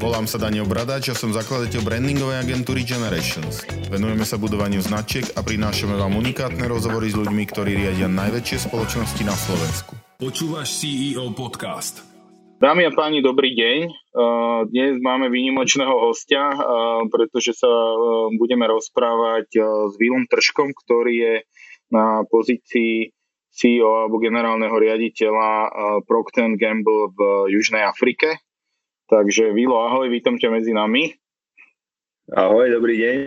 Volám 0.00 0.24
sa 0.24 0.40
Daniel 0.40 0.64
Bradač 0.64 1.12
a 1.12 1.14
som 1.14 1.28
zakladateľ 1.28 1.84
brandingovej 1.84 2.40
agentúry 2.40 2.88
Generations. 2.88 3.68
Venujeme 3.92 4.24
sa 4.24 4.40
budovaniu 4.40 4.80
značiek 4.80 5.28
a 5.36 5.44
prinášame 5.44 5.92
vám 5.92 6.16
unikátne 6.16 6.64
rozhovory 6.64 7.12
s 7.12 7.20
ľuďmi, 7.20 7.44
ktorí 7.44 7.76
riadia 7.76 8.08
najväčšie 8.08 8.64
spoločnosti 8.64 9.20
na 9.28 9.36
Slovensku. 9.36 9.92
Počúvaš 10.16 10.72
CEO 10.80 11.36
podcast. 11.36 12.00
Dámy 12.64 12.88
a 12.88 12.96
páni, 12.96 13.20
dobrý 13.20 13.52
deň. 13.52 13.78
Dnes 14.72 14.96
máme 15.04 15.28
výnimočného 15.28 15.92
hostia, 15.92 16.48
pretože 17.12 17.52
sa 17.60 17.68
budeme 18.40 18.72
rozprávať 18.72 19.52
s 19.84 19.94
Vilom 20.00 20.24
Tržkom, 20.24 20.72
ktorý 20.80 21.12
je 21.12 21.34
na 21.92 22.24
pozícii 22.24 23.12
CEO 23.52 24.08
alebo 24.08 24.16
generálneho 24.16 24.72
riaditeľa 24.72 25.48
Procter 26.08 26.56
Gamble 26.56 27.12
v 27.12 27.52
Južnej 27.52 27.84
Afrike. 27.84 28.40
Takže 29.10 29.50
Vilo, 29.50 29.74
ahoj, 29.82 30.06
vítam 30.06 30.38
ťa 30.38 30.54
medzi 30.54 30.70
nami. 30.70 31.10
Ahoj, 32.30 32.70
dobrý 32.70 32.94
deň. 32.94 33.18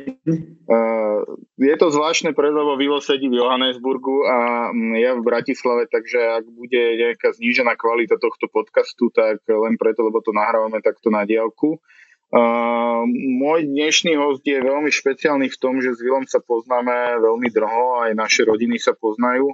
Uh, 0.64 1.28
je 1.60 1.76
to 1.76 1.92
zvláštne 1.92 2.32
pre, 2.32 2.56
lebo 2.56 2.80
Vilo 2.80 3.04
sedí 3.04 3.28
v 3.28 3.44
Johannesburgu 3.44 4.24
a 4.24 4.72
ja 4.96 5.12
v 5.12 5.28
Bratislave, 5.28 5.92
takže 5.92 6.40
ak 6.40 6.48
bude 6.48 6.80
nejaká 6.80 7.36
znížená 7.36 7.76
kvalita 7.76 8.16
tohto 8.16 8.48
podcastu, 8.48 9.12
tak 9.12 9.44
len 9.44 9.76
preto, 9.76 10.08
lebo 10.08 10.24
to 10.24 10.32
nahrávame 10.32 10.80
takto 10.80 11.12
na 11.12 11.28
diálku. 11.28 11.84
Uh, 12.32 13.04
môj 13.44 13.68
dnešný 13.68 14.16
host 14.16 14.48
je 14.48 14.64
veľmi 14.64 14.88
špeciálny 14.88 15.52
v 15.52 15.60
tom, 15.60 15.84
že 15.84 15.92
s 15.92 16.00
Vilom 16.00 16.24
sa 16.32 16.40
poznáme 16.40 17.20
veľmi 17.20 17.52
dlho, 17.52 18.08
aj 18.08 18.16
naše 18.16 18.48
rodiny 18.48 18.80
sa 18.80 18.96
poznajú 18.96 19.52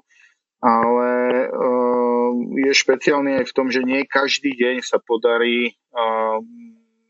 ale 0.59 1.11
uh, 1.47 2.31
je 2.67 2.71
špeciálny 2.75 3.39
aj 3.39 3.45
v 3.47 3.55
tom, 3.55 3.71
že 3.71 3.83
nie 3.83 4.03
každý 4.03 4.55
deň 4.59 4.83
sa 4.83 4.99
podarí 4.99 5.71
uh, 5.71 6.37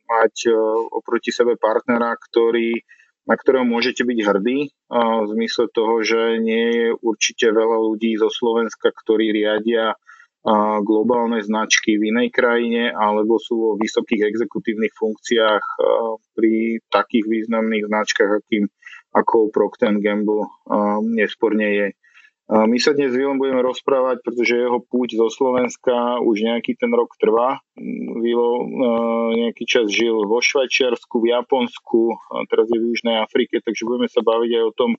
mať 0.05 0.35
uh, 0.49 0.55
oproti 0.93 1.33
sebe 1.33 1.57
partnera, 1.57 2.13
ktorý, 2.13 2.77
na 3.25 3.33
ktorého 3.33 3.65
môžete 3.65 4.05
byť 4.05 4.19
hrdí, 4.25 4.59
v 4.89 5.27
zmysle 5.37 5.69
toho, 5.69 6.01
že 6.01 6.41
nie 6.41 6.65
je 6.73 6.87
určite 6.97 7.53
veľa 7.53 7.77
ľudí 7.77 8.17
zo 8.17 8.25
Slovenska, 8.33 8.89
ktorí 8.89 9.29
riadia 9.29 9.93
globálne 10.81 11.37
značky 11.43 11.99
v 11.99 12.15
inej 12.15 12.33
krajine 12.33 12.89
alebo 12.89 13.37
sú 13.37 13.53
vo 13.59 13.71
vysokých 13.77 14.33
exekutívnych 14.33 14.95
funkciách 14.97 15.65
pri 16.33 16.81
takých 16.89 17.25
významných 17.27 17.85
značkách, 17.85 18.31
akým 18.41 18.65
ako 19.13 19.53
Procter 19.53 19.93
Gamble 19.99 20.49
nesporne 21.05 21.67
je. 21.69 21.87
My 22.49 22.81
sa 22.81 22.97
dnes 22.97 23.13
s 23.13 23.17
Vilom 23.21 23.37
budeme 23.37 23.61
rozprávať, 23.61 24.25
pretože 24.25 24.57
jeho 24.57 24.81
púť 24.81 25.21
zo 25.21 25.29
Slovenska 25.29 26.17
už 26.17 26.49
nejaký 26.49 26.81
ten 26.81 26.89
rok 26.89 27.13
trvá. 27.21 27.61
Vilo 28.25 28.65
nejaký 29.37 29.69
čas 29.69 29.85
žil 29.93 30.25
vo 30.25 30.41
Švajčiarsku, 30.41 31.21
v 31.21 31.29
Japonsku, 31.29 32.17
teraz 32.49 32.65
je 32.73 32.81
v 32.81 32.89
Južnej 32.89 33.21
Afrike, 33.21 33.61
takže 33.61 33.85
budeme 33.85 34.09
sa 34.09 34.25
baviť 34.25 34.49
aj 34.49 34.63
o 34.65 34.73
tom, 34.73 34.91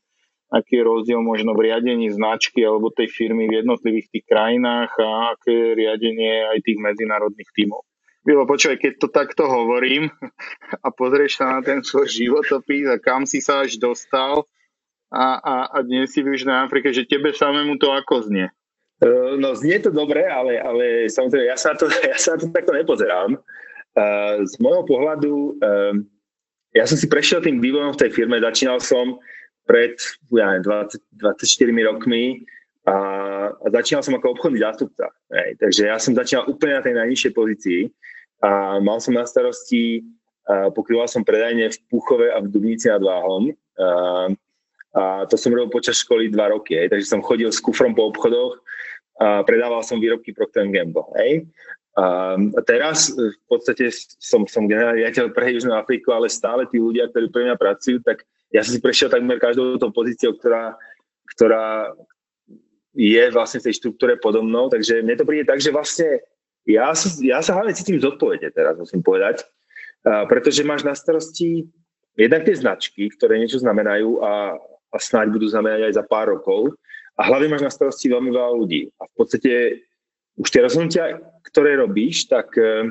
aký 0.55 0.79
je 0.79 0.89
rozdiel 0.95 1.19
možno 1.27 1.59
v 1.59 1.75
riadení 1.75 2.15
značky 2.15 2.63
alebo 2.63 2.95
tej 2.95 3.11
firmy 3.11 3.51
v 3.51 3.67
jednotlivých 3.67 4.15
tých 4.15 4.25
krajinách 4.31 4.95
a 5.03 5.35
aké 5.35 5.51
je 5.51 5.69
riadenie 5.75 6.55
aj 6.55 6.59
tých 6.63 6.79
medzinárodných 6.79 7.51
tímov. 7.51 7.83
Vilo, 8.23 8.47
počúvaj, 8.47 8.79
keď 8.79 8.93
to 9.03 9.09
takto 9.11 9.51
hovorím 9.51 10.07
a 10.87 10.89
pozrieš 10.95 11.43
sa 11.43 11.59
na 11.59 11.67
ten 11.67 11.83
svoj 11.83 12.07
životopis 12.07 12.87
a 12.87 13.03
kam 13.03 13.27
si 13.27 13.43
sa 13.43 13.67
až 13.67 13.75
dostal, 13.83 14.47
a, 15.11 15.27
a, 15.43 15.55
a 15.75 15.79
dnes 15.83 16.15
si 16.15 16.23
v 16.23 16.35
Južnej 16.35 16.55
Afrike, 16.55 16.95
že 16.95 17.07
tebe 17.07 17.35
samému 17.35 17.83
to 17.83 17.91
ako 17.91 18.31
znie? 18.31 18.47
Uh, 19.03 19.35
no 19.35 19.59
znie 19.59 19.83
to 19.83 19.91
dobre, 19.91 20.23
ale, 20.23 20.61
ale 20.63 21.11
samozrejme 21.11 21.51
ja 21.51 21.59
sa, 21.59 21.75
to, 21.75 21.91
ja 22.11 22.17
sa 22.17 22.39
to 22.39 22.47
takto 22.55 22.71
nepozerám. 22.71 23.35
Uh, 23.99 24.47
z 24.47 24.55
môjho 24.63 24.87
pohľadu, 24.87 25.35
uh, 25.59 25.95
ja 26.79 26.87
som 26.87 26.95
si 26.95 27.11
prešiel 27.11 27.43
tým 27.43 27.59
vývojom 27.59 27.99
v 27.99 28.01
tej 28.07 28.11
firme, 28.15 28.39
začínal 28.39 28.79
som 28.79 29.19
pred 29.67 29.99
ja 30.35 30.59
neviem, 30.59 30.87
20, 30.87 31.03
24 31.39 31.91
rokmi 31.91 32.43
a, 32.87 32.97
a 33.51 33.67
začínal 33.71 34.03
som 34.03 34.15
ako 34.15 34.39
obchodný 34.39 34.63
zástupca. 34.63 35.11
Hej. 35.31 35.59
Takže 35.59 35.83
ja 35.91 35.99
som 35.99 36.15
začínal 36.15 36.47
úplne 36.47 36.79
na 36.79 36.83
tej 36.83 36.95
najnižšej 36.99 37.33
pozícii 37.35 37.81
a 38.47 38.79
mal 38.79 39.03
som 39.03 39.19
na 39.19 39.27
starosti, 39.27 40.07
uh, 40.47 40.71
pokrýval 40.71 41.11
som 41.11 41.27
predajne 41.27 41.71
v 41.75 41.79
Puchove 41.91 42.31
a 42.31 42.39
v 42.39 42.51
Dubnici 42.51 42.87
nad 42.87 43.03
Váhom. 43.03 43.51
Uh, 43.75 44.35
a 44.91 45.23
to 45.31 45.39
som 45.39 45.55
robil 45.55 45.71
počas 45.71 46.03
školy 46.03 46.31
dva 46.35 46.51
roky, 46.51 46.75
hej. 46.75 46.91
takže 46.91 47.07
som 47.07 47.23
chodil 47.23 47.51
s 47.51 47.63
kufrom 47.63 47.95
po 47.95 48.11
obchodoch 48.11 48.59
a 49.23 49.47
predával 49.47 49.87
som 49.87 50.03
výrobky 50.03 50.35
Procter 50.35 50.67
Gamble. 50.67 51.07
Hej. 51.15 51.47
A 52.01 52.61
teraz 52.65 53.13
v 53.13 53.45
podstate 53.51 53.93
som, 54.19 54.47
som 54.49 54.67
generálny 54.67 55.05
riaditeľ 55.05 55.35
pre 55.35 55.53
Južnú 55.53 55.75
Afriku, 55.77 56.15
ale 56.17 56.33
stále 56.33 56.65
tí 56.71 56.81
ľudia, 56.81 57.11
ktorí 57.11 57.29
pre 57.29 57.47
mňa 57.51 57.57
pracujú, 57.61 58.01
tak 58.03 58.25
ja 58.51 58.65
som 58.67 58.75
si 58.75 58.81
prešiel 58.83 59.13
takmer 59.13 59.39
každou 59.39 59.79
tou 59.79 59.93
pozíciou, 59.95 60.35
ktorá, 60.35 60.75
ktorá 61.37 61.95
je 62.97 63.25
vlastne 63.31 63.63
v 63.63 63.71
tej 63.71 63.75
štruktúre 63.79 64.19
podobnou, 64.19 64.67
takže 64.67 65.07
mne 65.07 65.15
to 65.15 65.29
príde 65.29 65.47
tak, 65.47 65.63
že 65.63 65.71
vlastne 65.71 66.19
ja, 66.67 66.91
ja 67.23 67.39
sa 67.45 67.55
hlavne 67.55 67.77
cítim 67.77 68.03
zodpovede 68.03 68.51
teraz, 68.51 68.75
musím 68.75 69.05
povedať, 69.07 69.47
pretože 70.03 70.67
máš 70.67 70.83
na 70.83 70.97
starosti 70.97 71.69
jednak 72.19 72.43
tie 72.49 72.57
značky, 72.57 73.07
ktoré 73.15 73.39
niečo 73.39 73.63
znamenajú 73.63 74.19
a, 74.25 74.59
a 74.91 74.97
snáď 74.99 75.31
budú 75.35 75.47
znamenať 75.47 75.91
aj 75.91 75.93
za 75.97 76.05
pár 76.05 76.35
rokov. 76.35 76.75
A 77.15 77.27
hlavne 77.31 77.53
máš 77.53 77.65
na 77.67 77.73
starosti 77.73 78.11
veľmi 78.11 78.31
veľa 78.33 78.51
ľudí. 78.59 78.91
A 78.99 79.07
v 79.07 79.15
podstate 79.15 79.53
už 80.41 80.49
tie 80.49 80.65
rozhodnutia, 80.65 81.21
ktoré 81.47 81.77
robíš, 81.77 82.27
tak 82.31 82.55
e, 82.57 82.91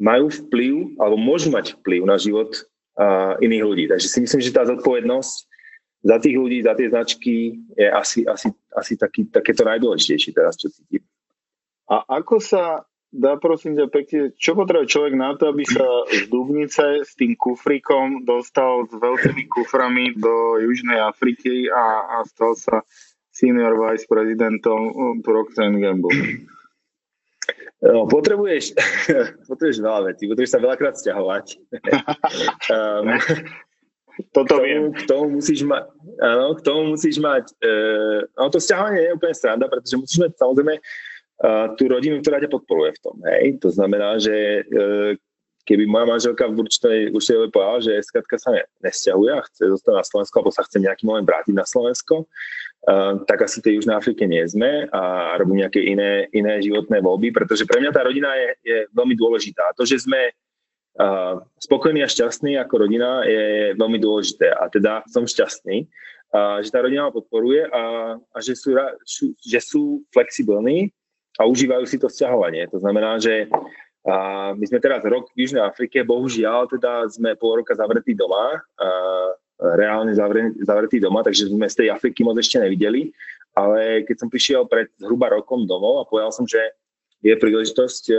majú 0.00 0.32
vplyv, 0.32 0.98
alebo 0.98 1.16
môžu 1.20 1.52
mať 1.52 1.76
vplyv 1.82 2.02
na 2.06 2.16
život 2.16 2.54
iných 3.38 3.62
ľudí. 3.62 3.84
Takže 3.86 4.08
si 4.10 4.18
myslím, 4.26 4.42
že 4.42 4.54
tá 4.54 4.66
zodpovednosť 4.66 5.34
za 6.02 6.16
tých 6.18 6.36
ľudí, 6.38 6.58
za 6.62 6.74
tie 6.74 6.90
značky 6.90 7.34
je 7.78 7.86
asi, 7.90 8.26
asi, 8.26 8.50
asi 8.74 8.94
taký, 8.98 9.30
takéto 9.30 9.62
najdôležitejšie 9.66 10.34
teraz, 10.34 10.58
čo 10.58 10.70
cítim. 10.70 11.02
A 11.86 12.02
ako 12.20 12.42
sa 12.42 12.82
dá 13.12 13.40
prosím 13.40 13.76
ťa 13.76 13.86
pekne, 13.88 14.20
čo 14.36 14.52
potrebuje 14.52 14.92
človek 14.92 15.14
na 15.16 15.32
to, 15.36 15.52
aby 15.52 15.64
sa 15.64 15.86
z 16.12 16.28
Dubnice 16.28 17.04
s 17.04 17.16
tým 17.16 17.32
kufrikom 17.40 18.28
dostal 18.28 18.84
s 18.84 18.92
veľkými 18.92 19.48
kuframi 19.48 20.12
do 20.16 20.60
Južnej 20.60 21.00
Afriky 21.00 21.72
a, 21.72 22.20
a 22.20 22.28
stal 22.28 22.52
sa 22.52 22.84
senior 23.32 23.78
vice 23.78 24.04
prezidentom 24.04 25.20
Procter 25.24 25.72
Gamble? 25.72 26.44
No, 27.78 28.10
potrebuješ, 28.10 28.74
potrebuješ 29.48 29.78
veľa 29.78 30.00
vecí, 30.12 30.26
potrebuješ 30.26 30.52
sa 30.52 30.60
veľakrát 30.60 30.94
stiahovať. 30.98 31.46
um, 32.74 33.08
Toto 34.34 34.58
k 34.58 34.58
tomu, 34.58 34.66
viem. 34.66 34.84
K 34.90 35.02
tomu 35.06 35.24
musíš 35.38 35.62
mať, 35.62 35.84
áno, 36.18 36.58
k 36.58 36.60
tomu 36.66 36.82
musíš 36.98 37.22
mať, 37.22 37.54
uh, 37.62 38.26
no 38.34 38.50
to 38.50 38.58
stiahovanie 38.58 38.98
nie 38.98 39.06
je 39.06 39.14
úplne 39.14 39.34
sranda, 39.38 39.70
pretože 39.70 39.94
musíš 39.94 40.18
mať 40.26 40.32
samozrejme 40.42 40.74
tú 41.78 41.82
rodinu, 41.86 42.18
ktorá 42.18 42.42
ťa 42.42 42.50
podporuje 42.50 42.98
v 42.98 43.02
tom. 43.02 43.16
Hej? 43.22 43.62
To 43.62 43.70
znamená, 43.70 44.18
že 44.18 44.34
e, 44.34 44.62
keby 45.68 45.84
moja 45.84 46.06
manželka 46.08 46.48
v 46.48 46.64
určitej, 46.64 46.98
určitej 47.12 47.52
povedala, 47.52 47.84
že 47.84 47.92
skatka 48.00 48.40
sa 48.40 48.56
ne, 48.56 48.64
nesťahuje 48.80 49.30
a 49.36 49.44
chce 49.44 49.62
zostať 49.68 49.94
na 50.00 50.04
Slovensku, 50.08 50.34
alebo 50.40 50.56
sa 50.56 50.64
chce 50.64 50.80
nejaký 50.80 51.04
moment 51.04 51.28
vrátiť 51.28 51.52
na 51.52 51.68
Slovensko, 51.68 52.24
uh, 52.24 53.20
tak 53.28 53.44
asi 53.44 53.60
tej 53.60 53.76
Južnej 53.76 54.00
Afrike 54.00 54.24
nie 54.24 54.40
sme 54.48 54.88
a 54.88 55.36
robím 55.36 55.60
nejaké 55.60 55.84
iné, 55.84 56.24
iné 56.32 56.64
životné 56.64 57.04
voľby, 57.04 57.36
pretože 57.36 57.68
pre 57.68 57.84
mňa 57.84 57.92
tá 57.92 58.00
rodina 58.00 58.32
je, 58.32 58.48
je 58.64 58.78
veľmi 58.96 59.12
dôležitá. 59.12 59.76
To, 59.76 59.84
že 59.84 60.00
sme 60.00 60.32
spokojní 61.62 62.02
a 62.02 62.10
šťastní 62.10 62.58
ako 62.58 62.88
rodina 62.88 63.22
je 63.22 63.70
veľmi 63.78 64.02
dôležité 64.02 64.50
a 64.50 64.66
teda 64.66 65.06
som 65.06 65.28
šťastný, 65.28 65.84
uh, 65.84 66.64
že 66.64 66.72
tá 66.72 66.80
rodina 66.80 67.06
ma 67.06 67.12
podporuje 67.12 67.68
a, 67.68 68.16
a 68.18 68.38
že, 68.40 68.56
sú, 68.56 68.72
že 69.36 69.60
sú 69.60 70.00
flexibilní 70.16 70.96
a 71.38 71.46
užívajú 71.46 71.86
si 71.86 71.96
to 72.02 72.10
vzťahovanie. 72.10 72.66
To 72.74 72.82
znamená, 72.82 73.22
že 73.22 73.46
a 74.08 74.50
my 74.56 74.64
sme 74.64 74.80
teraz 74.80 75.04
rok 75.04 75.28
v 75.36 75.44
Južnej 75.44 75.60
Afrike, 75.60 76.00
bohužiaľ 76.00 76.70
teda 76.70 77.12
sme 77.12 77.36
pol 77.36 77.60
roka 77.60 77.76
zavretí 77.76 78.16
doma, 78.16 78.56
a 78.56 78.88
reálne 79.58 80.14
zavretí 80.62 81.02
doma, 81.02 81.26
takže 81.26 81.50
sme 81.50 81.66
z 81.66 81.84
tej 81.84 81.88
Afriky 81.90 82.22
moc 82.22 82.38
ešte 82.38 82.62
nevideli, 82.62 83.10
ale 83.58 84.06
keď 84.06 84.16
som 84.22 84.28
prišiel 84.30 84.70
pred 84.70 84.86
zhruba 85.02 85.34
rokom 85.34 85.66
domov 85.66 86.06
a 86.06 86.08
povedal 86.08 86.30
som, 86.30 86.46
že 86.46 86.62
je 87.26 87.34
príležitosť 87.34 88.04
e, 88.14 88.16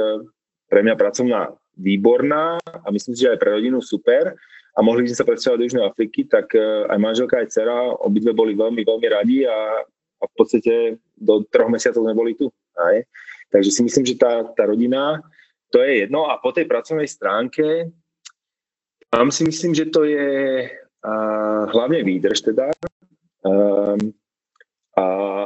pre 0.67 0.83
mňa 0.83 0.99
pracovná 0.99 1.55
výborná 1.79 2.59
a 2.59 2.87
myslím 2.91 3.15
si, 3.15 3.23
že 3.23 3.31
aj 3.31 3.39
pre 3.39 3.55
rodinu 3.55 3.79
super 3.79 4.35
a 4.75 4.79
mohli 4.83 5.07
sme 5.07 5.15
sa 5.15 5.23
predstavovať 5.23 5.59
do 5.63 5.65
Južnej 5.71 5.85
Afriky, 5.87 6.27
tak 6.27 6.51
e, 6.51 6.91
aj 6.91 6.99
manželka, 6.99 7.39
aj 7.39 7.55
dcera, 7.55 7.87
obidve 8.03 8.35
boli 8.35 8.51
veľmi, 8.51 8.83
veľmi 8.83 9.07
radi 9.07 9.47
a, 9.47 9.79
a 10.19 10.23
v 10.27 10.33
podstate 10.35 10.99
do 11.15 11.47
troch 11.47 11.71
mesiacov 11.71 12.03
neboli 12.03 12.35
tu. 12.35 12.51
Aj? 12.79 13.03
Takže 13.51 13.69
si 13.69 13.81
myslím, 13.83 14.05
že 14.07 14.15
tá, 14.15 14.45
tá 14.55 14.63
rodina, 14.65 15.19
to 15.69 15.83
je 15.83 16.05
jedno. 16.05 16.31
A 16.31 16.39
po 16.39 16.55
tej 16.55 16.65
pracovnej 16.65 17.09
stránke, 17.09 17.91
tam 19.09 19.33
si 19.33 19.43
myslím, 19.43 19.73
že 19.73 19.89
to 19.89 20.05
je 20.05 20.69
uh, 20.69 21.63
hlavne 21.69 22.05
výdrž 22.05 22.45
teda. 22.45 22.69
Um, 23.41 24.13
a, 24.99 25.05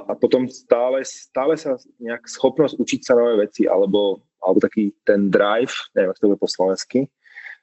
a 0.09 0.13
potom 0.17 0.49
stále, 0.49 1.05
stále 1.05 1.53
sa 1.55 1.77
nejak 2.01 2.25
schopnosť 2.25 2.75
učiť 2.79 3.01
sa 3.05 3.13
nové 3.13 3.45
veci, 3.47 3.69
alebo, 3.69 4.25
alebo 4.41 4.59
taký 4.59 4.91
ten 5.05 5.29
drive, 5.29 5.73
neviem, 5.93 6.09
ako 6.11 6.19
to 6.19 6.29
bude 6.33 6.41
po 6.41 6.49
slovensky, 6.49 6.99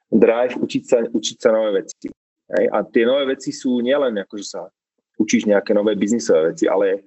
drive 0.07 0.55
učiť 0.55 0.83
sa, 0.87 0.97
učiť 1.03 1.37
sa 1.37 1.49
nové 1.51 1.83
veci. 1.83 2.07
Hej? 2.55 2.65
A 2.71 2.77
tie 2.87 3.03
nové 3.03 3.35
veci 3.35 3.51
sú 3.51 3.83
nielen 3.83 4.15
ako, 4.23 4.39
že 4.39 4.47
sa 4.55 4.61
učíš 5.19 5.45
nejaké 5.45 5.75
nové 5.75 5.93
biznisové 5.99 6.55
veci, 6.55 6.65
ale 6.65 7.05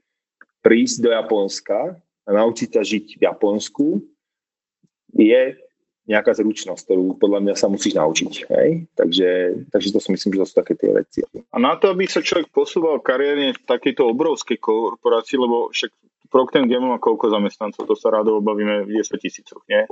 prísť 0.60 0.96
do 1.02 1.10
Japonska 1.12 1.96
a 2.24 2.30
naučiť 2.32 2.68
sa 2.72 2.82
žiť 2.82 3.20
v 3.20 3.22
Japonsku 3.28 3.86
je 5.14 5.42
nejaká 6.04 6.36
zručnosť, 6.36 6.84
ktorú 6.84 7.16
podľa 7.16 7.40
mňa 7.40 7.54
sa 7.56 7.72
musíš 7.72 7.96
naučiť. 7.96 8.32
Hej? 8.52 8.68
Takže, 8.92 9.30
takže 9.72 9.88
to 9.88 9.98
si 10.04 10.08
myslím, 10.12 10.30
že 10.36 10.40
to 10.44 10.48
sú 10.52 10.54
také 10.60 10.74
tie 10.76 10.90
veci. 10.92 11.24
A 11.32 11.56
na 11.56 11.80
to, 11.80 11.88
aby 11.88 12.04
sa 12.04 12.20
človek 12.20 12.52
posúval 12.52 13.00
kariérne 13.00 13.56
v 13.56 13.64
takejto 13.64 14.12
obrovskej 14.12 14.60
korporácii, 14.60 15.40
lebo 15.40 15.72
však 15.72 15.90
Procter 16.28 16.66
Gamble 16.66 16.90
má 16.90 16.98
koľko 16.98 17.30
zamestnancov, 17.30 17.86
to 17.86 17.94
sa 17.96 18.10
rádo 18.10 18.42
obavíme 18.42 18.84
v 18.84 19.00
10 19.00 19.22
tisícoch, 19.22 19.62
nie? 19.70 19.86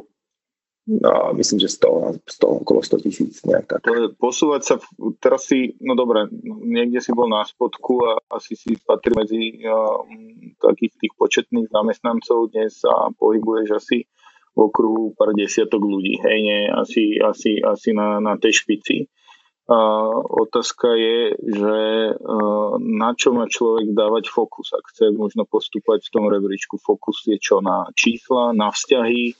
No, 0.82 1.30
myslím, 1.38 1.62
že 1.62 1.68
100, 1.78 2.26
100 2.26 2.46
okolo 2.66 2.82
100 2.82 3.06
tisíc. 3.06 3.38
Posúvať 4.18 4.62
sa, 4.66 4.74
teraz 5.22 5.46
si, 5.46 5.78
no 5.78 5.94
dobre, 5.94 6.26
niekde 6.42 6.98
si 6.98 7.14
bol 7.14 7.30
na 7.30 7.46
spodku 7.46 8.02
a 8.02 8.18
asi 8.34 8.58
si 8.58 8.74
patrí 8.82 9.14
medzi 9.14 9.62
uh, 9.62 10.02
takých 10.58 10.98
tých 10.98 11.12
početných 11.14 11.70
zamestnancov, 11.70 12.50
dnes 12.50 12.82
sa 12.82 13.14
pohybuješ 13.14 13.78
asi 13.78 14.10
v 14.52 14.58
okruhu 14.58 15.14
pár 15.14 15.38
desiatok 15.38 15.80
ľudí, 15.80 16.18
hej, 16.18 16.38
nie, 16.42 16.58
asi, 16.66 17.14
asi, 17.22 17.62
asi 17.62 17.94
na, 17.94 18.18
na 18.18 18.34
tej 18.34 18.66
špici. 18.66 19.06
Otázka 19.70 20.90
je, 20.98 21.38
že 21.38 21.78
na 22.82 23.14
čo 23.14 23.30
má 23.30 23.46
človek 23.46 23.94
dávať 23.94 24.26
fokus, 24.26 24.74
ak 24.74 24.90
chce 24.90 25.14
možno 25.14 25.46
postúpať 25.46 26.02
v 26.02 26.12
tom 26.12 26.26
rebríčku. 26.26 26.82
Fokus 26.82 27.22
je 27.30 27.38
čo 27.38 27.62
na 27.62 27.86
čísla, 27.94 28.50
na 28.50 28.74
vzťahy, 28.74 29.38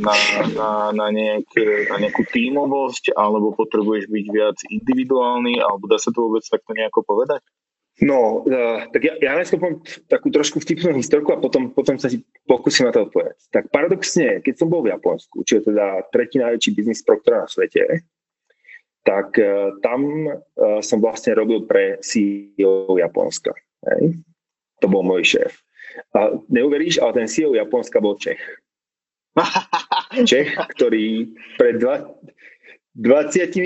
na, 0.00 0.14
na, 0.56 0.70
na, 0.96 1.06
nejaké, 1.12 1.92
na 1.92 2.00
nejakú 2.00 2.24
tímovosť, 2.32 3.12
alebo 3.12 3.52
potrebuješ 3.52 4.08
byť 4.08 4.26
viac 4.32 4.56
individuálny, 4.72 5.60
alebo 5.60 5.84
dá 5.84 6.00
sa 6.00 6.08
to 6.16 6.32
vôbec 6.32 6.42
takto 6.48 6.72
nejako 6.72 7.04
povedať? 7.04 7.44
No, 7.96 8.44
uh, 8.44 8.92
tak 8.92 9.08
ja, 9.08 9.16
ja 9.16 9.40
najskôr 9.40 9.56
poviem 9.56 9.80
takú 10.04 10.28
trošku 10.28 10.60
vtipnú 10.60 10.92
historku 11.00 11.32
a 11.32 11.40
potom, 11.40 11.72
potom 11.72 11.96
sa 11.96 12.12
si 12.12 12.20
pokúsim 12.44 12.84
na 12.84 12.92
to 12.92 13.08
odpovedať. 13.08 13.40
Tak 13.48 13.72
paradoxne, 13.72 14.44
keď 14.44 14.54
som 14.60 14.68
bol 14.68 14.84
v 14.84 14.92
Japonsku, 14.92 15.40
čo 15.48 15.60
je 15.60 15.72
teda 15.72 16.04
tretí 16.12 16.36
najväčší 16.36 16.70
biznis 16.76 17.00
proktora 17.00 17.44
na 17.44 17.48
svete, 17.48 18.04
tak 19.06 19.38
uh, 19.38 19.78
tam 19.80 20.26
uh, 20.26 20.82
som 20.82 20.98
vlastne 20.98 21.38
robil 21.38 21.62
pre 21.64 22.02
CEO 22.02 22.98
Japonska. 22.98 23.54
Hej? 23.86 24.18
To 24.82 24.90
bol 24.90 25.06
môj 25.06 25.22
šéf. 25.22 25.54
A 26.12 26.34
neuveríš, 26.50 27.00
ale 27.00 27.24
ten 27.24 27.28
CEO 27.30 27.54
Japonska 27.54 28.02
bol 28.02 28.18
Čech. 28.18 28.42
Čech, 30.30 30.52
ktorý 30.76 31.30
pred 31.56 31.78
dva, 31.80 32.04
24 32.96 33.62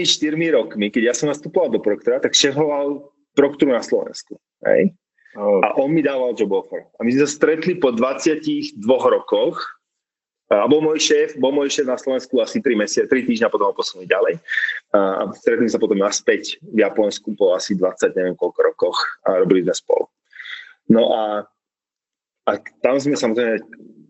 rokmi, 0.51 0.91
keď 0.91 1.03
ja 1.11 1.15
som 1.15 1.31
nastupoval 1.31 1.71
do 1.71 1.81
proktora, 1.81 2.19
tak 2.19 2.35
šéfoval 2.35 3.11
Prokturu 3.39 3.71
na 3.71 3.83
Slovensku. 3.83 4.35
Hej? 4.67 4.91
A 5.39 5.79
on 5.79 5.95
mi 5.95 6.03
dával 6.03 6.35
job 6.35 6.51
offer. 6.51 6.91
A 6.99 7.07
my 7.07 7.15
sme 7.15 7.23
sa 7.23 7.31
stretli 7.31 7.79
po 7.79 7.95
22 7.95 8.75
rokoch 8.91 9.63
a 10.51 10.67
bol 10.67 10.83
môj 10.83 10.99
šéf, 10.99 11.39
bol 11.39 11.55
môj 11.55 11.71
šéf 11.71 11.87
na 11.87 11.95
Slovensku 11.95 12.43
asi 12.43 12.59
3 12.59 12.75
mesiace, 12.75 13.07
3 13.07 13.23
týždňa, 13.23 13.55
potom 13.55 13.71
ho 13.71 13.75
posunuli 13.75 14.11
ďalej. 14.11 14.43
A 14.91 15.31
stretli 15.39 15.71
sa 15.71 15.79
potom 15.79 16.03
naspäť 16.03 16.59
v 16.67 16.83
Japonsku 16.83 17.39
po 17.39 17.55
asi 17.55 17.79
20, 17.79 18.11
neviem 18.19 18.35
koľko 18.35 18.59
rokoch 18.75 18.99
a 19.23 19.39
robili 19.39 19.63
sme 19.63 19.75
spolu. 19.75 20.05
No 20.91 21.15
a, 21.15 21.47
a 22.51 22.53
tam 22.83 22.99
sme 22.99 23.15
samozrejme 23.15 23.63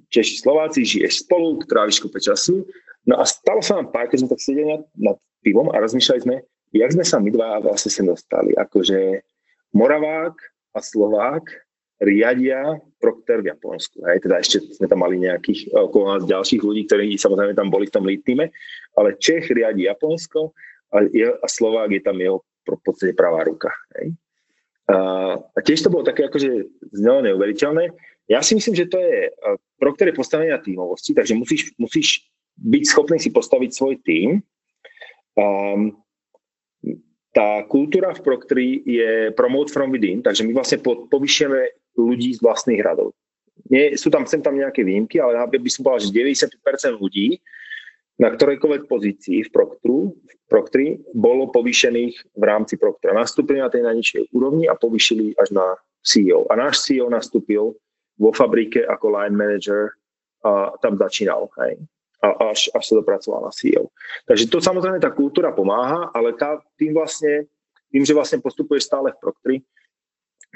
Češi, 0.09 0.41
Slováci, 0.41 0.83
žiješ 0.83 1.29
spolu, 1.29 1.61
tráviš 1.69 2.01
kope 2.01 2.19
času. 2.19 2.65
No 3.05 3.21
a 3.21 3.29
stalo 3.29 3.61
sa 3.61 3.77
nám 3.77 3.93
pár, 3.93 4.09
keď 4.09 4.25
sme 4.25 4.33
tak 4.33 4.41
sedeli 4.41 4.67
nad, 4.97 5.17
pivom 5.45 5.69
a 5.73 5.81
rozmýšľali 5.81 6.21
sme, 6.25 6.37
jak 6.73 6.91
sme 6.93 7.05
sa 7.05 7.17
my 7.21 7.31
dva 7.33 7.61
vlastne 7.61 7.93
sem 7.93 8.05
dostali. 8.09 8.57
Akože 8.57 9.25
Moravák 9.77 10.37
a 10.77 10.81
Slovák 10.81 11.49
riadia 12.01 12.81
Procter 12.97 13.45
v 13.45 13.53
Japonsku. 13.53 14.01
Hej. 14.09 14.25
Teda 14.25 14.37
ešte 14.41 14.57
sme 14.77 14.89
tam 14.89 15.05
mali 15.05 15.21
nejakých 15.21 15.73
okolo 15.73 16.17
nás 16.17 16.25
ďalších 16.25 16.61
ľudí, 16.65 16.89
ktorí 16.89 17.17
samozrejme 17.17 17.53
tam 17.53 17.69
boli 17.69 17.89
v 17.89 17.95
tom 17.95 18.05
lead 18.09 18.25
ale 18.97 19.17
Čech 19.21 19.53
riadi 19.53 19.89
Japonsko 19.89 20.53
a, 20.91 21.07
je, 21.07 21.27
a 21.31 21.47
Slovák 21.47 21.91
je 21.91 22.03
tam 22.03 22.19
jeho 22.19 22.43
v 22.71 22.83
podstate 22.87 23.17
pravá 23.19 23.43
ruka. 23.43 23.71
Hej. 23.99 24.15
A, 24.91 24.97
a 25.39 25.59
tiež 25.63 25.87
to 25.87 25.91
bolo 25.91 26.07
také 26.07 26.27
akože 26.27 26.71
neuveriteľné. 26.95 27.95
Ja 28.31 28.43
si 28.43 28.55
myslím, 28.55 28.79
že 28.79 28.91
to 28.91 28.99
je 28.99 29.31
Procter 29.79 30.11
je 30.11 30.19
postavenie 30.19 30.55
na 30.55 30.63
tímovosti, 30.63 31.17
takže 31.17 31.35
musíš, 31.35 31.75
musíš 31.79 32.31
byť 32.59 32.83
schopný 32.87 33.19
si 33.19 33.31
postaviť 33.35 33.71
svoj 33.75 33.95
tím. 34.07 34.45
Um, 35.35 35.99
tá 37.31 37.63
kultúra 37.71 38.11
v 38.15 38.23
Proctri 38.27 38.67
je 38.83 39.31
promote 39.39 39.71
from 39.71 39.95
within, 39.95 40.21
takže 40.21 40.43
my 40.43 40.53
vlastne 40.55 40.83
povyšujeme 40.83 41.63
ľudí 41.95 42.35
z 42.35 42.43
vlastných 42.43 42.83
radov. 42.83 43.15
Nie, 43.71 43.95
sú 43.95 44.11
tam 44.11 44.27
sem 44.27 44.43
tam 44.43 44.59
nejaké 44.59 44.83
výjimky, 44.83 45.23
ale 45.23 45.39
by 45.39 45.71
som 45.71 45.87
povedal, 45.87 46.11
že 46.11 46.17
90% 46.51 46.59
ľudí 46.99 47.39
na 48.21 48.29
ktorejkoľvek 48.29 48.85
pozícii 48.85 49.49
v 49.49 49.51
Proctru, 49.51 50.13
v 50.13 50.35
Proctri 50.45 50.87
bolo 51.17 51.49
povýšených 51.49 52.37
v 52.37 52.43
rámci 52.45 52.77
Proctra. 52.77 53.17
Nastúpili 53.17 53.65
na 53.65 53.73
tej 53.73 53.81
najnižšej 53.89 54.37
úrovni 54.37 54.69
a 54.69 54.77
povýšili 54.77 55.33
až 55.41 55.57
na 55.57 55.67
CEO. 56.05 56.45
A 56.53 56.61
náš 56.61 56.85
CEO 56.85 57.09
nastúpil 57.09 57.73
vo 58.21 58.31
fabrike 58.37 58.85
ako 58.85 59.17
line 59.17 59.33
manager 59.33 59.97
a 60.45 60.77
tam 60.85 61.01
začínal. 61.01 61.49
Hej 61.65 61.81
a 62.21 62.53
až, 62.53 62.69
až 62.77 62.85
sa 62.85 63.01
dopracoval 63.01 63.49
na 63.49 63.53
CEO. 63.53 63.89
Takže 64.29 64.53
to 64.53 64.61
samozrejme 64.61 65.01
tá 65.01 65.09
kultúra 65.09 65.57
pomáha, 65.57 66.13
ale 66.13 66.37
tá, 66.37 66.61
tým 66.77 66.93
vlastne, 66.93 67.49
tým, 67.89 68.05
že 68.05 68.13
vlastne 68.13 68.45
postupuješ 68.45 68.93
stále 68.93 69.17
v 69.17 69.21
Proctri, 69.25 69.57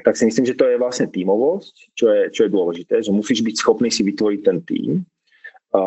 tak 0.05 0.19
si 0.19 0.29
myslím, 0.29 0.45
že 0.45 0.59
to 0.59 0.69
je 0.69 0.77
vlastne 0.77 1.09
tímovosť, 1.09 1.75
čo 1.97 2.07
je, 2.13 2.21
čo 2.29 2.41
je 2.45 2.51
dôležité, 2.53 2.95
že 3.01 3.15
musíš 3.15 3.41
byť 3.41 3.57
schopný 3.57 3.89
si 3.89 4.05
vytvoriť 4.05 4.41
ten 4.45 4.59
tím 4.61 5.09
a 5.73 5.83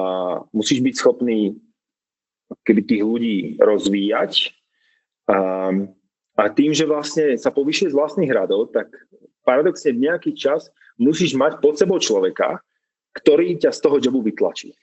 musíš 0.50 0.82
byť 0.82 0.96
schopný 0.98 1.54
keby 2.64 2.82
tých 2.84 3.04
ľudí 3.04 3.38
rozvíjať 3.60 4.56
a, 5.28 5.38
a 6.40 6.44
tým, 6.54 6.72
že 6.72 6.88
vlastne 6.88 7.36
sa 7.36 7.52
povyšuje 7.52 7.92
z 7.92 7.98
vlastných 7.98 8.32
radov, 8.32 8.72
tak 8.72 8.88
paradoxne 9.44 9.96
v 9.96 10.08
nejaký 10.08 10.36
čas 10.36 10.72
musíš 11.00 11.36
mať 11.36 11.60
pod 11.64 11.80
sebou 11.80 12.00
človeka, 12.00 12.60
ktorý 13.16 13.58
ťa 13.58 13.72
z 13.74 13.80
toho 13.80 13.98
jobu 13.98 14.22
vytlačí. 14.24 14.76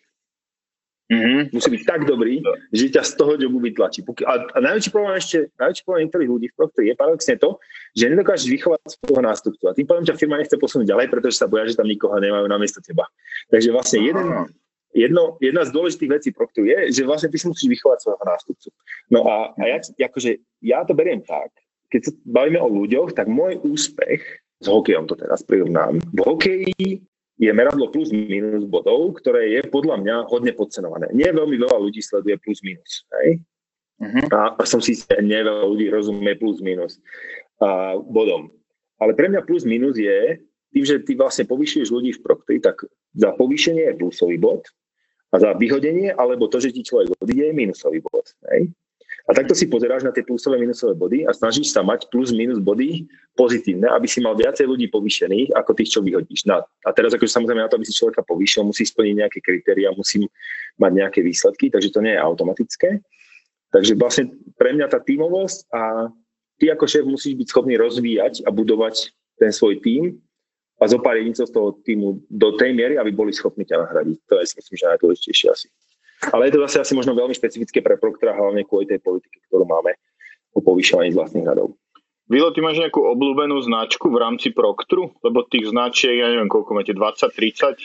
Mm-hmm. 1.05 1.52
Musí 1.52 1.69
byť 1.69 1.82
tak 1.84 2.08
dobrý, 2.08 2.40
že 2.72 2.88
ťa 2.88 3.05
z 3.05 3.12
toho 3.20 3.37
jobu 3.37 3.61
vytlačí. 3.61 4.00
A, 4.25 4.40
a 4.40 4.58
najväčší 4.64 4.88
problém 4.88 5.20
ešte, 5.20 5.53
najväčší 5.60 5.82
problém 5.84 6.08
niektorých 6.08 6.31
ľudí 6.32 6.46
v 6.48 6.56
je 6.81 6.94
paradoxne 6.96 7.36
to, 7.36 7.60
že 7.93 8.08
nedokážeš 8.08 8.48
vychovať 8.48 8.81
svojho 8.89 9.20
nástupcu. 9.20 9.65
A 9.69 9.77
tým 9.77 9.84
pádom 9.84 10.08
ťa 10.08 10.17
firma 10.17 10.41
nechce 10.41 10.56
posunúť 10.56 10.89
ďalej, 10.89 11.06
pretože 11.12 11.36
sa 11.36 11.44
boja, 11.44 11.69
že 11.69 11.77
tam 11.77 11.93
nikoho 11.93 12.17
nemajú 12.17 12.48
na 12.48 12.56
miesto 12.56 12.81
teba. 12.81 13.05
Takže 13.53 13.69
vlastne 13.69 14.00
jeden, 14.00 14.27
jedno, 14.94 15.36
jedna 15.43 15.67
z 15.67 15.74
dôležitých 15.74 16.10
vecí 16.10 16.29
Procter 16.31 16.65
je, 16.65 16.79
že 16.94 17.03
vlastne 17.03 17.29
ty 17.29 17.36
si 17.36 17.51
musíš 17.51 17.69
vychovať 17.69 17.98
svojho 18.01 18.24
nástupcu. 18.24 18.69
No 19.10 19.27
a, 19.27 19.51
a 19.58 19.63
ja, 19.67 19.79
akože, 19.82 20.39
ja 20.63 20.86
to 20.86 20.94
beriem 20.94 21.20
tak, 21.27 21.51
keď 21.91 22.01
sa 22.08 22.13
bavíme 22.24 22.63
o 22.63 22.70
ľuďoch, 22.70 23.13
tak 23.13 23.27
môj 23.27 23.60
úspech 23.67 24.22
s 24.63 24.67
hokejom 24.67 25.10
to 25.10 25.19
teraz 25.19 25.43
prirovnám. 25.44 26.01
V 26.15 26.20
hokeji 26.24 27.03
je 27.34 27.51
meradlo 27.51 27.91
plus 27.91 28.15
minus 28.15 28.63
bodov, 28.65 29.19
ktoré 29.19 29.58
je 29.58 29.60
podľa 29.67 29.98
mňa 30.01 30.17
hodne 30.31 30.55
podcenované. 30.55 31.10
Nie 31.10 31.34
veľmi 31.34 31.58
veľa 31.58 31.77
ľudí 31.82 31.98
sleduje 31.98 32.39
plus 32.39 32.63
minus. 32.63 33.03
Hej? 33.20 33.43
Uh-huh. 33.98 34.27
A, 34.31 34.55
a 34.55 34.63
som 34.65 34.79
si 34.79 34.94
nie 35.22 35.41
veľa 35.43 35.67
ľudí 35.67 35.91
rozumie 35.91 36.39
plus 36.39 36.63
minus 36.63 37.03
a, 37.58 37.98
bodom. 37.98 38.55
Ale 39.03 39.19
pre 39.19 39.27
mňa 39.27 39.43
plus 39.43 39.67
minus 39.67 39.98
je, 39.98 40.39
tým, 40.74 40.82
že 40.82 41.03
ty 41.06 41.15
vlastne 41.15 41.46
povyšuješ 41.46 41.94
ľudí 41.94 42.10
v 42.19 42.22
prokty, 42.22 42.55
tak 42.58 42.82
za 43.15 43.31
povýšenie 43.39 43.94
je 43.94 43.98
plusový 43.98 44.39
bod 44.43 44.67
a 45.34 45.36
za 45.43 45.50
vyhodenie, 45.58 46.14
alebo 46.14 46.46
to, 46.46 46.62
že 46.62 46.70
ti 46.70 46.86
človek 46.86 47.10
odíde, 47.19 47.50
je 47.50 47.55
minusový 47.58 47.98
bod. 47.98 48.22
Hej? 48.55 48.70
A 49.24 49.32
takto 49.32 49.56
si 49.56 49.67
pozeráš 49.67 50.05
na 50.05 50.12
tie 50.12 50.20
plusové 50.20 50.60
minusové 50.60 50.93
body 50.94 51.24
a 51.24 51.32
snažíš 51.32 51.72
sa 51.72 51.81
mať 51.81 52.12
plus 52.12 52.29
minus 52.31 52.60
body 52.60 53.08
pozitívne, 53.32 53.88
aby 53.88 54.05
si 54.05 54.20
mal 54.20 54.36
viacej 54.36 54.69
ľudí 54.69 54.93
povýšených 54.93 55.56
ako 55.56 55.72
tých, 55.74 55.96
čo 55.96 56.05
vyhodíš. 56.05 56.44
No, 56.44 56.60
a 56.60 56.88
teraz 56.93 57.17
akože 57.17 57.32
samozrejme 57.32 57.64
na 57.64 57.70
to, 57.72 57.81
aby 57.81 57.88
si 57.88 57.96
človeka 57.96 58.20
povýšil, 58.20 58.69
musí 58.69 58.84
splniť 58.84 59.14
nejaké 59.24 59.38
kritéria, 59.41 59.96
musí 59.96 60.29
mať 60.76 60.93
nejaké 60.93 61.20
výsledky, 61.24 61.72
takže 61.72 61.88
to 61.88 62.05
nie 62.05 62.12
je 62.12 62.20
automatické. 62.20 63.00
Takže 63.72 63.96
vlastne 63.96 64.29
pre 64.60 64.76
mňa 64.76 64.93
tá 64.93 65.00
tímovosť 65.00 65.72
a 65.72 66.12
ty 66.60 66.69
ako 66.69 66.84
šéf 66.84 67.08
musíš 67.08 67.34
byť 67.41 67.48
schopný 67.48 67.81
rozvíjať 67.81 68.44
a 68.44 68.53
budovať 68.53 69.08
ten 69.41 69.50
svoj 69.50 69.81
tím 69.81 70.20
a 70.81 70.84
zo 70.90 70.98
pár 70.98 71.16
jedincov 71.16 71.46
z 71.46 71.54
toho 71.54 71.69
týmu 71.86 72.19
do 72.26 72.48
tej 72.58 72.74
miery, 72.74 72.98
aby 72.98 73.14
boli 73.14 73.31
schopní 73.31 73.62
ťa 73.62 73.86
nahradiť. 73.86 74.19
To 74.26 74.43
je 74.43 74.46
si 74.50 74.54
myslím, 74.58 74.76
že 74.76 74.90
najdôležitejšie 74.94 75.48
asi. 75.50 75.66
Ale 76.32 76.48
je 76.48 76.52
to 76.56 76.64
zase 76.66 76.76
asi 76.88 76.93
možno 76.96 77.12
veľmi 77.14 77.34
špecifické 77.36 77.84
pre 77.84 78.00
Proctora, 78.00 78.34
hlavne 78.34 78.64
kvôli 78.64 78.88
tej 78.88 78.98
politiky, 79.02 79.44
ktorú 79.50 79.69
máme 79.69 79.94
o 80.54 80.60
povyšovaní 80.62 81.12
z 81.12 81.19
vlastných 81.19 81.46
radov. 81.46 81.76
Vilo, 82.24 82.48
ty 82.56 82.64
máš 82.64 82.81
nejakú 82.81 83.04
obľúbenú 83.04 83.60
značku 83.60 84.08
v 84.08 84.16
rámci 84.16 84.48
Proctru? 84.56 85.12
Lebo 85.20 85.44
tých 85.44 85.69
značiek, 85.69 86.16
ja 86.16 86.32
neviem, 86.32 86.48
koľko 86.48 86.72
máte, 86.72 86.96
20, 86.96 87.28
30? 87.28 87.76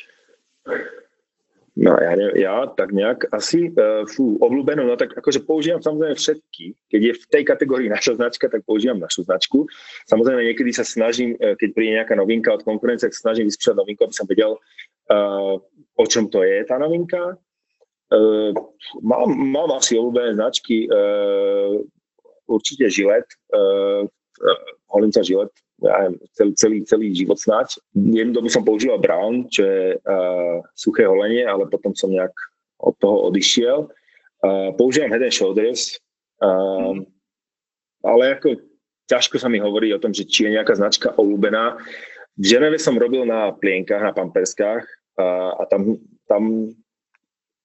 No 1.79 1.95
ja, 1.95 2.11
ne, 2.11 2.35
ja 2.35 2.67
tak 2.75 2.91
nejak 2.91 3.31
asi, 3.31 3.71
uh, 3.71 4.03
fú, 4.03 4.35
obľúbenú, 4.43 4.83
no 4.83 4.99
tak 4.99 5.15
akože 5.15 5.47
používam 5.47 5.79
samozrejme 5.79 6.11
všetky. 6.19 6.75
Keď 6.91 7.01
je 7.07 7.13
v 7.15 7.25
tej 7.31 7.43
kategórii 7.47 7.87
naša 7.87 8.19
značka, 8.19 8.51
tak 8.51 8.67
používam 8.67 8.99
našu 8.99 9.23
značku. 9.23 9.63
Samozrejme 10.11 10.43
niekedy 10.43 10.75
sa 10.75 10.83
snažím, 10.83 11.39
uh, 11.39 11.55
keď 11.55 11.69
príde 11.71 11.95
nejaká 11.95 12.19
novinka 12.19 12.51
od 12.51 12.67
konkurencie, 12.67 13.07
tak 13.07 13.15
snažím 13.15 13.47
vyskúšať 13.47 13.79
novinku, 13.79 14.03
aby 14.03 14.11
som 14.11 14.27
vedel, 14.27 14.59
uh, 14.59 15.55
o 15.95 16.03
čom 16.03 16.27
to 16.27 16.43
je 16.43 16.67
tá 16.67 16.75
novinka. 16.75 17.39
Uh, 18.11 18.51
mám, 18.99 19.31
mám 19.31 19.71
asi 19.79 19.95
obľúbené 19.95 20.35
značky, 20.35 20.83
uh, 20.83 21.79
určite 22.51 22.91
Žilet, 22.91 23.29
uh, 23.55 24.03
uh, 24.03 24.69
Holinca 24.91 25.23
Žilet, 25.23 25.53
ja 25.83 26.11
celý, 26.35 26.51
celý, 26.55 26.77
celý 26.83 27.07
život 27.15 27.39
snáď. 27.39 27.79
Jednu 27.95 28.35
dobu 28.35 28.49
som 28.51 28.67
používal 28.67 28.99
Brown, 28.99 29.47
čo 29.47 29.63
je 29.63 29.83
uh, 29.95 30.59
suché 30.75 31.07
holenie, 31.07 31.47
ale 31.47 31.67
potom 31.71 31.95
som 31.95 32.11
nejak 32.11 32.31
od 32.79 32.95
toho 32.99 33.31
odišiel. 33.31 33.87
Uh, 34.39 34.71
používam 34.75 35.11
Head 35.11 35.23
and 35.23 35.35
Shoulders, 35.35 35.99
uh, 36.43 36.95
ale 38.03 38.23
ako 38.39 38.55
ťažko 39.11 39.35
sa 39.41 39.51
mi 39.51 39.59
hovorí 39.59 39.91
o 39.91 39.99
tom, 39.99 40.15
že 40.15 40.23
či 40.27 40.47
je 40.47 40.55
nejaká 40.55 40.75
značka 40.79 41.11
obľúbená. 41.17 41.75
V 42.39 42.45
Ženeve 42.45 42.79
som 42.79 42.95
robil 42.95 43.27
na 43.27 43.51
plienkach, 43.51 43.99
na 43.99 44.15
pamperskách 44.15 44.83
uh, 45.19 45.59
a 45.59 45.63
tam, 45.67 45.99
tam 46.31 46.71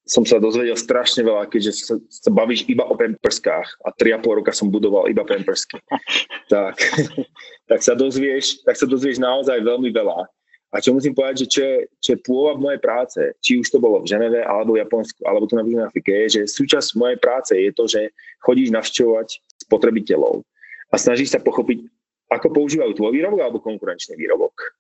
som 0.05 0.21
sa 0.29 0.37
dozvedel 0.37 0.77
strašne 0.77 1.25
veľa, 1.25 1.49
keďže 1.49 1.73
sa, 1.81 1.95
sa 2.13 2.29
bavíš 2.29 2.69
iba 2.69 2.85
o 2.85 2.93
pamperskách 2.93 3.69
a 3.85 3.89
3,5 3.97 4.39
roka 4.45 4.53
som 4.53 4.69
budoval 4.69 5.09
iba 5.09 5.25
pampersky. 5.25 5.81
tak, 6.53 6.77
tak, 7.71 7.81
sa 7.81 7.97
dozvieš, 7.97 8.61
tak 8.69 8.77
sa 8.77 8.85
dozvieš 8.85 9.17
naozaj 9.17 9.65
veľmi 9.65 9.89
veľa. 9.89 10.29
A 10.75 10.83
čo 10.83 10.91
musím 10.91 11.15
povedať, 11.15 11.47
že 11.47 11.49
čo 11.49 11.61
je, 11.63 11.77
čo 12.03 12.09
je 12.19 12.25
pôvod 12.27 12.59
mojej 12.59 12.83
práce, 12.83 13.21
či 13.39 13.63
už 13.63 13.71
to 13.71 13.79
bolo 13.79 14.03
v 14.03 14.11
Ženeve, 14.11 14.43
alebo 14.43 14.75
v 14.75 14.83
Japonsku, 14.83 15.23
alebo 15.23 15.47
tu 15.47 15.55
na 15.55 15.63
v 15.63 15.79
Afrike, 15.79 16.11
je, 16.27 16.43
že 16.43 16.51
súčasť 16.51 16.99
mojej 16.99 17.19
práce 17.23 17.55
je 17.55 17.71
to, 17.71 17.87
že 17.87 18.11
chodíš 18.43 18.75
navštevovať 18.75 19.39
spotrebiteľov 19.65 20.43
a 20.91 20.95
snažíš 20.99 21.33
sa 21.33 21.41
pochopiť, 21.41 21.87
ako 22.27 22.51
používajú 22.51 22.91
tvoj 22.99 23.15
výrobok 23.15 23.41
alebo 23.41 23.63
konkurenčný 23.63 24.19
výrobok. 24.19 24.75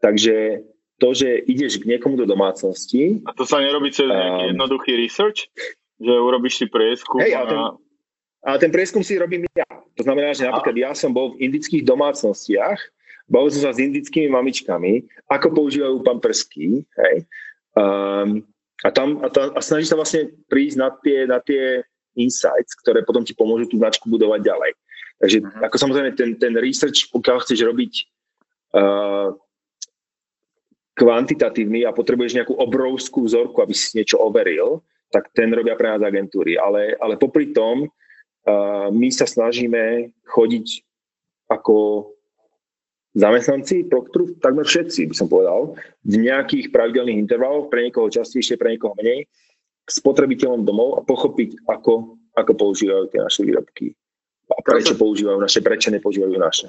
Takže 0.00 0.64
to, 0.98 1.14
že 1.14 1.46
ideš 1.46 1.78
k 1.78 1.88
niekomu 1.94 2.18
do 2.18 2.26
domácnosti. 2.26 3.22
A 3.22 3.30
to 3.34 3.46
sa 3.46 3.62
nerobí 3.62 3.94
cez 3.94 4.10
nejaký 4.10 4.44
um, 4.44 4.50
jednoduchý 4.54 4.92
research? 4.98 5.46
Že 6.02 6.14
urobíš 6.14 6.62
si 6.62 6.66
prieskum 6.66 7.22
hej, 7.22 7.38
a... 7.38 7.42
Ten, 7.46 7.60
a 8.46 8.50
ten 8.58 8.70
prieskum 8.70 9.02
si 9.02 9.18
robím 9.18 9.46
ja. 9.54 9.66
To 9.98 10.02
znamená, 10.06 10.34
že 10.34 10.46
napríklad 10.46 10.74
ja 10.78 10.90
som 10.94 11.10
bol 11.10 11.34
v 11.34 11.50
indických 11.50 11.82
domácnostiach, 11.82 12.78
bavil 13.26 13.50
som 13.50 13.70
sa 13.70 13.74
s 13.74 13.82
indickými 13.82 14.30
mamičkami, 14.30 15.06
ako 15.26 15.54
používajú 15.54 16.02
pampersky, 16.06 16.82
hej. 16.82 17.16
Um, 17.78 18.46
a, 18.82 18.90
tam, 18.94 19.22
a, 19.22 19.28
tam, 19.30 19.54
a 19.54 19.60
snažíš 19.62 19.90
sa 19.90 19.98
vlastne 19.98 20.30
prísť 20.50 20.76
na 20.78 20.88
tie, 21.02 21.18
na 21.26 21.38
tie 21.42 21.82
insights, 22.18 22.74
ktoré 22.78 23.06
potom 23.06 23.22
ti 23.22 23.34
pomôžu 23.34 23.70
tú 23.70 23.78
značku 23.78 24.10
budovať 24.10 24.42
ďalej. 24.42 24.72
Takže 25.18 25.38
uh-huh. 25.42 25.66
ako 25.66 25.76
samozrejme 25.78 26.10
ten, 26.14 26.30
ten 26.38 26.54
research, 26.58 27.10
pokiaľ 27.10 27.42
chceš 27.42 27.66
robiť 27.66 27.92
uh, 28.74 29.34
kvantitatívny 30.98 31.86
a 31.86 31.94
potrebuješ 31.94 32.34
nejakú 32.34 32.58
obrovskú 32.58 33.22
vzorku, 33.22 33.62
aby 33.62 33.70
si 33.70 33.94
niečo 33.94 34.18
overil, 34.18 34.82
tak 35.14 35.30
ten 35.32 35.54
robia 35.54 35.78
pre 35.78 35.94
nás 35.94 36.02
agentúry. 36.02 36.58
Ale, 36.58 36.98
ale 36.98 37.14
popri 37.14 37.54
tom 37.54 37.86
uh, 37.86 38.90
my 38.90 39.08
sa 39.14 39.24
snažíme 39.24 40.10
chodiť 40.26 40.66
ako 41.48 42.06
zamestnanci 43.16 43.88
Proctoru, 43.88 44.36
takmer 44.42 44.66
všetci, 44.66 45.08
by 45.08 45.14
som 45.16 45.30
povedal, 45.30 45.78
v 46.04 46.14
nejakých 46.28 46.74
pravidelných 46.74 47.22
intervaloch, 47.24 47.72
pre 47.72 47.88
niekoho 47.88 48.10
častejšie, 48.12 48.60
pre 48.60 48.76
niekoho 48.76 48.92
menej, 48.98 49.24
k 49.86 49.90
spotrebiteľom 49.90 50.68
domov 50.68 51.00
a 51.00 51.06
pochopiť, 51.06 51.64
ako, 51.64 52.20
ako 52.36 52.52
používajú 52.52 53.08
tie 53.08 53.24
naše 53.24 53.40
výrobky 53.46 53.96
a 54.52 54.60
prečo 54.64 54.96
používajú 54.96 55.38
naše, 55.40 55.60
prečo 55.60 55.88
nepoužívajú 55.92 56.36
naše. 56.40 56.68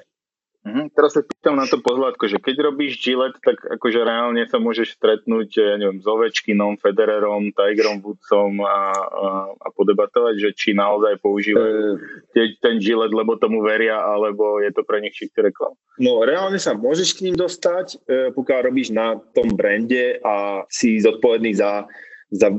Mhm, 0.60 0.92
teraz 0.92 1.16
sa 1.16 1.24
pýtam 1.24 1.56
na 1.56 1.64
to 1.64 1.80
pozhľadko, 1.80 2.28
že 2.28 2.36
keď 2.36 2.68
robíš 2.68 3.00
Gillette, 3.00 3.40
tak 3.40 3.64
akože 3.64 4.04
reálne 4.04 4.44
sa 4.44 4.60
môžeš 4.60 5.00
stretnúť, 5.00 5.56
ja 5.56 5.80
neviem, 5.80 6.04
s 6.04 6.08
Ovečkinom, 6.08 6.76
Federerom, 6.84 7.56
Tigerom 7.56 8.04
Woodsom 8.04 8.60
a, 8.60 8.92
a, 8.92 9.28
a 9.56 9.68
podebatovať, 9.72 10.36
že 10.36 10.50
či 10.52 10.70
naozaj 10.76 11.16
používajú 11.24 11.96
uh, 11.96 12.52
ten 12.60 12.76
Gillette, 12.84 13.16
lebo 13.16 13.40
tomu 13.40 13.64
veria, 13.64 14.04
alebo 14.04 14.60
je 14.60 14.68
to 14.76 14.84
pre 14.84 15.00
nich 15.00 15.16
čistý 15.16 15.48
reklam. 15.48 15.80
No 15.96 16.28
reálne 16.28 16.60
sa 16.60 16.76
môžeš 16.76 17.16
k 17.16 17.32
ním 17.32 17.40
dostať, 17.40 17.88
e, 18.08 18.32
pokiaľ 18.36 18.60
robíš 18.68 18.92
na 18.92 19.16
tom 19.32 19.56
brande 19.56 20.20
a 20.28 20.68
si 20.68 21.00
zodpovedný 21.00 21.56
za, 21.56 21.88
za 22.36 22.52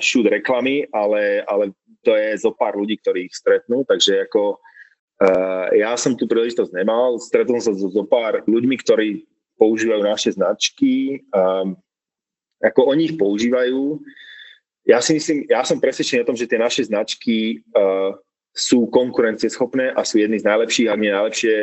shoot 0.00 0.32
reklamy, 0.32 0.88
ale, 0.96 1.44
ale 1.44 1.76
to 2.04 2.16
je 2.16 2.40
zo 2.40 2.56
pár 2.56 2.76
ľudí, 2.76 3.00
ktorí 3.00 3.28
ich 3.28 3.36
stretnú, 3.36 3.84
takže 3.84 4.28
ako 4.28 4.60
ja 5.74 5.94
som 5.94 6.18
tu 6.18 6.26
príležitosť 6.26 6.74
nemal, 6.74 7.22
stretol 7.22 7.62
som 7.62 7.74
sa 7.74 7.80
so, 7.80 7.88
so 7.90 8.02
pár 8.02 8.42
ľuďmi, 8.46 8.76
ktorí 8.82 9.08
používajú 9.54 10.02
naše 10.02 10.30
značky, 10.34 11.22
um, 11.30 11.78
ako 12.58 12.90
oni 12.90 13.12
ich 13.12 13.14
používajú. 13.14 14.02
Ja 14.84 14.98
si 15.00 15.16
myslím, 15.16 15.46
ja 15.48 15.62
som 15.62 15.78
presvedčený 15.78 16.26
o 16.26 16.28
tom, 16.34 16.36
že 16.36 16.50
tie 16.50 16.58
naše 16.58 16.82
značky 16.84 17.62
uh, 17.72 18.18
sú 18.50 18.90
konkurencieschopné 18.90 19.94
a 19.94 20.02
sú 20.02 20.18
jedny 20.18 20.42
z 20.42 20.46
najlepších, 20.46 20.90
ak 20.90 21.00
nie 21.00 21.14
najlepšie 21.14 21.54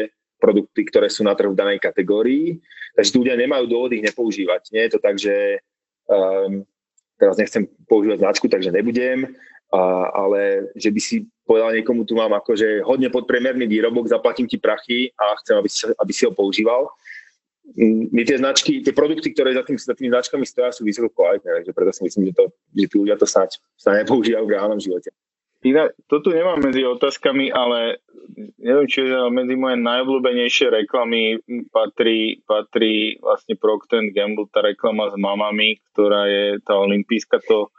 produkty, 0.41 0.87
ktoré 0.89 1.07
sú 1.11 1.21
na 1.21 1.37
trhu 1.37 1.53
v 1.53 1.59
danej 1.59 1.79
kategórii. 1.79 2.57
Takže 2.97 3.15
ľudia 3.15 3.35
nemajú 3.39 3.69
dôvod 3.69 3.91
ich 3.93 4.03
nepoužívať. 4.03 4.73
Nie 4.73 4.89
je 4.89 4.91
to 4.97 4.99
tak, 4.99 5.15
že 5.15 5.61
um, 6.09 6.65
teraz 7.15 7.37
nechcem 7.37 7.69
používať 7.85 8.19
značku, 8.19 8.49
takže 8.49 8.73
nebudem, 8.73 9.31
a, 9.71 10.11
ale 10.11 10.71
že 10.75 10.91
by 10.91 10.99
si 10.99 11.15
povedal 11.47 11.71
niekomu, 11.75 12.03
tu 12.03 12.15
mám 12.15 12.31
akože 12.35 12.83
hodne 12.83 13.07
podpriemerný 13.07 13.67
výrobok, 13.67 14.11
zaplatím 14.11 14.47
ti 14.47 14.59
prachy 14.59 15.11
a 15.15 15.35
chcem, 15.43 15.55
aby 15.59 15.69
si, 15.71 15.83
aby 15.87 16.11
si 16.11 16.23
ho 16.27 16.31
používal. 16.35 16.91
Mm, 17.75 18.11
my 18.11 18.21
tie 18.27 18.37
značky, 18.39 18.83
tie 18.83 18.91
produkty, 18.91 19.31
ktoré 19.31 19.55
za, 19.55 19.63
tým, 19.63 19.79
za 19.79 19.95
tými 19.95 20.11
značkami 20.11 20.43
stoja, 20.43 20.75
sú 20.75 20.83
vysoko 20.83 21.11
kvalitné, 21.15 21.63
takže 21.63 21.71
preto 21.71 21.91
si 21.95 22.01
myslím, 22.03 22.31
že, 22.31 22.33
to, 22.35 22.43
že 22.75 22.85
tí 22.91 22.95
ľudia 22.99 23.15
to 23.15 23.27
snáď, 23.27 23.59
snáď 23.79 24.03
nepoužívajú 24.03 24.43
v 24.43 24.53
reálnom 24.53 24.79
živote. 24.81 25.11
Inak, 25.61 25.93
to 26.09 26.17
nemám 26.25 26.57
medzi 26.57 26.81
otázkami, 26.81 27.53
ale 27.53 28.01
neviem, 28.57 28.89
či 28.89 29.05
medzi 29.29 29.53
moje 29.53 29.77
najobľúbenejšie 29.77 30.73
reklamy 30.73 31.37
patrí, 31.69 32.41
patrí 32.49 33.21
vlastne 33.21 33.53
Procter 33.61 34.01
Gamble, 34.09 34.49
tá 34.49 34.65
reklama 34.65 35.13
s 35.13 35.15
mamami, 35.21 35.77
ktorá 35.93 36.25
je 36.25 36.45
tá 36.65 36.81
olimpijská, 36.81 37.45
to, 37.45 37.69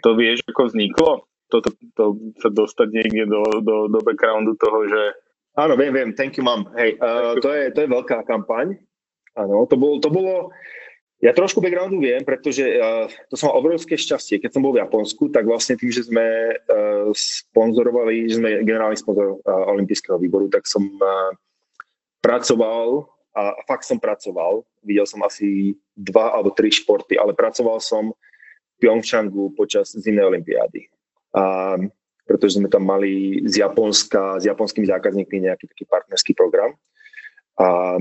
to 0.00 0.16
vieš, 0.16 0.44
ako 0.48 0.68
vzniklo? 0.68 1.30
toto 1.50 1.74
to, 1.98 2.04
sa 2.38 2.48
dostať 2.48 2.88
niekde 2.94 3.26
do, 3.26 3.42
do, 3.60 3.76
do 3.90 3.98
backgroundu 4.00 4.54
toho, 4.56 4.86
že... 4.86 5.02
Áno, 5.58 5.74
viem, 5.74 5.90
viem, 5.90 6.10
thank 6.14 6.38
you, 6.38 6.46
mam. 6.46 6.70
Hej, 6.78 6.96
uh, 7.02 7.34
to, 7.42 7.50
je, 7.50 7.74
to 7.74 7.84
je 7.84 7.88
veľká 7.90 8.22
kampaň. 8.22 8.78
Áno, 9.34 9.66
to 9.66 9.74
bolo, 9.74 9.98
to 9.98 10.08
bolo, 10.08 10.54
ja 11.18 11.34
trošku 11.34 11.58
backgroundu 11.58 11.98
viem, 11.98 12.22
pretože 12.22 12.62
uh, 12.62 13.10
to 13.28 13.34
som 13.34 13.50
mal 13.50 13.58
obrovské 13.58 13.98
šťastie. 13.98 14.38
Keď 14.38 14.56
som 14.56 14.62
bol 14.62 14.72
v 14.72 14.80
Japonsku, 14.80 15.28
tak 15.34 15.44
vlastne 15.44 15.74
tým, 15.74 15.90
že 15.90 16.06
sme 16.06 16.54
uh, 16.54 17.10
sponzorovali, 17.12 18.30
že 18.30 18.38
sme 18.38 18.62
generálny 18.62 18.96
sponzor 18.96 19.42
uh, 19.42 19.66
olympijského 19.74 20.16
výboru, 20.22 20.46
tak 20.46 20.70
som 20.70 20.86
uh, 20.86 21.34
pracoval 22.22 23.10
a 23.34 23.54
fakt 23.66 23.86
som 23.86 23.98
pracoval. 23.98 24.62
Videl 24.86 25.06
som 25.06 25.22
asi 25.26 25.74
dva 25.98 26.34
alebo 26.34 26.54
tri 26.54 26.70
športy, 26.70 27.18
ale 27.18 27.34
pracoval 27.34 27.82
som 27.82 28.14
Pyeongchangu 28.80 29.52
počas 29.54 29.92
zimnej 29.92 30.24
olympiády 30.24 30.88
a, 31.36 31.76
pretože 32.26 32.62
sme 32.62 32.70
tam 32.70 32.86
mali 32.86 33.42
z 33.42 33.66
Japonska, 33.66 34.38
s 34.38 34.46
japonskými 34.46 34.86
zákazníkmi 34.86 35.50
nejaký 35.50 35.66
taký 35.66 35.84
partnerský 35.90 36.32
program. 36.38 36.78
A, 37.58 37.98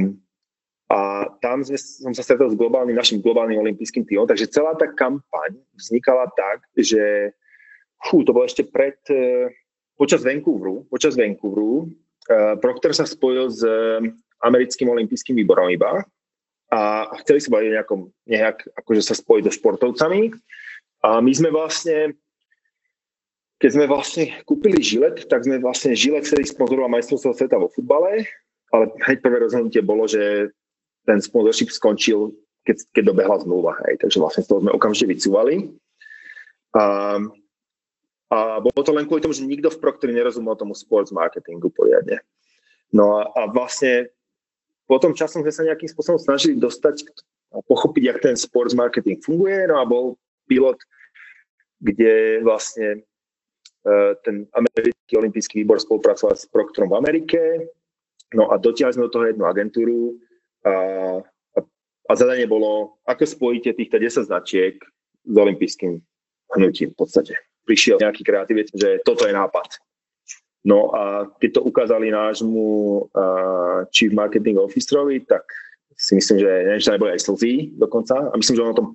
a 0.90 1.00
tam 1.42 1.66
sme, 1.66 1.78
som 1.82 2.14
sa 2.14 2.22
stretol 2.22 2.54
s 2.54 2.58
globálnym, 2.58 2.94
našim 2.94 3.26
globálnym 3.26 3.58
olympijským 3.58 4.06
týmom, 4.06 4.30
takže 4.30 4.54
celá 4.54 4.78
tá 4.78 4.86
kampaň 4.86 5.58
vznikala 5.74 6.30
tak, 6.38 6.62
že 6.78 7.34
fú, 8.06 8.22
to 8.22 8.30
bolo 8.30 8.46
ešte 8.46 8.70
pred, 8.70 9.02
e, 9.10 9.50
počas 9.98 10.22
Vancouveru, 10.22 10.86
počas 10.88 11.20
Vancouveru 11.20 11.92
uh, 12.30 12.94
sa 12.96 13.04
spojil 13.04 13.52
s 13.52 13.66
americkým 14.40 14.88
olympijským 14.88 15.36
výborom 15.36 15.68
iba 15.68 16.08
a 16.72 17.12
chceli 17.26 17.44
sa 17.44 17.52
baviť 17.52 17.70
nejakom, 17.76 18.00
nejak, 18.30 18.58
akože 18.80 19.02
sa 19.04 19.18
spojiť 19.18 19.50
so 19.50 19.54
športovcami 19.58 20.32
a 21.04 21.24
my 21.24 21.32
sme 21.32 21.50
vlastne 21.52 22.16
keď 23.60 23.72
sme 23.76 23.86
vlastne 23.92 24.24
kúpili 24.48 24.80
Žilet, 24.80 25.28
tak 25.28 25.44
sme 25.44 25.60
vlastne 25.60 25.92
Žilet 25.92 26.24
chceli 26.24 26.48
sponzorovať 26.48 26.96
majstrovstvo 26.96 27.36
sveta 27.36 27.60
vo 27.60 27.68
futbale, 27.68 28.24
ale 28.72 28.88
hneď 29.04 29.20
prvé 29.20 29.44
rozhodnutie 29.44 29.84
bolo, 29.84 30.08
že 30.08 30.48
ten 31.04 31.20
sponsorship 31.20 31.68
skončil, 31.68 32.32
keď, 32.64 32.88
keď 32.96 33.04
dobehla 33.12 33.36
zmluva. 33.44 33.76
Hej. 33.84 34.00
Takže 34.00 34.18
vlastne 34.24 34.48
z 34.48 34.48
toho 34.48 34.64
sme 34.64 34.72
okamžite 34.72 35.12
vycúvali. 35.12 35.76
A, 36.72 37.20
a 38.32 38.38
bolo 38.64 38.80
to 38.80 38.96
len 38.96 39.04
kvôli 39.04 39.20
tomu, 39.20 39.36
že 39.36 39.44
nikto 39.44 39.68
v 39.76 39.82
Procter 39.84 40.08
nerozumel 40.08 40.56
tomu 40.56 40.72
sports 40.72 41.12
marketingu 41.12 41.68
poriadne. 41.68 42.24
No 42.96 43.20
a, 43.20 43.28
a 43.36 43.52
vlastne 43.52 44.08
potom 44.88 45.12
časom 45.12 45.44
sme 45.44 45.52
sa 45.52 45.68
nejakým 45.68 45.92
spôsobom 45.92 46.16
snažili 46.16 46.56
dostať 46.56 46.96
k 47.04 47.10
pochopiť, 47.50 48.04
jak 48.08 48.20
ten 48.24 48.36
sports 48.40 48.72
marketing 48.72 49.20
funguje. 49.20 49.68
No 49.68 49.82
a 49.82 49.84
bol 49.84 50.16
pilot, 50.50 50.82
kde 51.78 52.42
vlastne 52.42 53.06
uh, 53.86 54.18
ten 54.26 54.50
americký 54.58 55.14
olimpijský 55.16 55.62
výbor 55.62 55.78
spolupracoval 55.78 56.34
s 56.34 56.50
Proctorom 56.50 56.92
v 56.92 57.00
Amerike. 57.00 57.40
No 58.34 58.50
a 58.50 58.58
dotiahli 58.58 58.98
sme 58.98 59.06
do 59.08 59.14
toho 59.14 59.30
jednu 59.30 59.46
agentúru 59.46 60.18
a, 60.66 60.74
a, 61.56 61.60
a 62.10 62.12
zadanie 62.14 62.46
bolo, 62.46 63.00
ako 63.06 63.26
spojíte 63.26 63.74
týchto 63.74 63.98
10 63.98 64.30
značiek 64.30 64.76
s 65.26 65.36
olimpijským 65.38 66.02
hnutím 66.58 66.90
v 66.94 66.98
podstate. 66.98 67.34
Prišiel 67.66 68.02
nejaký 68.02 68.26
kreativec, 68.26 68.68
že 68.74 69.02
toto 69.06 69.30
je 69.30 69.34
nápad. 69.34 69.78
No 70.66 70.92
a 70.92 71.26
keď 71.40 71.60
to 71.60 71.62
ukázali 71.64 72.12
nášmu 72.12 72.68
uh, 73.16 73.88
chief 73.96 74.12
marketing 74.12 74.60
officerovi, 74.60 75.24
tak 75.24 75.46
si 75.96 76.16
myslím, 76.16 76.44
že 76.44 76.52
neviem, 76.68 76.84
že 76.84 76.94
neboli 76.96 77.12
aj 77.16 77.22
slzy 77.24 77.54
dokonca. 77.80 78.16
A 78.32 78.34
myslím, 78.36 78.56
že 78.56 78.64
on 78.64 78.74
o 78.76 78.80
tom 78.80 78.88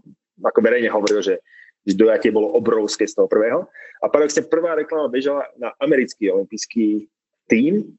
ako 0.43 0.59
verejne 0.65 0.91
hovoril, 0.91 1.23
že, 1.23 1.39
dojatie 1.85 2.33
bolo 2.33 2.57
obrovské 2.57 3.05
z 3.05 3.13
toho 3.13 3.29
prvého. 3.29 3.69
A 4.01 4.09
paradoxne 4.09 4.49
prvá 4.49 4.73
reklama 4.73 5.13
bežala 5.13 5.45
na 5.61 5.69
americký 5.85 6.33
olimpijský 6.33 7.13
tým, 7.45 7.93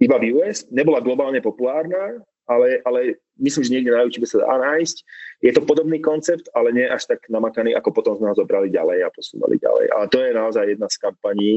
iba 0.00 0.16
v 0.20 0.40
US, 0.40 0.64
nebola 0.72 1.00
globálne 1.00 1.40
populárna, 1.40 2.20
ale, 2.46 2.80
ale 2.84 3.20
myslím, 3.40 3.64
že 3.64 3.74
niekde 3.74 3.92
na 3.92 4.04
YouTube 4.04 4.28
sa 4.28 4.44
dá 4.44 4.56
nájsť. 4.56 4.96
Je 5.42 5.52
to 5.52 5.66
podobný 5.66 5.98
koncept, 5.98 6.46
ale 6.54 6.72
nie 6.72 6.86
až 6.86 7.10
tak 7.10 7.24
namakaný, 7.28 7.74
ako 7.74 7.92
potom 7.92 8.14
sme 8.16 8.30
ho 8.30 8.38
zobrali 8.38 8.70
ďalej 8.70 9.02
a 9.02 9.12
posúvali 9.12 9.58
ďalej. 9.58 9.86
Ale 9.92 10.04
to 10.08 10.18
je 10.22 10.30
naozaj 10.32 10.64
jedna 10.68 10.88
z 10.88 10.96
kampaní, 11.00 11.52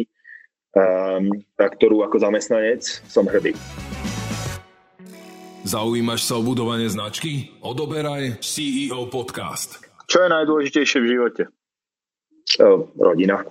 um, 0.73 1.29
na 1.59 1.67
ktorú 1.67 2.01
ako 2.03 2.17
zamestnanec 2.19 2.81
som 3.05 3.27
hrdý. 3.29 3.53
Zaujímaš 5.67 6.25
sa 6.25 6.39
o 6.39 6.41
budovanie 6.41 6.87
značky? 6.89 7.53
Odoberaj 7.61 8.41
CEO 8.41 9.05
Podcast. 9.11 9.88
Čo 10.09 10.25
je 10.25 10.33
najdôležitejšie 10.33 10.99
v 11.05 11.09
živote? 11.13 11.43
Rodina. 12.97 13.45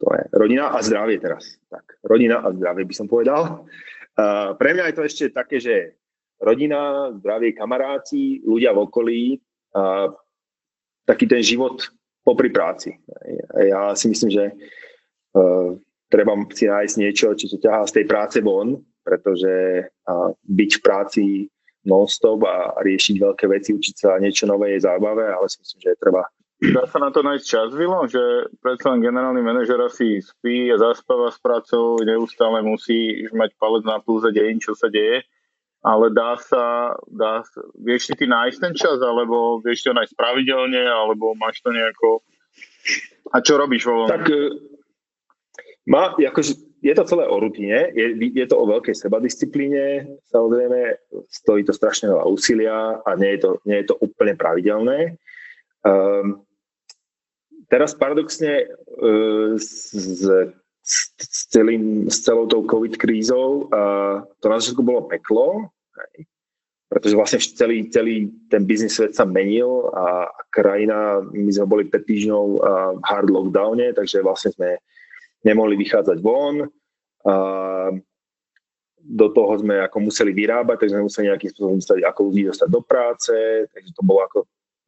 To 0.00 0.06
je 0.16 0.22
rodina 0.32 0.72
a 0.72 0.80
zdravie 0.80 1.20
teraz. 1.20 1.60
Tak, 1.68 2.00
rodina 2.00 2.40
a 2.40 2.48
zdravie 2.48 2.88
by 2.88 2.94
som 2.96 3.04
povedal. 3.04 3.68
Uh, 4.16 4.56
pre 4.56 4.72
mňa 4.72 4.88
je 4.88 4.96
to 4.96 5.02
ešte 5.04 5.24
také, 5.36 5.60
že 5.60 6.00
rodina, 6.40 7.12
zdravie, 7.20 7.52
kamaráti, 7.52 8.40
ľudia 8.40 8.72
v 8.72 8.88
okolí, 8.88 9.22
uh, 9.76 10.08
taký 11.04 11.28
ten 11.28 11.44
život 11.44 11.84
popri 12.24 12.48
práci. 12.48 12.96
Ja 13.52 13.92
si 13.92 14.08
myslím, 14.08 14.32
že 14.32 14.44
uh, 15.36 15.76
treba 16.08 16.32
si 16.56 16.72
nájsť 16.72 16.94
niečo, 16.96 17.36
čo 17.36 17.46
ťa 17.52 17.58
ťahá 17.60 17.80
z 17.84 17.94
tej 18.00 18.04
práce 18.08 18.38
von, 18.40 18.80
pretože 19.04 19.86
byť 20.44 20.70
v 20.76 20.80
práci 20.84 21.24
non-stop 21.84 22.40
a 22.44 22.76
riešiť 22.84 23.16
veľké 23.16 23.44
veci, 23.48 23.72
učiť 23.72 23.94
sa 23.96 24.20
niečo 24.20 24.44
nové 24.44 24.76
je 24.76 24.84
zábavé, 24.84 25.32
ale 25.32 25.48
si 25.48 25.60
myslím, 25.64 25.80
že 25.80 25.90
je 25.96 26.02
treba. 26.02 26.22
Dá 26.60 26.84
sa 26.84 27.00
na 27.00 27.08
to 27.08 27.24
nájsť 27.24 27.46
čas, 27.48 27.68
Vilo? 27.72 28.04
Že 28.04 28.52
predsa 28.60 28.92
len 28.92 29.00
generálny 29.00 29.40
manažer 29.40 29.80
asi 29.80 30.20
spí 30.20 30.68
a 30.68 30.76
zaspáva 30.76 31.32
s 31.32 31.40
prácou, 31.40 31.96
neustále 32.04 32.60
musí 32.60 33.24
mať 33.32 33.56
palec 33.56 33.88
na 33.88 33.96
pulze 34.04 34.28
deň, 34.28 34.60
čo 34.60 34.76
sa 34.76 34.92
deje. 34.92 35.24
Ale 35.80 36.12
dá 36.12 36.36
sa, 36.36 36.92
dá 37.08 37.40
sa, 37.48 37.64
vieš 37.80 38.12
si 38.12 38.14
ty 38.20 38.28
nájsť 38.28 38.58
ten 38.60 38.74
čas, 38.76 39.00
alebo 39.00 39.64
vieš 39.64 39.88
to 39.88 39.96
nájsť 39.96 40.12
pravidelne, 40.12 40.84
alebo 40.84 41.32
máš 41.32 41.64
to 41.64 41.72
nejako... 41.72 42.20
A 43.32 43.40
čo 43.40 43.56
robíš 43.56 43.88
vo 43.88 44.04
Tak 44.04 44.28
e, 44.28 44.52
má, 45.88 46.12
akože 46.12 46.69
je 46.80 46.94
to 46.96 47.04
celé 47.04 47.28
o 47.28 47.36
rutine, 47.36 47.92
je, 47.92 48.16
je 48.16 48.46
to 48.48 48.56
o 48.56 48.64
veľkej 48.64 48.96
sebadisciplíne, 48.96 50.16
samozrejme 50.32 50.96
stojí 51.28 51.60
to 51.64 51.76
strašne 51.76 52.08
veľa 52.08 52.24
úsilia 52.24 52.96
a 53.04 53.10
nie 53.20 53.36
je 53.36 53.40
to, 53.44 53.50
nie 53.68 53.84
je 53.84 53.86
to 53.92 54.00
úplne 54.00 54.32
pravidelné. 54.36 55.20
Um, 55.84 56.40
teraz 57.68 57.92
paradoxne 57.92 58.64
uh, 58.96 59.60
s, 59.60 59.92
s, 60.80 61.44
celým, 61.52 62.08
s 62.08 62.24
celou 62.24 62.48
tou 62.48 62.64
COVID 62.64 62.96
krízou 62.96 63.68
uh, 63.68 64.24
to 64.40 64.48
na 64.48 64.56
začiatku 64.56 64.80
bolo 64.80 65.04
peklo, 65.04 65.68
hej, 66.00 66.24
pretože 66.88 67.14
vlastne 67.14 67.38
celý, 67.38 67.92
celý 67.92 68.32
ten 68.48 68.64
biznis 68.64 68.96
svet 68.96 69.12
sa 69.12 69.28
menil 69.28 69.92
a, 69.92 70.26
a 70.26 70.40
krajina, 70.48 71.20
my 71.28 71.50
sme 71.52 71.68
boli 71.68 71.84
5 71.86 72.08
týždňov 72.08 72.44
uh, 72.56 72.92
hard 73.04 73.28
lockdowne, 73.28 73.92
takže 73.92 74.24
vlastne 74.24 74.50
sme 74.56 74.80
nemohli 75.44 75.76
vychádzať 75.80 76.18
von. 76.20 76.68
A 77.24 77.34
do 79.00 79.26
toho 79.32 79.52
sme 79.56 79.80
ako 79.80 80.12
museli 80.12 80.36
vyrábať, 80.36 80.84
takže 80.84 80.94
sme 80.96 81.08
museli 81.08 81.28
nejakým 81.32 81.50
spôsobom 81.52 81.76
dostať, 81.80 81.98
ako 82.04 82.20
ľudí 82.28 82.42
dostať 82.52 82.68
do 82.68 82.80
práce, 82.84 83.34
takže 83.72 83.90
to 83.96 84.02
bolo 84.04 84.20
ako 84.28 84.38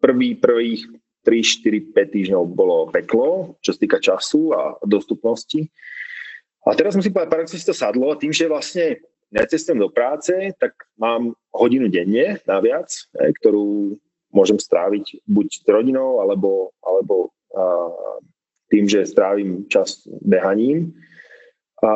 prvý, 0.00 0.36
prvých 0.36 0.84
3, 1.24 1.94
4, 1.94 1.96
5 1.96 2.14
týždňov 2.18 2.42
bolo 2.52 2.92
peklo, 2.92 3.56
čo 3.64 3.72
sa 3.72 3.78
týka 3.80 3.98
času 4.02 4.52
a 4.52 4.76
dostupnosti. 4.84 5.64
A 6.68 6.76
teraz 6.76 6.92
musím 6.94 7.14
povedať, 7.14 7.30
paradoxne 7.30 7.58
si 7.58 7.66
to 7.66 7.74
sadlo, 7.74 8.12
tým, 8.14 8.30
že 8.34 8.52
vlastne 8.52 9.00
necestujem 9.32 9.80
do 9.80 9.88
práce, 9.88 10.34
tak 10.60 10.76
mám 11.00 11.32
hodinu 11.54 11.88
denne 11.88 12.36
naviac, 12.44 12.92
ktorú 13.40 13.96
môžem 14.28 14.60
stráviť 14.60 15.24
buď 15.24 15.46
s 15.48 15.66
rodinou, 15.66 16.20
alebo, 16.20 16.76
alebo 16.84 17.32
tým, 18.72 18.88
že 18.88 19.04
strávim 19.04 19.68
čas 19.68 20.08
behaním. 20.24 20.96
A, 21.84 21.92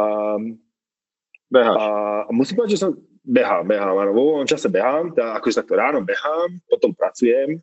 Beháš. 1.48 1.76
a 1.80 1.86
musím 2.34 2.60
povedať, 2.60 2.74
že 2.76 2.82
som 2.84 2.92
behám, 3.26 3.64
behám, 3.64 3.96
áno, 3.96 4.12
vo 4.12 4.22
voľnom 4.34 4.50
čase 4.50 4.68
behám, 4.68 5.16
teda 5.16 5.40
akože 5.40 5.58
takto 5.64 5.74
ráno 5.74 6.04
behám, 6.04 6.62
potom 6.68 6.94
pracujem 6.94 7.58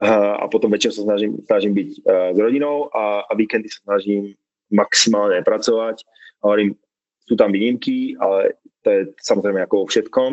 a, 0.00 0.40
a 0.40 0.44
potom 0.48 0.72
večer 0.72 0.92
sa 0.92 1.04
snažím, 1.04 1.40
snažím 1.44 1.72
byť 1.76 1.90
uh, 2.04 2.30
s 2.32 2.38
rodinou 2.38 2.88
a, 2.94 3.26
a 3.28 3.32
víkendy 3.36 3.68
sa 3.68 3.80
snažím 3.84 4.32
maximálne 4.72 5.44
pracovať. 5.44 6.04
Hovorím, 6.40 6.76
sú 7.24 7.36
tam 7.36 7.52
výnimky, 7.52 8.16
ale 8.20 8.56
to 8.84 8.88
je 8.92 9.00
samozrejme 9.24 9.64
ako 9.64 9.84
vo 9.84 9.86
všetkom, 9.88 10.30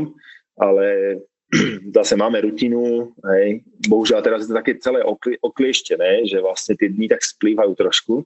ale 0.60 0.86
zase 1.98 2.16
máme 2.16 2.42
rutinu, 2.42 3.12
hej. 3.36 3.60
bohužiaľ 3.88 4.24
teraz 4.24 4.48
je 4.48 4.50
to 4.52 4.60
také 4.60 4.80
celé 4.80 5.04
okli, 5.04 5.36
oklieštené, 5.44 6.24
že 6.28 6.40
vlastne 6.40 6.80
tie 6.80 6.88
dni 6.88 7.12
tak 7.12 7.22
splývajú 7.22 7.76
trošku, 7.76 8.24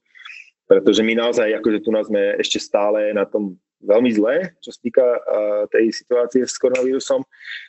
pretože 0.69 1.01
my 1.01 1.17
naozaj, 1.17 1.49
akože 1.57 1.81
tu 1.81 1.89
nás 1.89 2.05
sme 2.05 2.37
ešte 2.37 2.61
stále 2.61 3.13
na 3.13 3.25
tom 3.25 3.57
veľmi 3.85 4.09
zle, 4.13 4.53
čo 4.61 4.69
sa 4.73 4.79
týka 4.81 5.05
uh, 5.05 5.63
tej 5.69 5.93
situácie 5.93 6.41
s 6.45 6.57
koronavírusom 6.57 7.21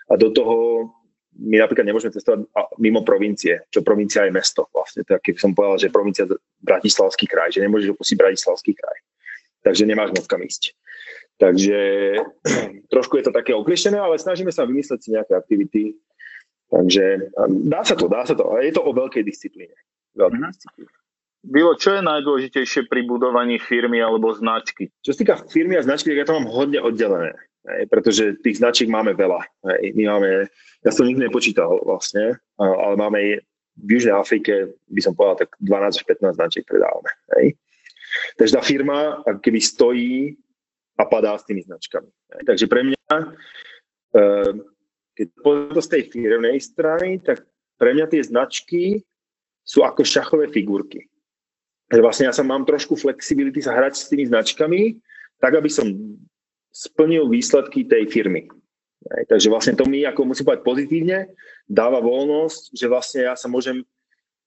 a 0.08 0.12
do 0.16 0.32
toho 0.32 0.56
my 1.36 1.60
napríklad 1.60 1.84
nemôžeme 1.84 2.16
cestovať 2.16 2.48
mimo 2.80 3.04
provincie, 3.04 3.68
čo 3.68 3.84
provincia 3.84 4.24
je 4.24 4.32
mesto 4.32 4.72
vlastne, 4.72 5.04
tak 5.04 5.20
keď 5.20 5.36
som 5.36 5.52
povedal, 5.52 5.76
že 5.76 5.92
provincia 5.92 6.24
Bratislavský 6.64 7.28
kraj, 7.28 7.52
že 7.52 7.60
nemôžeš 7.60 7.92
opustiť 7.92 8.16
Bratislavský 8.16 8.72
kraj. 8.72 8.96
Takže 9.60 9.84
nemáš 9.84 10.16
moc 10.16 10.24
kam 10.24 10.40
ísť. 10.40 10.72
Takže 11.36 11.78
trošku 12.92 13.20
je 13.20 13.24
to 13.28 13.32
také 13.32 13.52
oklieštené, 13.52 14.00
ale 14.00 14.20
snažíme 14.20 14.52
sa 14.52 14.64
vymysleť 14.64 14.98
si 15.00 15.08
nejaké 15.12 15.32
aktivity. 15.36 15.82
Takže 16.66 17.30
dá 17.70 17.86
sa 17.86 17.94
to, 17.94 18.10
dá 18.10 18.26
sa 18.26 18.34
to. 18.34 18.42
Ale 18.50 18.66
je 18.66 18.74
to 18.74 18.82
o 18.82 18.90
veľkej 18.90 19.22
disciplíne. 19.22 19.76
Veľkej 20.16 20.40
mm-hmm. 20.40 20.56
disciplíne. 20.56 20.92
Bilo, 21.46 21.78
čo 21.78 21.94
je 21.94 22.02
najdôležitejšie 22.02 22.90
pri 22.90 23.06
budovaní 23.06 23.62
firmy 23.62 24.02
alebo 24.02 24.34
značky? 24.34 24.90
Čo 24.98 25.14
sa 25.14 25.18
týka 25.22 25.36
firmy 25.46 25.78
a 25.78 25.86
značky, 25.86 26.10
tak 26.10 26.26
ja 26.26 26.26
to 26.26 26.34
mám 26.42 26.50
hodne 26.50 26.82
oddelené. 26.82 27.38
Hej, 27.66 27.86
pretože 27.86 28.34
tých 28.42 28.58
značiek 28.58 28.90
máme 28.90 29.14
veľa. 29.14 29.46
Hej, 29.70 29.94
my 29.94 30.02
máme, 30.10 30.50
ja 30.82 30.90
som 30.90 31.06
nikdy 31.06 31.30
nepočítal 31.30 31.78
vlastne, 31.86 32.38
ale 32.58 32.94
máme 32.98 33.46
v 33.78 33.88
Južnej 33.94 34.14
Afrike, 34.14 34.74
by 34.90 35.00
som 35.02 35.14
povedal, 35.14 35.46
tak 35.46 35.54
12 35.62 36.02
až 36.02 36.04
15 36.08 36.38
značiek 36.38 36.64
predávame. 36.66 37.10
Hej. 37.38 37.46
Takže 38.40 38.52
tá 38.56 38.62
firma, 38.64 38.98
keby 39.22 39.60
stojí 39.62 40.34
a 40.96 41.02
padá 41.04 41.36
s 41.36 41.44
tými 41.44 41.62
značkami. 41.64 42.08
Takže 42.48 42.66
pre 42.66 42.80
mňa, 42.92 43.12
eh, 44.16 44.52
keď 45.16 45.26
to 45.72 45.80
z 45.80 45.88
tej 45.88 46.02
firmnej 46.12 46.56
strany, 46.60 47.20
tak 47.20 47.44
pre 47.76 47.92
mňa 47.92 48.06
tie 48.08 48.22
značky 48.24 48.82
sú 49.64 49.84
ako 49.84 50.04
šachové 50.04 50.48
figurky. 50.48 51.08
Vlastne 51.92 52.26
ja 52.26 52.34
sa 52.34 52.42
mám 52.42 52.66
trošku 52.66 52.98
flexibility 52.98 53.62
sa 53.62 53.76
hrať 53.76 53.94
s 53.94 54.08
tými 54.10 54.26
značkami, 54.26 54.98
tak 55.38 55.54
aby 55.54 55.70
som 55.70 55.86
splnil 56.74 57.30
výsledky 57.30 57.86
tej 57.86 58.10
firmy. 58.10 58.50
Takže 59.06 59.46
vlastne 59.46 59.78
to 59.78 59.86
mi, 59.86 60.02
ako 60.02 60.26
musím 60.26 60.50
povedať 60.50 60.66
pozitívne, 60.66 61.18
dáva 61.70 62.02
voľnosť, 62.02 62.74
že 62.74 62.86
vlastne 62.90 63.20
ja 63.30 63.38
sa 63.38 63.46
môžem, 63.46 63.86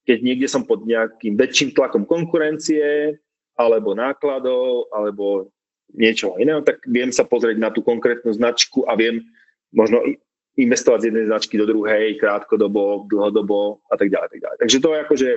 keď 0.03 0.17
niekde 0.19 0.47
som 0.51 0.67
pod 0.67 0.83
nejakým 0.83 1.39
väčším 1.39 1.71
tlakom 1.71 2.03
konkurencie, 2.03 3.15
alebo 3.55 3.95
nákladov, 3.95 4.91
alebo 4.91 5.51
niečo 5.95 6.37
iného, 6.37 6.61
tak 6.61 6.81
viem 6.85 7.09
sa 7.09 7.25
pozrieť 7.25 7.57
na 7.57 7.69
tú 7.73 7.81
konkrétnu 7.81 8.29
značku 8.33 8.85
a 8.85 8.93
viem 8.93 9.25
možno 9.73 10.01
investovať 10.59 10.99
z 11.01 11.07
jednej 11.13 11.25
značky 11.29 11.55
do 11.55 11.65
druhej, 11.65 12.19
krátkodobo, 12.19 13.07
dlhodobo 13.07 13.79
a 13.87 13.95
tak 13.95 14.11
ďalej. 14.11 14.27
Tak 14.33 14.41
ďalej. 14.43 14.57
Takže 14.59 14.77
to 14.83 14.89
je 14.89 14.99
akože 15.07 15.29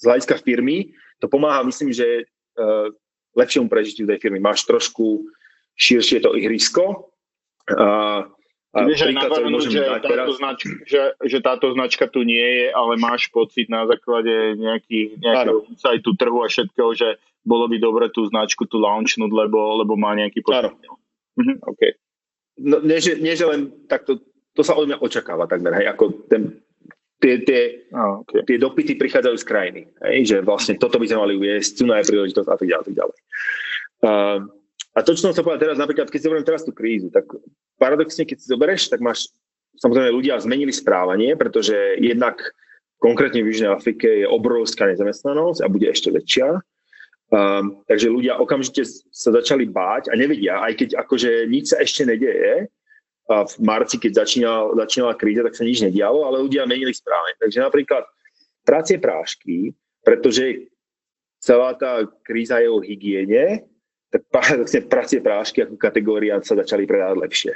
z 0.00 0.04
hľadiska 0.08 0.34
firmy, 0.42 0.90
to 1.22 1.30
pomáha, 1.30 1.62
myslím, 1.62 1.94
že 1.94 2.26
uh, 2.26 2.90
lepšiemu 3.36 3.68
prežitiu 3.68 4.04
tej 4.08 4.18
firmy. 4.18 4.42
Máš 4.42 4.66
trošku 4.66 5.24
širšie 5.76 6.20
to 6.20 6.36
ihrisko 6.36 7.08
a, 7.72 8.28
A 8.72 8.88
vieš 8.88 9.04
aj 9.04 9.12
navrhnúť, 9.12 9.68
že, 9.68 9.84
táto 9.84 10.32
značka, 10.32 10.72
že, 10.88 11.00
že 11.28 11.38
táto 11.44 11.66
značka 11.76 12.08
tu 12.08 12.24
nie 12.24 12.40
je, 12.40 12.66
ale 12.72 12.96
máš 12.96 13.28
pocit 13.28 13.68
na 13.68 13.84
základe 13.84 14.56
nejakých, 14.56 15.20
nejakého 15.20 15.68
insightu 15.68 16.16
trhu 16.16 16.40
a 16.40 16.48
všetkého, 16.48 16.90
že 16.96 17.20
bolo 17.44 17.68
by 17.68 17.76
dobre 17.76 18.08
tú 18.08 18.24
značku 18.24 18.64
tu 18.64 18.80
launchnúť, 18.80 19.28
lebo, 19.28 19.76
lebo 19.84 19.92
má 20.00 20.16
nejaký 20.16 20.40
pocit. 20.40 20.72
Mhm, 21.36 21.60
okay. 21.68 22.00
no, 22.64 22.80
nie, 22.80 22.96
že, 22.96 23.20
nie, 23.20 23.36
že 23.36 23.44
len 23.44 23.68
takto, 23.92 24.24
to 24.56 24.64
sa 24.64 24.72
od 24.72 24.88
mňa 24.88 25.04
očakáva 25.04 25.44
takmer, 25.44 25.76
hej, 25.76 25.92
ako 25.92 26.24
ten, 26.32 26.64
tie, 27.20 27.44
tie, 27.44 27.92
oh, 27.92 28.24
okay. 28.24 28.40
tie 28.48 28.56
dopity 28.56 28.96
prichádzajú 28.96 29.36
z 29.36 29.48
krajiny, 29.48 29.82
hej, 30.00 30.18
že 30.24 30.36
vlastne 30.40 30.80
toto 30.80 30.96
by 30.96 31.04
sme 31.08 31.28
mali 31.28 31.32
uviesť, 31.36 31.76
tu 31.76 31.84
je 31.88 32.08
príležitosť 32.08 32.48
a 32.48 32.56
tak 32.56 32.68
ďalej, 32.68 32.84
tak 32.88 32.96
ďalej. 32.96 33.16
Uh, 34.00 34.38
a 34.92 35.00
to, 35.00 35.16
čo 35.16 35.28
som 35.28 35.32
sa 35.32 35.40
povedal 35.40 35.72
teraz, 35.72 35.80
napríklad, 35.80 36.12
keď 36.12 36.20
si 36.20 36.28
teraz 36.44 36.68
tú 36.68 36.72
krízu, 36.76 37.08
tak 37.08 37.24
paradoxne, 37.82 38.22
keď 38.22 38.36
si 38.38 38.46
zoberieš, 38.46 38.94
tak 38.94 39.02
máš, 39.02 39.34
samozrejme, 39.82 40.14
ľudia 40.14 40.38
zmenili 40.38 40.70
správanie, 40.70 41.34
pretože 41.34 41.74
jednak 41.98 42.38
konkrétne 43.02 43.42
v 43.42 43.50
Južnej 43.50 43.74
Afrike 43.74 44.06
je 44.22 44.26
obrovská 44.30 44.86
nezamestnanosť 44.86 45.58
a 45.58 45.66
bude 45.66 45.90
ešte 45.90 46.14
väčšia. 46.14 46.62
Um, 47.32 47.82
takže 47.90 48.12
ľudia 48.12 48.38
okamžite 48.38 48.86
sa 49.10 49.34
začali 49.34 49.66
báť 49.66 50.12
a 50.12 50.14
nevedia, 50.14 50.62
aj 50.62 50.78
keď 50.78 50.88
akože 51.02 51.50
nič 51.50 51.74
sa 51.74 51.82
ešte 51.82 52.06
nedeje, 52.06 52.70
a 53.30 53.46
v 53.46 53.54
marci, 53.62 53.96
keď 53.96 54.26
začínala, 54.26 54.74
začínala 54.84 55.14
kríza, 55.14 55.46
tak 55.46 55.54
sa 55.54 55.64
nič 55.64 55.80
nedialo, 55.80 56.26
ale 56.26 56.42
ľudia 56.42 56.68
menili 56.68 56.92
správanie. 56.92 57.38
Takže 57.38 57.58
napríklad 57.62 58.04
pracie 58.66 58.98
prášky, 58.98 59.72
pretože 60.02 60.68
celá 61.38 61.72
tá 61.78 62.04
kríza 62.26 62.58
je 62.58 62.68
o 62.68 62.82
hygiene, 62.82 63.64
tak 64.12 64.26
paradoxne 64.28 64.84
pracie 64.84 65.22
prášky 65.24 65.64
ako 65.64 65.80
kategória 65.80 66.36
sa 66.44 66.58
začali 66.58 66.84
predávať 66.84 67.16
lepšie. 67.16 67.52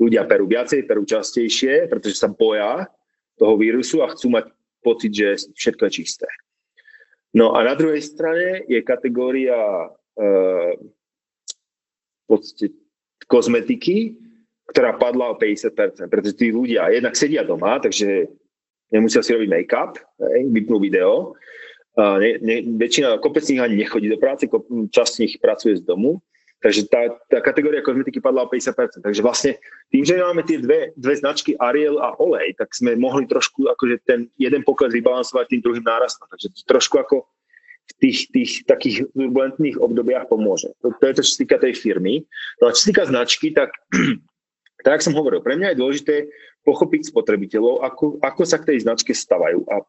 Ľudia 0.00 0.26
perú 0.26 0.50
viacej, 0.50 0.86
perú 0.88 1.06
častejšie, 1.06 1.86
pretože 1.86 2.18
sa 2.18 2.26
boja 2.26 2.90
toho 3.38 3.54
vírusu 3.54 4.02
a 4.02 4.10
chcú 4.10 4.34
mať 4.34 4.50
pocit, 4.82 5.12
že 5.14 5.28
všetko 5.54 5.86
je 5.86 5.92
čisté. 5.92 6.28
No 7.34 7.54
a 7.54 7.66
na 7.66 7.74
druhej 7.74 8.02
strane 8.02 8.62
je 8.70 8.78
kategória 8.82 9.58
e, 9.58 9.86
podstate 12.34 12.74
kozmetiky, 13.30 14.18
ktorá 14.68 14.96
padla 14.96 15.32
o 15.32 15.38
50%, 15.38 16.10
pretože 16.10 16.34
tí 16.34 16.50
ľudia 16.50 16.90
jednak 16.90 17.14
sedia 17.14 17.44
doma, 17.46 17.78
takže 17.78 18.26
nemusia 18.90 19.22
si 19.22 19.30
robiť 19.36 19.48
make-up, 19.48 20.00
vypnú 20.50 20.80
video, 20.80 21.36
ne, 21.96 22.40
ne, 22.40 22.56
väčšina, 22.80 23.20
kopec 23.20 23.44
z 23.44 23.54
nich 23.54 23.62
ani 23.62 23.76
nechodí 23.84 24.08
do 24.08 24.18
práce, 24.18 24.48
časť 24.90 25.12
z 25.14 25.20
nich 25.20 25.34
pracuje 25.38 25.78
z 25.78 25.84
domu, 25.84 26.18
takže 26.64 26.88
tá, 26.88 27.12
tá 27.28 27.44
kategória 27.44 27.84
kozmetiky 27.84 28.24
padla 28.24 28.48
o 28.48 28.48
50%. 28.48 29.04
Takže 29.04 29.20
vlastne 29.20 29.60
tým, 29.92 30.00
že 30.00 30.16
máme 30.16 30.40
tie 30.48 30.56
dve, 30.56 30.96
dve 30.96 31.14
značky 31.20 31.52
Ariel 31.60 32.00
a 32.00 32.16
Olej, 32.16 32.56
tak 32.56 32.72
sme 32.72 32.96
mohli 32.96 33.28
trošku 33.28 33.68
akože 33.68 34.00
ten 34.08 34.32
jeden 34.40 34.64
pokles 34.64 34.96
vybalansovať 34.96 35.52
tým 35.52 35.60
druhým 35.60 35.84
nárastom. 35.84 36.24
Takže 36.32 36.56
to 36.56 36.60
trošku 36.64 36.96
ako 36.96 37.28
v 37.84 37.92
tých, 38.00 38.18
tých 38.32 38.52
takých 38.64 39.04
turbulentných 39.12 39.76
obdobiach 39.76 40.24
pomôže. 40.32 40.72
To, 40.80 40.88
to 40.96 41.04
je 41.04 41.14
to, 41.20 41.22
čo 41.28 41.32
sa 41.36 41.40
týka 41.44 41.56
tej 41.60 41.76
firmy. 41.76 42.24
No 42.64 42.72
a 42.72 42.72
čo 42.72 42.88
sa 42.88 42.88
týka 42.88 43.04
značky, 43.12 43.52
tak 43.52 43.76
tak, 44.88 45.04
som 45.04 45.12
hovoril, 45.12 45.44
pre 45.44 45.60
mňa 45.60 45.76
je 45.76 45.80
dôležité 45.84 46.14
pochopiť 46.64 47.12
spotrebiteľov, 47.12 47.84
ako, 47.84 48.24
ako 48.24 48.42
sa 48.48 48.56
k 48.56 48.72
tej 48.72 48.88
značke 48.88 49.12
stavajú 49.12 49.68
a 49.68 49.84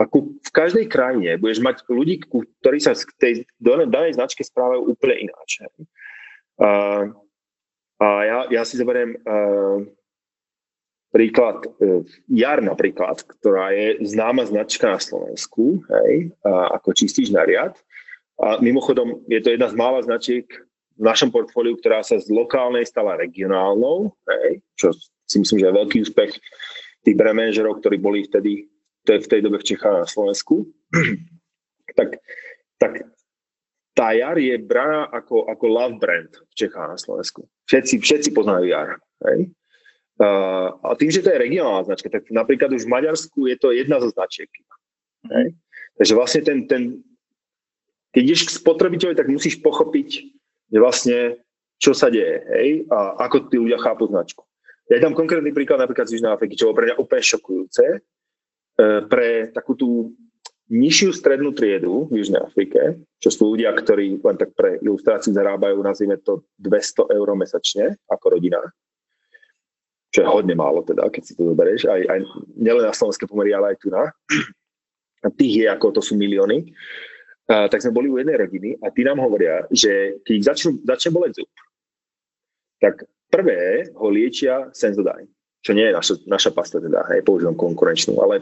ako 0.00 0.40
v 0.40 0.50
každej 0.50 0.88
krajine 0.88 1.36
budeš 1.36 1.60
mať 1.60 1.84
ľudí, 1.92 2.24
ktorí 2.64 2.80
sa 2.80 2.96
k 2.96 3.12
tej 3.20 3.32
danej 3.60 4.16
značke 4.16 4.40
správajú 4.40 4.96
úplne 4.96 5.28
ináč. 5.28 5.60
A, 6.56 6.68
a 8.00 8.06
ja, 8.24 8.38
ja 8.48 8.62
si 8.64 8.80
zoberiem 8.80 9.20
uh, 9.20 9.84
príklad 11.12 11.68
uh, 11.68 12.00
Jar 12.32 12.64
napríklad, 12.64 13.20
ktorá 13.28 13.76
je 13.76 14.00
známa 14.08 14.48
značka 14.48 14.96
na 14.96 15.00
Slovensku, 15.00 15.84
hej, 15.84 16.32
uh, 16.48 16.72
ako 16.80 16.96
čistíš 16.96 17.28
na 17.28 17.44
riad. 17.44 17.76
A 18.40 18.56
mimochodom 18.56 19.20
je 19.28 19.36
to 19.44 19.52
jedna 19.52 19.68
z 19.68 19.76
mála 19.76 20.00
značiek 20.00 20.48
v 20.96 21.02
našom 21.04 21.28
portfóliu, 21.28 21.76
ktorá 21.76 22.00
sa 22.00 22.16
z 22.16 22.32
lokálnej 22.32 22.88
stala 22.88 23.20
regionálnou, 23.20 24.16
hej, 24.32 24.64
čo 24.80 24.96
si 25.28 25.44
myslím, 25.44 25.60
že 25.60 25.68
je 25.68 25.78
veľký 25.84 25.96
úspech 26.08 26.32
tých 27.04 27.16
bremenžerov, 27.20 27.84
ktorí 27.84 28.00
boli 28.00 28.24
vtedy 28.24 28.69
to 29.06 29.16
je 29.16 29.24
v 29.24 29.30
tej 29.30 29.40
dobe 29.44 29.58
v 29.58 29.68
Čechách 29.68 29.96
na 30.04 30.08
Slovensku, 30.08 30.68
tak, 31.98 32.20
tak 32.76 32.92
tá 33.96 34.12
jar 34.16 34.36
je 34.38 34.54
braná 34.56 35.08
ako, 35.10 35.50
ako 35.50 35.64
love 35.66 35.96
brand 36.00 36.30
v 36.30 36.54
Čechách 36.56 36.88
na 36.94 36.98
Slovensku. 36.98 37.44
Všetci, 37.66 38.00
všetci 38.00 38.28
poznajú 38.32 38.70
jar. 38.70 38.96
Hej? 39.26 39.50
Uh, 40.20 40.76
a 40.84 40.92
tým, 41.00 41.08
že 41.08 41.24
to 41.24 41.32
je 41.32 41.40
regionálna 41.40 41.88
značka, 41.88 42.12
tak 42.12 42.28
napríklad 42.28 42.76
už 42.76 42.84
v 42.84 42.92
Maďarsku 42.92 43.48
je 43.48 43.56
to 43.56 43.72
jedna 43.72 44.00
zo 44.04 44.12
značiek. 44.12 44.48
Hej? 45.28 45.56
Takže 45.96 46.12
vlastne 46.16 46.40
ten, 46.44 46.58
ten, 46.68 46.82
keď 48.12 48.22
ideš 48.24 48.42
k 48.48 48.56
spotrebiteľovi, 48.60 49.16
tak 49.16 49.32
musíš 49.32 49.60
pochopiť, 49.64 50.08
že 50.70 50.78
vlastne 50.78 51.40
čo 51.80 51.96
sa 51.96 52.12
deje, 52.12 52.44
hej, 52.52 52.68
a 52.92 53.24
ako 53.24 53.48
tí 53.48 53.56
ľudia 53.56 53.80
chápu 53.80 54.04
značku. 54.12 54.44
Ja 54.92 55.00
dám 55.00 55.16
konkrétny 55.16 55.48
príklad 55.56 55.80
napríklad 55.80 56.12
z 56.12 56.20
Južnej 56.20 56.36
Afriky, 56.36 56.58
čo 56.58 56.68
bolo 56.68 56.76
pre 56.76 56.86
mňa 56.92 57.00
úplne 57.00 57.24
šokujúce. 57.24 58.04
E, 58.80 59.04
pre 59.04 59.52
takú 59.52 59.76
tú 59.76 60.16
nižšiu 60.72 61.12
strednú 61.12 61.52
triedu 61.52 62.08
v 62.08 62.22
Južnej 62.22 62.40
Afrike, 62.40 62.96
čo 63.20 63.28
sú 63.28 63.52
ľudia, 63.52 63.74
ktorí 63.76 64.22
len 64.22 64.36
tak 64.40 64.56
pre 64.56 64.80
ilustráciu 64.80 65.36
zarábajú, 65.36 65.76
nazvime 65.84 66.16
to 66.22 66.46
200 66.62 67.10
eur 67.12 67.28
mesačne 67.36 67.98
ako 68.08 68.38
rodina, 68.38 68.62
čo 70.14 70.24
je 70.24 70.30
hodne 70.30 70.54
málo 70.56 70.80
teda, 70.86 71.10
keď 71.12 71.22
si 71.26 71.36
to 71.36 71.52
zoberieš, 71.52 71.90
aj, 71.90 72.00
aj 72.08 72.20
nielen 72.56 72.86
na 72.86 72.94
slovenské 72.94 73.28
pomery, 73.28 73.52
ale 73.52 73.74
aj 73.74 73.76
tu 73.82 73.92
na. 73.92 74.08
A 75.20 75.28
tých 75.28 75.52
je 75.60 75.66
ako, 75.68 76.00
to 76.00 76.00
sú 76.00 76.16
milióny. 76.16 76.72
A, 77.50 77.68
tak 77.68 77.84
sme 77.84 77.92
boli 77.92 78.08
u 78.08 78.16
jednej 78.16 78.40
rodiny 78.40 78.80
a 78.80 78.88
tí 78.88 79.04
nám 79.04 79.20
hovoria, 79.20 79.68
že 79.68 80.22
keď 80.24 80.32
ich 80.32 80.46
začnú, 80.46 80.70
začne 80.86 81.10
boleť 81.12 81.32
zub, 81.36 81.50
tak 82.80 83.04
prvé 83.28 83.90
ho 83.92 84.08
liečia 84.08 84.72
Sensodyne, 84.72 85.28
čo 85.60 85.76
nie 85.76 85.84
je 85.90 85.92
naša, 85.92 86.14
naša 86.24 86.50
pasta 86.56 86.80
teda, 86.80 87.04
hej, 87.12 87.20
používam 87.26 87.58
konkurenčnú, 87.58 88.16
ale 88.22 88.40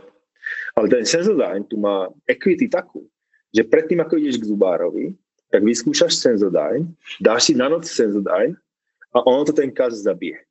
ale 0.77 0.87
ten 0.89 1.05
Sensodyne 1.05 1.65
tu 1.67 1.81
má 1.81 2.09
equity 2.29 2.69
takú, 2.69 3.05
že 3.53 3.65
predtým, 3.65 4.01
ako 4.05 4.21
ideš 4.21 4.41
k 4.41 4.49
zubárovi, 4.49 5.17
tak 5.49 5.65
vyskúšaš 5.65 6.17
Sensodyne, 6.17 6.89
dáš 7.21 7.51
si 7.51 7.53
na 7.57 7.73
noc 7.73 7.89
Sensodyne 7.89 8.57
a 9.13 9.19
ono 9.25 9.45
to 9.49 9.53
ten 9.57 9.73
kaz 9.73 9.97
zabije. 10.01 10.45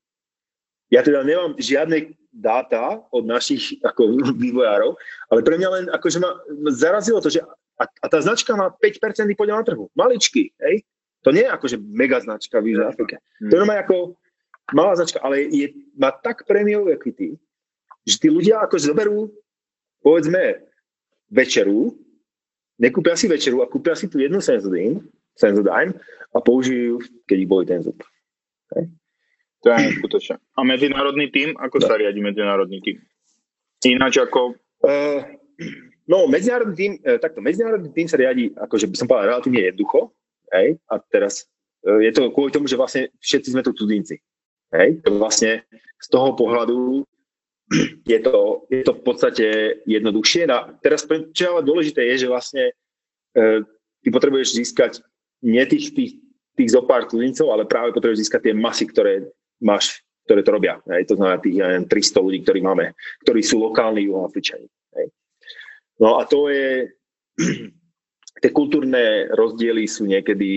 Ja 0.87 1.03
teda 1.03 1.21
nemám 1.21 1.59
žiadne 1.59 2.15
dáta 2.31 3.03
od 3.11 3.27
našich 3.27 3.77
ako, 3.83 4.21
vývojárov, 4.43 4.95
ale 5.33 5.39
pre 5.43 5.55
mňa 5.59 5.69
len 5.69 5.85
akože 5.91 6.17
ma 6.21 6.31
zarazilo 6.71 7.21
to, 7.21 7.29
že 7.33 7.43
a, 7.77 7.85
a 7.85 8.05
tá 8.09 8.17
značka 8.21 8.57
má 8.57 8.73
5% 8.73 9.21
podiel 9.37 9.53
na 9.53 9.65
trhu. 9.65 9.85
Maličky, 9.93 10.49
hej? 10.65 10.81
To 11.21 11.29
nie 11.29 11.45
je 11.45 11.53
akože 11.53 11.77
mega 11.77 12.17
značka 12.21 12.57
v 12.57 12.73
Južnej 12.73 12.89
Afrike. 12.89 13.15
To 13.37 13.53
je 13.53 13.63
ako 13.67 14.17
malá 14.73 14.97
značka, 14.97 15.21
ale 15.21 15.45
je, 15.45 15.75
má 15.93 16.09
tak 16.09 16.47
prémiovú 16.47 16.89
equity, 16.89 17.37
že 18.07 18.15
tí 18.17 18.27
ľudia 18.31 18.63
ako 18.63 18.75
zoberú 18.79 19.17
povedzme 20.07 20.63
večeru, 21.27 21.91
nekúpia 22.79 23.19
si 23.19 23.27
večeru 23.27 23.59
a 23.59 23.67
kúpia 23.67 23.91
si 23.91 24.07
tu 24.07 24.23
jednu 24.23 24.39
Sensodyne, 24.39 25.03
Sensodyne 25.35 25.99
a 26.31 26.37
použijú, 26.39 27.03
keď 27.27 27.37
ich 27.43 27.49
boli 27.51 27.67
ten 27.67 27.83
zub. 27.83 27.99
Okay? 28.71 28.87
To 29.67 29.75
je 29.75 29.99
skutočne. 29.99 30.39
A 30.55 30.63
medzinárodný 30.63 31.27
tým? 31.27 31.59
Ako 31.59 31.83
no. 31.83 31.85
sa 31.91 31.99
riadi 31.99 32.23
medzinárodný 32.23 32.79
tým? 32.79 33.03
Ináč 33.83 34.23
ako... 34.23 34.55
Uh, 34.79 35.27
no, 36.07 36.31
medzinárodný 36.31 36.75
tým, 36.77 36.93
uh, 37.03 37.19
takto, 37.19 37.43
medzinárodný 37.43 37.91
tým 37.91 38.07
sa 38.07 38.15
riadi, 38.15 38.55
akože 38.55 38.87
by 38.87 38.95
som 38.95 39.11
povedal, 39.11 39.35
relatívne 39.35 39.59
jednoducho. 39.59 40.15
Hej? 40.55 40.79
A 40.87 41.03
teraz 41.11 41.51
uh, 41.83 41.99
je 41.99 42.15
to 42.15 42.31
kvôli 42.31 42.55
tomu, 42.55 42.71
že 42.71 42.79
vlastne 42.79 43.11
všetci 43.19 43.51
sme 43.51 43.65
tu 43.65 43.75
cudzinci. 43.75 44.15
Hej? 44.71 45.03
To 45.03 45.19
vlastne 45.19 45.67
z 45.99 46.07
toho 46.07 46.31
pohľadu 46.37 47.03
je 48.07 48.19
to, 48.23 48.63
je 48.71 48.83
to 48.83 48.93
v 48.95 49.01
podstate 49.03 49.45
jednoduchšie. 49.83 50.47
A 50.47 50.71
teraz, 50.79 51.03
čo 51.35 51.57
ale 51.57 51.67
dôležité, 51.67 52.03
je, 52.15 52.25
že 52.25 52.31
vlastne 52.31 52.63
e, 53.35 53.63
ty 54.03 54.07
potrebuješ 54.07 54.55
získať 54.55 54.91
nie 55.43 55.61
tých, 55.67 55.91
tých, 55.91 56.11
tých 56.55 56.69
zo 56.71 56.87
pár 56.87 57.11
cudzincov, 57.11 57.51
ale 57.51 57.67
práve 57.67 57.91
potrebuješ 57.91 58.27
získať 58.27 58.51
tie 58.51 58.55
masy, 58.55 58.87
ktoré 58.87 59.27
máš, 59.59 59.99
ktoré 60.23 60.41
to 60.47 60.55
robia. 60.55 60.79
Hej. 60.87 61.11
To 61.11 61.19
znamená 61.19 61.37
tých 61.43 61.57
neviem, 61.59 61.85
300 61.85 62.25
ľudí, 62.25 62.39
ktorí 62.47 62.59
máme, 62.63 62.85
ktorí 63.27 63.41
sú 63.43 63.59
lokálni 63.59 64.07
juhoafričani. 64.07 64.67
No 65.97 66.21
a 66.21 66.25
to 66.29 66.49
je, 66.49 66.93
tie 68.41 68.51
kultúrne 68.53 69.33
rozdiely 69.33 69.89
sú 69.89 70.05
niekedy 70.05 70.51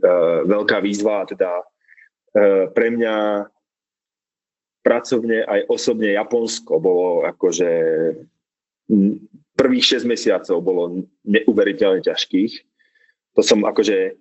uh, 0.00 0.48
veľká 0.48 0.80
výzva, 0.80 1.28
teda 1.28 1.60
uh, 1.60 2.64
pre 2.72 2.88
mňa 2.88 3.46
pracovne 4.88 5.44
aj 5.44 5.68
osobne 5.68 6.16
Japonsko 6.16 6.80
bolo 6.80 7.28
akože 7.28 7.68
prvých 9.52 10.00
6 10.00 10.08
mesiacov 10.08 10.56
bolo 10.64 11.04
neuveriteľne 11.28 12.00
ťažkých. 12.00 12.64
To 13.36 13.44
som 13.44 13.60
akože 13.68 14.16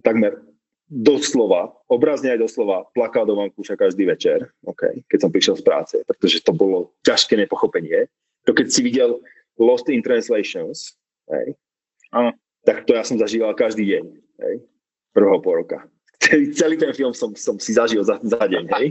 takmer 0.00 0.40
doslova, 0.88 1.76
obrazne 1.92 2.32
aj 2.32 2.48
doslova, 2.48 2.88
plakal 2.96 3.28
do 3.28 3.36
vankúša 3.36 3.76
každý 3.76 4.08
večer, 4.08 4.48
okay, 4.64 5.04
keď 5.12 5.18
som 5.20 5.30
prišiel 5.34 5.56
z 5.60 5.64
práce, 5.66 5.94
pretože 6.08 6.40
to 6.40 6.56
bolo 6.56 6.96
ťažké 7.04 7.36
nepochopenie. 7.36 8.08
To 8.48 8.56
keď 8.56 8.72
si 8.72 8.80
videl 8.80 9.20
Lost 9.60 9.92
in 9.92 10.00
Translations, 10.00 10.96
hej, 11.28 11.52
Áno. 12.16 12.32
tak 12.64 12.88
to 12.88 12.96
ja 12.96 13.04
som 13.04 13.20
zažíval 13.20 13.52
každý 13.52 13.84
deň, 13.84 14.04
hej, 14.48 14.54
prvého 15.12 15.38
pol 15.44 15.60
roka. 15.60 15.84
Celý, 16.24 16.50
celý 16.56 16.74
ten 16.80 16.90
film 16.96 17.12
som, 17.14 17.30
som 17.36 17.60
si 17.60 17.76
zažil 17.76 18.00
za, 18.02 18.16
za 18.24 18.42
deň, 18.48 18.64
hej. 18.80 18.90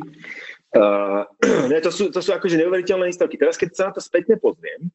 Uh, 0.76 1.24
ne, 1.72 1.80
to, 1.80 1.92
sú, 1.94 2.12
to 2.12 2.20
sú 2.20 2.36
akože 2.36 2.60
neuveriteľné 2.60 3.08
historky. 3.08 3.40
Teraz, 3.40 3.56
keď 3.56 3.70
sa 3.72 3.84
na 3.90 3.94
to 3.96 4.02
spätne 4.04 4.36
pozriem, 4.36 4.92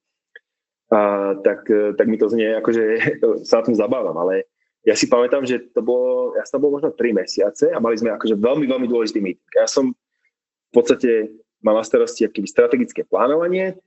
uh, 0.92 1.38
tak, 1.40 1.64
tak 1.68 2.06
mi 2.08 2.20
to 2.20 2.28
znie, 2.28 2.58
akože 2.61 2.82
sa 3.48 3.61
na 3.61 3.64
tom 3.64 3.74
zabávam, 3.76 4.16
ale 4.20 4.48
ja 4.82 4.98
si 4.98 5.06
pamätám, 5.06 5.46
že 5.46 5.62
to 5.70 5.78
bolo, 5.78 6.35
ja 6.35 6.42
som 6.42 6.58
bol 6.58 6.74
možno 6.74 6.90
3 6.90 7.14
mesiace 7.14 7.70
a 7.70 7.78
mali 7.78 7.94
sme 7.94 8.11
akože 8.18 8.35
veľmi, 8.35 8.66
veľmi 8.66 8.87
dôležitý 8.90 9.22
meeting. 9.22 9.50
Ja 9.54 9.70
som 9.70 9.94
v 9.94 10.72
podstate 10.74 11.30
mal 11.62 11.78
na 11.78 11.87
starosti 11.87 12.26
akýby 12.26 12.50
strategické 12.50 13.06
plánovanie 13.06 13.78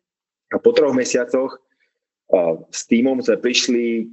a 0.50 0.58
po 0.58 0.72
troch 0.72 0.96
mesiacoch 0.96 1.60
a 2.32 2.64
s 2.72 2.88
týmom 2.88 3.20
sme 3.20 3.38
prišli, 3.38 4.08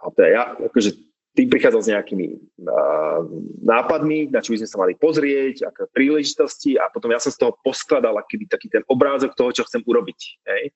a 0.00 0.08
teda 0.16 0.28
ja, 0.32 0.42
akože 0.56 0.90
tým 1.36 1.52
prichádzal 1.52 1.82
s 1.84 1.92
nejakými 1.92 2.26
uh, 2.64 3.20
nápadmi, 3.60 4.32
na 4.32 4.40
čo 4.40 4.56
by 4.56 4.64
sme 4.64 4.72
sa 4.72 4.80
mali 4.80 4.96
pozrieť, 4.96 5.68
aké 5.68 5.84
príležitosti 5.92 6.80
a 6.80 6.88
potom 6.88 7.12
ja 7.12 7.20
som 7.20 7.28
z 7.28 7.44
toho 7.44 7.52
poskladal 7.60 8.16
akýby 8.16 8.48
taký 8.48 8.72
ten 8.72 8.80
obrázok 8.88 9.36
toho, 9.36 9.52
čo 9.52 9.68
chcem 9.68 9.84
urobiť. 9.84 10.20
Hej. 10.48 10.72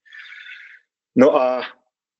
No 1.17 1.33
a 1.33 1.65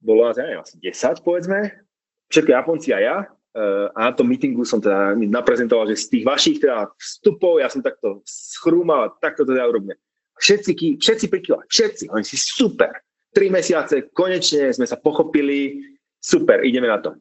bolo 0.01 0.25
nás, 0.25 0.41
ja 0.41 0.49
neviem, 0.49 0.65
asi 0.65 0.81
10 0.81 1.21
povedzme, 1.21 1.85
všetko 2.33 2.51
Japonci 2.57 2.97
a 2.97 2.99
ja. 3.05 3.17
Uh, 3.51 3.93
a 3.93 4.09
na 4.09 4.13
tom 4.17 4.31
meetingu 4.31 4.65
som 4.65 4.81
teda 4.81 5.13
naprezentoval, 5.21 5.93
že 5.93 6.07
z 6.07 6.07
tých 6.17 6.25
vašich 6.25 6.57
teda 6.65 6.89
vstupov 6.97 7.61
ja 7.61 7.69
som 7.69 7.85
takto 7.85 8.25
schrúmal, 8.25 9.13
takto 9.21 9.45
teda 9.45 9.69
urobíme. 9.69 10.01
Všetci, 10.41 10.97
všetci 10.97 11.27
prikývali, 11.29 11.69
všetci, 11.69 12.09
oni 12.09 12.25
si 12.25 12.41
super. 12.41 13.05
Tri 13.37 13.53
mesiace, 13.53 14.09
konečne 14.17 14.73
sme 14.73 14.89
sa 14.89 14.97
pochopili, 14.97 15.83
super, 16.17 16.65
ideme 16.65 16.89
na 16.89 17.05
to. 17.05 17.21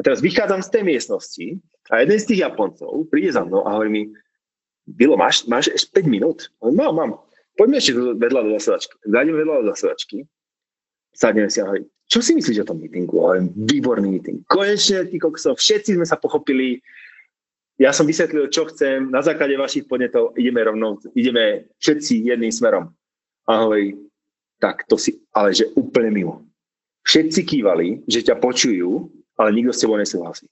A 0.00 0.04
teraz 0.04 0.24
vychádzam 0.24 0.64
z 0.64 0.72
tej 0.72 0.82
miestnosti 0.88 1.46
a 1.92 2.00
jeden 2.00 2.16
z 2.16 2.24
tých 2.32 2.40
Japoncov 2.48 3.04
príde 3.12 3.36
za 3.36 3.44
mnou 3.44 3.68
a 3.68 3.76
hovorí 3.76 3.92
mi, 3.92 4.02
Bilo, 4.90 5.14
máš, 5.14 5.46
máš 5.46 5.70
ešte 5.70 6.02
5 6.02 6.10
minút? 6.10 6.50
Hovorím, 6.58 6.78
mám, 6.82 6.94
mám. 6.96 7.12
Poďme 7.54 7.76
ešte 7.78 7.92
vedľa 7.94 8.40
do 8.42 8.50
zasedačky. 8.58 8.94
Zájdeme 9.06 9.38
vedľa 9.44 9.54
do 9.60 9.66
zasedačky. 9.76 10.16
Sadneme 11.14 11.50
si 11.50 11.58
a 11.60 11.68
hovorím, 11.68 11.86
čo 12.10 12.18
si 12.22 12.32
myslíš 12.34 12.62
o 12.64 12.68
tom 12.68 12.78
meetingu? 12.82 13.14
Hovorím, 13.20 13.54
výborný 13.54 14.08
meeting. 14.10 14.38
Konečne, 14.50 15.06
tí 15.06 15.20
koksov, 15.20 15.58
všetci 15.60 15.94
sme 15.94 16.06
sa 16.06 16.18
pochopili. 16.18 16.82
Ja 17.78 17.94
som 17.94 18.08
vysvetlil, 18.08 18.50
čo 18.50 18.66
chcem. 18.72 19.12
Na 19.14 19.22
základe 19.22 19.54
vašich 19.54 19.86
podnetov 19.86 20.34
ideme 20.34 20.64
rovno, 20.64 20.98
ideme 21.14 21.70
všetci 21.78 22.32
jedným 22.32 22.50
smerom. 22.50 22.90
A 23.46 23.62
hovorí, 23.62 23.94
tak 24.58 24.88
to 24.90 24.98
si, 24.98 25.22
ale 25.32 25.54
že 25.54 25.70
úplne 25.78 26.10
mimo. 26.10 26.42
Všetci 27.06 27.40
kývali, 27.46 28.04
že 28.10 28.26
ťa 28.26 28.42
počujú, 28.42 29.08
ale 29.40 29.56
nikto 29.56 29.72
s 29.72 29.80
tebou 29.80 29.96
nesúhlasí. 29.96 30.44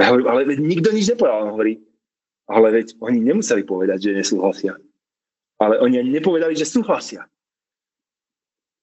A 0.00 0.08
ja 0.08 0.08
hovorím, 0.10 0.28
ale 0.32 0.40
veď 0.48 0.58
nikto 0.64 0.88
nič 0.90 1.06
nepovedal. 1.12 1.44
On 1.44 1.52
hovorí, 1.54 1.78
ale 2.48 2.66
veď 2.80 2.96
oni 3.04 3.18
nemuseli 3.20 3.62
povedať, 3.62 4.10
že 4.10 4.16
nesúhlasia. 4.16 4.74
Ale 5.60 5.78
oni 5.84 6.00
ani 6.00 6.10
nepovedali, 6.16 6.56
že 6.56 6.66
súhlasia. 6.66 7.28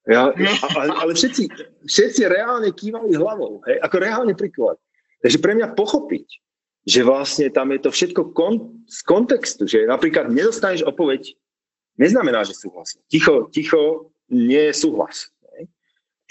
Ja, 0.09 0.33
ale, 0.33 0.89
ale 0.97 1.11
všetci, 1.13 1.51
všetci 1.85 2.21
reálne 2.25 2.73
kývali 2.73 3.13
hlavou, 3.13 3.61
hej, 3.69 3.77
ako 3.85 3.95
reálne 4.01 4.33
príklad. 4.33 4.81
Takže 5.21 5.37
pre 5.37 5.53
mňa 5.53 5.77
pochopiť, 5.77 6.25
že 6.89 7.05
vlastne 7.05 7.53
tam 7.53 7.69
je 7.69 7.85
to 7.85 7.93
všetko 7.93 8.33
kon, 8.33 8.81
z 8.89 8.99
kontextu, 9.05 9.69
že 9.69 9.85
napríklad 9.85 10.33
nedostaneš 10.33 10.81
odpoveď, 10.89 11.37
neznamená, 12.01 12.41
že 12.41 12.57
súhlasí. 12.57 12.97
Ticho, 13.13 13.45
ticho 13.53 14.09
nie 14.25 14.73
je 14.73 14.73
súhlas. 14.73 15.29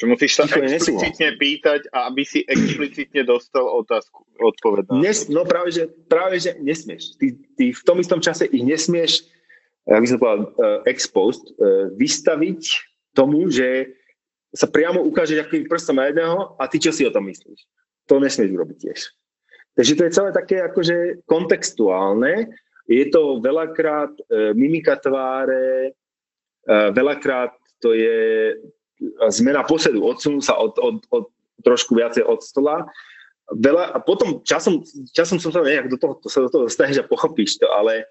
Že 0.01 0.05
musíš 0.09 0.33
sa 0.33 0.49
explicitne 0.49 1.37
pýtať 1.37 1.93
a 1.93 2.09
aby 2.09 2.25
si 2.25 2.41
explicitne 2.49 3.21
dostal 3.29 3.69
otázku, 3.69 4.25
odpoveď. 4.41 4.97
Nes, 4.97 5.29
no 5.29 5.45
práve 5.45 5.77
že, 5.77 5.93
práve, 6.09 6.41
že 6.41 6.57
nesmieš. 6.57 7.21
Ty, 7.21 7.37
ty 7.61 7.65
v 7.77 7.83
tom 7.85 8.01
istom 8.01 8.17
čase 8.25 8.49
ich 8.49 8.65
nesmieš, 8.65 9.29
jak 9.85 10.01
by 10.01 10.09
som 10.09 10.17
povedal, 10.17 10.41
uh, 10.41 10.81
exposed, 10.89 11.53
uh, 11.61 11.93
vystaviť 12.01 12.63
tomu, 13.13 13.53
že 13.53 13.93
sa 14.57 14.67
priamo 14.67 15.05
ukáže 15.05 15.39
akým 15.39 15.69
prstom 15.69 16.01
na 16.01 16.11
jedného 16.11 16.57
a 16.59 16.65
ty 16.67 16.81
čo 16.81 16.91
si 16.91 17.05
o 17.05 17.15
tom 17.15 17.29
myslíš. 17.29 17.61
To 18.09 18.19
nesmieš 18.19 18.57
urobiť 18.57 18.79
tiež. 18.81 19.01
Takže 19.79 19.93
to 19.95 20.03
je 20.09 20.15
celé 20.17 20.31
také 20.35 20.57
akože 20.67 21.23
kontextuálne. 21.29 22.51
Je 22.91 23.07
to 23.07 23.39
veľakrát 23.39 24.11
e, 24.11 24.51
mimika 24.59 24.99
tváre, 24.99 25.95
e, 26.67 26.71
veľakrát 26.91 27.55
to 27.79 27.95
je 27.95 28.59
zmena 29.33 29.65
posedu, 29.65 30.05
odsunú 30.05 30.45
sa 30.45 30.57
od, 30.61 30.77
od, 30.77 30.97
od, 31.09 31.25
trošku 31.65 31.97
viacej 31.97 32.25
od 32.25 32.41
stola. 32.45 32.85
Veľa, 33.51 33.97
a 33.97 33.99
potom 33.99 34.45
časom, 34.47 34.87
časom 35.11 35.43
som 35.43 35.51
sa 35.51 35.65
nejak 35.65 35.91
do 35.91 35.99
toho, 35.99 36.15
to 36.23 36.29
sa 36.31 36.47
do 36.47 36.51
toho 36.53 36.71
dostaneš 36.71 37.03
a 37.03 37.11
pochopíš 37.11 37.59
to, 37.59 37.67
ale, 37.67 38.07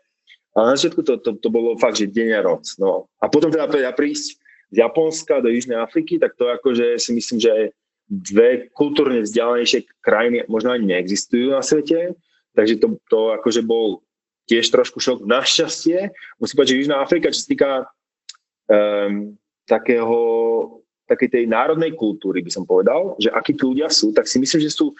ale 0.51 0.65
na 0.67 0.75
začiatku 0.75 0.99
to, 1.05 1.15
to, 1.23 1.39
to 1.39 1.47
bolo 1.47 1.79
fakt, 1.79 1.95
že 1.95 2.11
deň 2.11 2.29
a 2.35 2.41
roc. 2.43 2.65
No. 2.75 3.07
A 3.23 3.31
potom 3.31 3.47
teda, 3.47 3.71
teda 3.71 3.95
prísť 3.95 4.35
z 4.69 4.75
Japonska 4.83 5.39
do 5.39 5.49
Južnej 5.49 5.79
Afriky, 5.79 6.19
tak 6.19 6.35
to 6.35 6.51
akože 6.51 6.99
si 6.99 7.15
myslím, 7.15 7.39
že 7.39 7.53
dve 8.09 8.67
kultúrne 8.73 9.21
vzdialenejšie 9.21 10.01
krajiny 10.01 10.43
možno 10.49 10.73
ani 10.73 10.97
neexistujú 10.97 11.53
na 11.53 11.61
svete, 11.61 12.17
takže 12.57 12.81
to, 12.81 12.97
to 13.07 13.37
akože 13.37 13.61
bol 13.61 14.01
tiež 14.49 14.65
trošku 14.73 14.97
šok. 14.97 15.29
Našťastie, 15.29 16.09
musím 16.41 16.55
povedať, 16.57 16.71
že 16.73 16.79
Južná 16.81 16.95
Afrika, 17.05 17.29
čo 17.29 17.45
sa 17.45 17.47
týka 17.47 17.71
um, 18.65 19.37
takého, 19.69 20.17
takej 21.05 21.29
tej 21.29 21.43
národnej 21.45 21.93
kultúry, 21.93 22.41
by 22.41 22.49
som 22.49 22.65
povedal, 22.65 23.13
že 23.21 23.29
akí 23.29 23.53
tí 23.53 23.61
ľudia 23.61 23.93
sú, 23.93 24.09
tak 24.09 24.25
si 24.25 24.41
myslím, 24.41 24.65
že 24.65 24.73
sú 24.73 24.97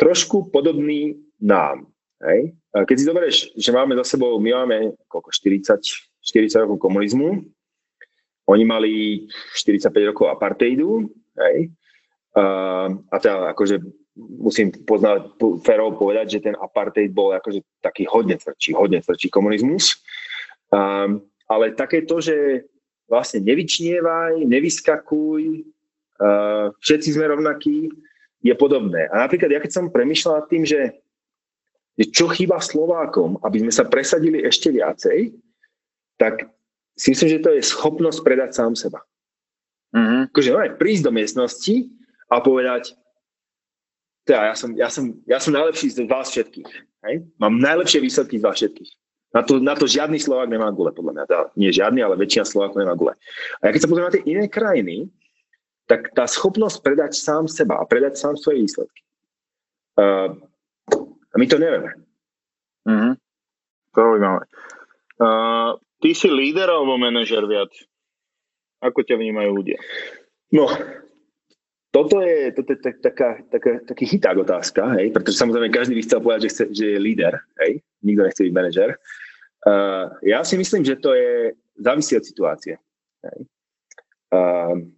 trošku 0.00 0.48
podobní 0.48 1.20
nám. 1.36 1.84
Hej? 2.24 2.56
Keď 2.72 2.96
si 2.96 3.04
zoberieš, 3.04 3.36
že 3.52 3.70
máme 3.76 3.92
za 4.00 4.16
sebou, 4.16 4.40
my 4.40 4.64
máme 4.64 4.96
koľko, 5.12 5.28
40, 5.28 5.76
40 6.24 6.64
rokov 6.64 6.80
komunizmu, 6.80 7.44
oni 8.48 8.64
mali 8.64 8.92
45 9.54 10.10
rokov 10.10 10.26
apartheidu, 10.32 11.06
hej, 11.38 11.70
uh, 12.34 12.90
a 12.90 13.16
teda 13.22 13.54
akože 13.54 13.78
musím 14.16 14.72
poznať, 14.84 15.40
férovo 15.64 15.96
povedať, 15.96 16.38
že 16.38 16.44
ten 16.50 16.56
apartheid 16.58 17.12
bol 17.14 17.32
akože 17.32 17.64
taký 17.80 18.04
hodne 18.04 18.36
tvrdší, 18.36 18.76
hodne 18.76 19.00
tvrdší 19.00 19.28
komunizmus. 19.32 20.04
Um, 20.68 21.24
ale 21.48 21.72
také 21.72 22.04
to, 22.04 22.20
že 22.20 22.68
vlastne 23.10 23.44
nevyčnievaj, 23.44 24.42
nevyskakuj, 24.44 25.42
uh, 26.20 26.72
všetci 26.80 27.08
sme 27.18 27.30
rovnakí, 27.30 27.90
je 28.42 28.54
podobné. 28.58 29.06
A 29.14 29.22
napríklad 29.26 29.54
ja 29.54 29.62
keď 29.62 29.70
som 29.70 29.94
premyšľal 29.94 30.42
nad 30.42 30.46
tým, 30.50 30.66
že, 30.66 30.98
že 31.94 32.04
čo 32.10 32.26
chýba 32.26 32.58
Slovákom, 32.58 33.38
aby 33.46 33.62
sme 33.62 33.72
sa 33.72 33.86
presadili 33.86 34.42
ešte 34.42 34.74
viacej, 34.74 35.30
tak 36.18 36.50
si 36.98 37.14
myslím, 37.14 37.38
že 37.38 37.42
to 37.42 37.50
je 37.54 37.62
schopnosť 37.62 38.20
predať 38.26 38.50
sám 38.58 38.74
seba. 38.74 39.00
Mm-hmm. 39.94 40.22
Akože 40.34 40.50
no, 40.50 40.58
prísť 40.76 41.02
do 41.06 41.12
miestnosti 41.14 41.74
a 42.26 42.42
povedať, 42.42 42.96
teda 44.26 44.54
ja 44.54 44.54
som, 44.54 44.70
ja 44.78 44.88
som, 44.90 45.04
ja 45.26 45.38
som 45.42 45.52
najlepší 45.54 45.86
z 45.92 46.06
vás 46.06 46.30
všetkých. 46.30 46.70
Hej? 47.06 47.14
Mám 47.38 47.58
najlepšie 47.58 47.98
výsledky 48.02 48.38
z 48.38 48.44
vás 48.46 48.56
všetkých. 48.58 48.90
Na 49.32 49.40
to, 49.40 49.58
na 49.60 49.72
to 49.72 49.88
žiadny 49.88 50.20
Slovák 50.20 50.48
nemá 50.52 50.68
gule, 50.72 50.92
podľa 50.92 51.12
mňa. 51.12 51.24
Teda, 51.24 51.42
nie 51.56 51.72
žiadny, 51.72 52.04
ale 52.04 52.20
väčšina 52.20 52.44
Slovákov 52.44 52.84
nemá 52.84 52.92
gule. 52.92 53.16
A 53.64 53.68
ja 53.68 53.72
keď 53.72 53.80
sa 53.80 53.88
pozriem 53.88 54.06
na 54.08 54.14
tie 54.14 54.26
iné 54.28 54.44
krajiny, 54.44 54.96
tak 55.88 56.12
tá 56.12 56.28
schopnosť 56.28 56.84
predať 56.84 57.16
sám 57.16 57.48
seba 57.48 57.80
a 57.80 57.88
predať 57.88 58.20
sám 58.20 58.36
svoje 58.36 58.64
výsledky. 58.64 59.00
Uh, 59.96 60.36
a 61.32 61.34
my 61.40 61.46
to 61.48 61.56
nevieme. 61.56 61.90
Mm-hmm. 62.84 63.12
Zaujímavé. 63.96 64.44
Uh, 65.16 65.80
Ty 66.02 66.10
si 66.18 66.26
líder 66.26 66.66
alebo 66.66 66.98
manažer 66.98 67.46
viac? 67.46 67.70
Ako 68.82 69.06
ťa 69.06 69.14
vnímajú 69.22 69.54
ľudia? 69.54 69.78
No, 70.50 70.66
toto 71.94 72.18
je, 72.18 72.50
toto 72.50 72.74
je 72.74 72.78
tak, 72.82 72.96
taká, 72.98 73.28
taká, 73.46 73.72
taký 73.86 74.04
chyták 74.10 74.34
otázka, 74.42 74.98
hej? 74.98 75.14
pretože 75.14 75.38
samozrejme 75.38 75.70
každý 75.70 75.94
by 75.94 76.02
chcel 76.02 76.18
povedať, 76.18 76.40
že, 76.42 76.50
chce, 76.50 76.64
že 76.74 76.86
je 76.90 76.98
líder, 76.98 77.38
hej? 77.62 77.78
nikto 78.02 78.26
nechce 78.26 78.42
byť 78.42 78.54
manažer. 78.56 78.90
Uh, 79.62 80.10
ja 80.26 80.42
si 80.42 80.58
myslím, 80.58 80.82
že 80.82 80.98
to 80.98 81.14
je 81.14 81.54
závisí 81.78 82.18
od 82.18 82.26
situácie. 82.26 82.74
Hej? 83.22 83.38
Uh, 84.34 84.90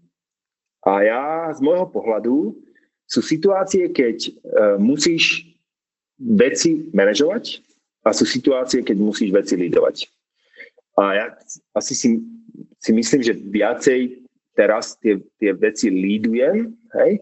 a 0.85 0.93
ja 1.05 1.23
z 1.53 1.61
môjho 1.61 1.85
pohľadu 1.93 2.57
sú 3.05 3.21
situácie, 3.21 3.93
keď 3.93 4.33
uh, 4.33 4.77
musíš 4.81 5.45
veci 6.17 6.89
manažovať 6.97 7.61
a 8.05 8.17
sú 8.17 8.25
situácie, 8.25 8.81
keď 8.81 8.97
musíš 8.97 9.33
veci 9.37 9.55
lídovať. 9.57 10.09
A 10.97 11.03
ja 11.13 11.27
asi 11.77 11.93
si, 11.93 12.09
si 12.79 12.91
myslím, 12.95 13.21
že 13.21 13.37
viacej 13.37 14.25
teraz 14.55 14.95
tie, 15.03 15.19
tie 15.43 15.51
veci 15.53 15.91
lídujem, 15.91 16.73
hej? 17.03 17.13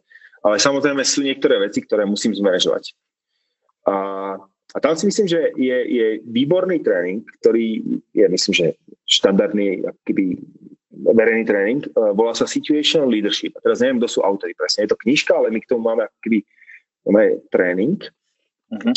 ale 0.44 0.56
samozrejme 0.60 1.00
sú 1.02 1.24
niektoré 1.24 1.58
veci, 1.58 1.80
ktoré 1.80 2.04
musím 2.04 2.36
zmanéžovať. 2.36 2.92
A, 3.88 3.94
a 4.72 4.78
tam 4.80 4.96
si 4.96 5.04
myslím, 5.04 5.28
že 5.28 5.52
je, 5.56 5.78
je 5.84 6.06
výborný 6.24 6.80
tréning, 6.80 7.20
ktorý 7.40 7.84
je, 8.16 8.24
myslím, 8.24 8.54
že 8.56 8.66
štandardný 9.04 9.84
akýby 9.84 10.40
verejný 10.92 11.44
tréning, 11.44 11.80
uh, 11.92 12.16
volá 12.16 12.32
sa 12.32 12.48
Situational 12.48 13.12
Leadership. 13.12 13.52
A 13.58 13.64
teraz 13.64 13.84
neviem, 13.84 14.00
kto 14.00 14.08
sú 14.08 14.20
autory 14.24 14.56
presne. 14.56 14.88
Je 14.88 14.92
to 14.92 15.00
knižka, 15.02 15.32
ale 15.36 15.52
my 15.52 15.60
k 15.60 15.68
tomu 15.68 15.82
máme 15.92 16.08
akýby 16.08 16.46
máme 17.02 17.42
tréning. 17.50 17.98
Uh-huh. 18.70 18.94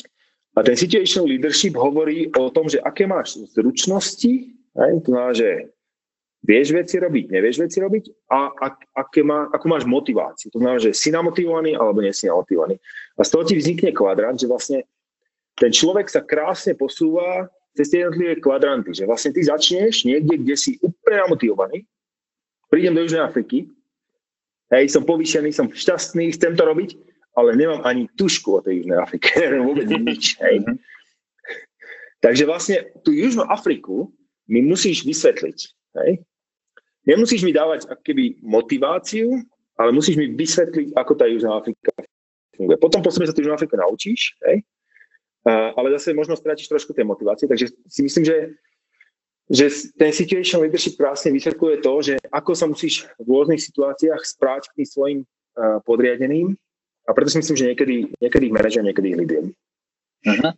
A 0.55 0.63
ten 0.63 0.77
Situational 0.77 1.27
Leadership 1.27 1.75
hovorí 1.75 2.31
o 2.37 2.53
tom, 2.53 2.69
že 2.69 2.79
aké 2.79 3.09
máš 3.09 3.41
zručnosti, 3.51 4.55
aj, 4.77 5.03
to 5.03 5.09
znamená, 5.11 5.33
že 5.33 5.49
vieš 6.45 6.77
veci 6.77 7.01
robiť, 7.01 7.25
nevieš 7.33 7.57
veci 7.57 7.81
robiť 7.81 8.29
a 8.29 8.53
ak, 8.53 8.75
aké 8.93 9.25
má, 9.25 9.49
ako 9.49 9.65
máš 9.65 9.83
motiváciu. 9.89 10.53
To 10.53 10.61
znamená, 10.61 10.77
že 10.77 10.93
si 10.93 11.09
namotivovaný 11.09 11.73
alebo 11.73 12.05
nie 12.05 12.13
si 12.13 12.29
namotivovaný. 12.29 12.77
A 13.17 13.25
z 13.25 13.29
toho 13.33 13.43
ti 13.43 13.57
vznikne 13.57 13.89
kvadrant, 13.89 14.37
že 14.37 14.45
vlastne 14.45 14.85
ten 15.55 15.71
človek 15.71 16.11
sa 16.11 16.23
krásne 16.23 16.75
posúva 16.75 17.47
cez 17.75 17.91
tie 17.91 18.03
jednotlivé 18.03 18.39
kvadranty, 18.39 18.95
že 18.95 19.07
vlastne 19.07 19.35
ty 19.35 19.43
začneš 19.43 20.07
niekde, 20.07 20.39
kde 20.39 20.55
si 20.55 20.79
úplne 20.79 21.27
namotivovaný, 21.27 21.83
prídem 22.71 22.95
do 22.95 23.03
Južnej 23.03 23.23
Afriky, 23.23 23.67
hej, 24.71 24.85
som 24.91 25.03
povýšený, 25.03 25.51
som 25.51 25.67
šťastný, 25.67 26.31
chcem 26.35 26.55
to 26.55 26.63
robiť, 26.63 26.95
ale 27.35 27.55
nemám 27.55 27.83
ani 27.83 28.07
tušku 28.15 28.59
o 28.59 28.63
tej 28.63 28.83
Južnej 28.83 28.99
Afrike, 28.99 29.27
neviem 29.43 29.63
vôbec 29.67 29.87
nič, 29.91 30.39
hej. 30.39 30.63
Mhm. 30.63 30.75
Takže 32.23 32.43
vlastne 32.47 32.77
tú 33.03 33.11
Južnú 33.11 33.43
Afriku 33.47 34.09
mi 34.47 34.63
musíš 34.63 35.03
vysvetliť, 35.03 35.59
hej. 36.03 36.23
Nemusíš 37.05 37.45
mi 37.45 37.53
dávať 37.53 37.85
keby 38.01 38.41
motiváciu, 38.41 39.37
ale 39.77 39.93
musíš 39.93 40.17
mi 40.17 40.33
vysvetliť, 40.33 40.97
ako 40.97 41.11
tá 41.13 41.29
Južná 41.29 41.53
Afrika 41.59 41.93
funguje. 42.57 42.81
Potom 42.81 43.03
po 43.05 43.13
sa 43.13 43.29
tú 43.29 43.43
Južnú 43.45 43.53
Afriku 43.53 43.77
naučíš, 43.77 44.39
hej, 44.47 44.63
ale 45.45 45.93
zase 45.95 46.17
možno 46.17 46.33
strátiš 46.33 46.67
trošku 46.67 46.91
tej 46.97 47.05
motivácie, 47.05 47.45
takže 47.45 47.69
si 47.85 48.01
myslím, 48.01 48.25
že, 48.25 48.37
že 49.47 49.65
ten 49.93 50.09
situation 50.09 50.65
leadership 50.65 50.97
krásne 50.97 51.29
vysvetľuje 51.29 51.75
to, 51.85 51.93
že 52.01 52.13
ako 52.33 52.51
sa 52.57 52.65
musíš 52.65 53.05
v 53.21 53.29
rôznych 53.29 53.61
situáciách 53.61 54.25
spráť 54.25 54.73
k 54.73 54.81
tým 54.81 54.87
svojim 54.89 55.19
podriadeným 55.85 56.57
a 57.05 57.09
preto 57.13 57.29
si 57.29 57.39
myslím, 57.39 57.57
že 57.57 57.69
niekedy, 57.69 57.95
niekedy 58.17 58.43
ich 58.49 58.55
manažujem, 58.57 58.85
niekedy 58.89 59.07
ich 59.13 59.19
lídujem. 59.21 59.45
Uh-huh. 60.25 60.53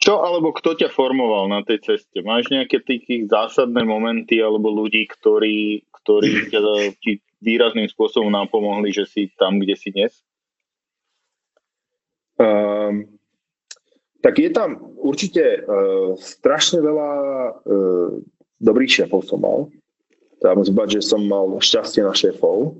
Čo 0.00 0.24
alebo 0.24 0.50
kto 0.56 0.74
ťa 0.80 0.88
formoval 0.90 1.52
na 1.52 1.60
tej 1.62 1.84
ceste? 1.84 2.24
Máš 2.24 2.48
nejaké 2.50 2.80
tých 2.82 3.06
zásadné 3.30 3.84
momenty 3.84 4.40
alebo 4.40 4.72
ľudí, 4.72 5.06
ktorí, 5.06 5.86
ktorí 6.02 6.50
ťa, 6.50 6.60
ti 7.04 7.20
výrazným 7.44 7.86
spôsobom 7.86 8.32
napomohli, 8.32 8.90
že 8.90 9.04
si 9.04 9.28
tam, 9.36 9.60
kde 9.60 9.76
si 9.76 9.92
dnes? 9.92 10.12
Um, 12.40 13.19
tak 14.20 14.36
je 14.36 14.50
tam 14.52 14.80
určite 15.00 15.64
uh, 15.64 16.12
strašne 16.20 16.84
veľa 16.84 17.10
uh, 17.64 18.08
dobrých 18.60 19.04
šéfov 19.04 19.24
som 19.24 19.40
mal. 19.40 19.72
Teda 20.40 20.56
musím 20.56 20.76
povedať, 20.76 21.00
že 21.00 21.08
som 21.08 21.20
mal 21.24 21.48
šťastie 21.60 22.04
na 22.04 22.12
šéfov. 22.12 22.76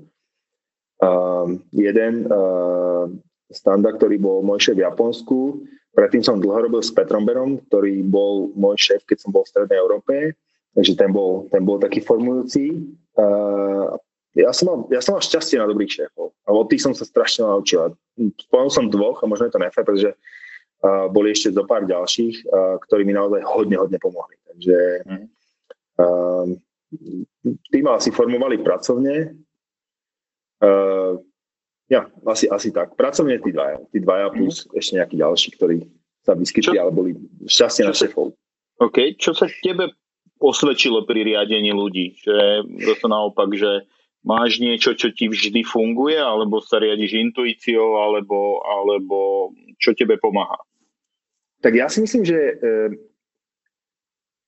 Uh, 1.01 1.57
jeden 1.73 2.29
uh, 2.29 3.09
standa, 3.49 3.89
ktorý 3.93 4.21
bol 4.21 4.45
môj 4.45 4.69
šéf 4.69 4.77
v 4.77 4.85
Japonsku, 4.85 5.65
predtým 5.97 6.21
som 6.21 6.37
dlho 6.37 6.69
robil 6.69 6.81
s 6.85 6.93
Petrom 6.93 7.25
Berom, 7.25 7.57
ktorý 7.69 8.05
bol 8.05 8.53
môj 8.53 8.77
šéf, 8.77 9.01
keď 9.09 9.17
som 9.25 9.33
bol 9.33 9.41
v 9.43 9.51
Strednej 9.51 9.81
Európe, 9.81 10.37
takže 10.77 10.93
ten 10.93 11.09
bol, 11.09 11.49
ten 11.49 11.65
bol 11.65 11.81
taký 11.81 12.05
formujúci. 12.05 12.85
Uh, 13.17 13.97
ja 14.37 14.55
som, 14.55 14.71
mal, 14.71 14.77
ja 14.87 15.03
som 15.03 15.19
mal 15.19 15.25
šťastie 15.25 15.59
na 15.59 15.67
dobrých 15.67 16.05
šéfov 16.05 16.31
a 16.47 16.49
od 16.55 16.69
tých 16.71 16.85
som 16.85 16.95
sa 16.95 17.03
strašne 17.03 17.43
naučil. 17.43 17.91
Spomenul 18.47 18.71
som 18.71 18.87
dvoch 18.87 19.19
a 19.19 19.27
možno 19.27 19.51
je 19.51 19.53
to 19.57 19.59
nefér, 19.59 19.83
pretože 19.83 20.15
boli 21.13 21.33
ešte 21.33 21.53
zo 21.53 21.63
pár 21.69 21.85
ďalších, 21.85 22.49
ktorí 22.89 23.05
mi 23.05 23.13
naozaj 23.13 23.45
hodne, 23.45 23.77
hodne 23.77 24.01
pomohli. 24.01 24.33
Takže 24.49 24.79
uh, 26.01 26.45
tí 27.69 27.79
ma 27.85 28.01
asi 28.01 28.09
formovali 28.09 28.59
pracovne. 28.65 29.37
Ja, 31.91 32.07
asi, 32.23 32.47
asi 32.47 32.71
tak. 32.71 32.95
Pracovne 32.95 33.35
tí 33.43 33.51
dvaja. 33.51 33.83
Tí 33.91 33.99
dvaja 33.99 34.31
plus 34.31 34.63
mm. 34.63 34.79
ešte 34.79 34.91
nejakí 34.95 35.15
ďalší, 35.19 35.49
ktorí 35.59 35.77
sa 36.23 36.37
vyskytli, 36.37 36.79
ale 36.79 36.93
boli 36.93 37.11
šťastie 37.49 37.83
na 37.83 37.91
šéfov. 37.91 38.31
OK. 38.79 39.19
Čo 39.19 39.35
sa 39.35 39.51
tebe 39.59 39.91
osvedčilo 40.39 41.03
pri 41.03 41.27
riadení 41.27 41.75
ľudí? 41.75 42.15
Že 42.23 42.93
to 42.95 43.07
naopak, 43.11 43.51
že 43.57 43.83
máš 44.23 44.61
niečo, 44.63 44.95
čo 44.95 45.11
ti 45.11 45.27
vždy 45.27 45.67
funguje, 45.67 46.15
alebo 46.15 46.63
sa 46.63 46.79
riadiš 46.79 47.17
intuíciou, 47.17 47.99
alebo, 47.99 48.63
alebo 48.63 49.49
čo 49.81 49.91
tebe 49.91 50.15
pomáha? 50.15 50.61
Tak 51.61 51.73
ja 51.77 51.87
si 51.87 52.01
myslím, 52.01 52.25
že 52.25 52.37
eh, 52.37 52.89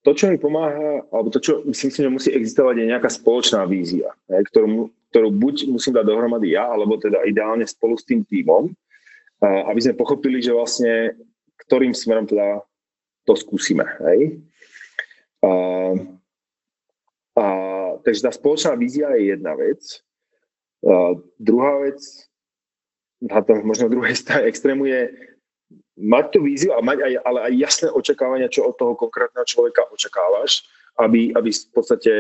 to, 0.03 0.11
čo 0.11 0.27
mi 0.27 0.35
pomáha, 0.35 1.07
alebo 1.13 1.31
to, 1.31 1.39
čo 1.39 1.63
si 1.71 1.87
myslím, 1.87 2.03
že 2.03 2.15
musí 2.19 2.29
existovať, 2.35 2.75
je 2.75 2.91
nejaká 2.91 3.07
spoločná 3.07 3.63
vízia, 3.63 4.11
ktorú, 4.27 4.91
ktorú 5.15 5.29
buď 5.31 5.71
musím 5.71 5.95
dať 5.95 6.03
dohromady 6.03 6.59
ja, 6.59 6.67
alebo 6.67 6.99
teda 6.99 7.23
ideálne 7.23 7.63
spolu 7.63 7.95
s 7.95 8.03
tým 8.03 8.27
tímom, 8.27 8.67
aby 9.39 9.79
sme 9.79 9.95
pochopili, 9.95 10.43
že 10.43 10.51
vlastne 10.51 11.15
ktorým 11.67 11.95
smerom 11.95 12.27
teda 12.27 12.59
to 13.23 13.33
skúsime. 13.39 13.87
Hej? 14.03 14.43
A, 15.43 15.51
a, 17.39 17.45
takže 18.03 18.27
tá 18.27 18.31
spoločná 18.31 18.75
vízia 18.75 19.11
je 19.15 19.31
jedna 19.35 19.55
vec. 19.55 19.79
A, 20.83 21.15
druhá 21.39 21.79
vec, 21.87 22.03
na 23.23 23.39
tom 23.39 23.63
možno 23.63 23.87
druhej 23.87 24.15
strane 24.21 24.51
extrému 24.51 24.87
je 24.87 25.11
mať 25.97 26.25
tú 26.33 26.39
víziu 26.41 26.73
a 26.73 26.81
mať 26.81 27.05
aj, 27.05 27.13
ale 27.25 27.39
aj 27.49 27.53
jasné 27.59 27.87
očakávania, 27.93 28.49
čo 28.49 28.65
od 28.65 28.75
toho 28.77 28.97
konkrétneho 28.97 29.45
človeka 29.45 29.85
očakávaš, 29.93 30.65
aby, 30.97 31.33
aby 31.33 31.49
v 31.49 31.71
podstate 31.73 32.13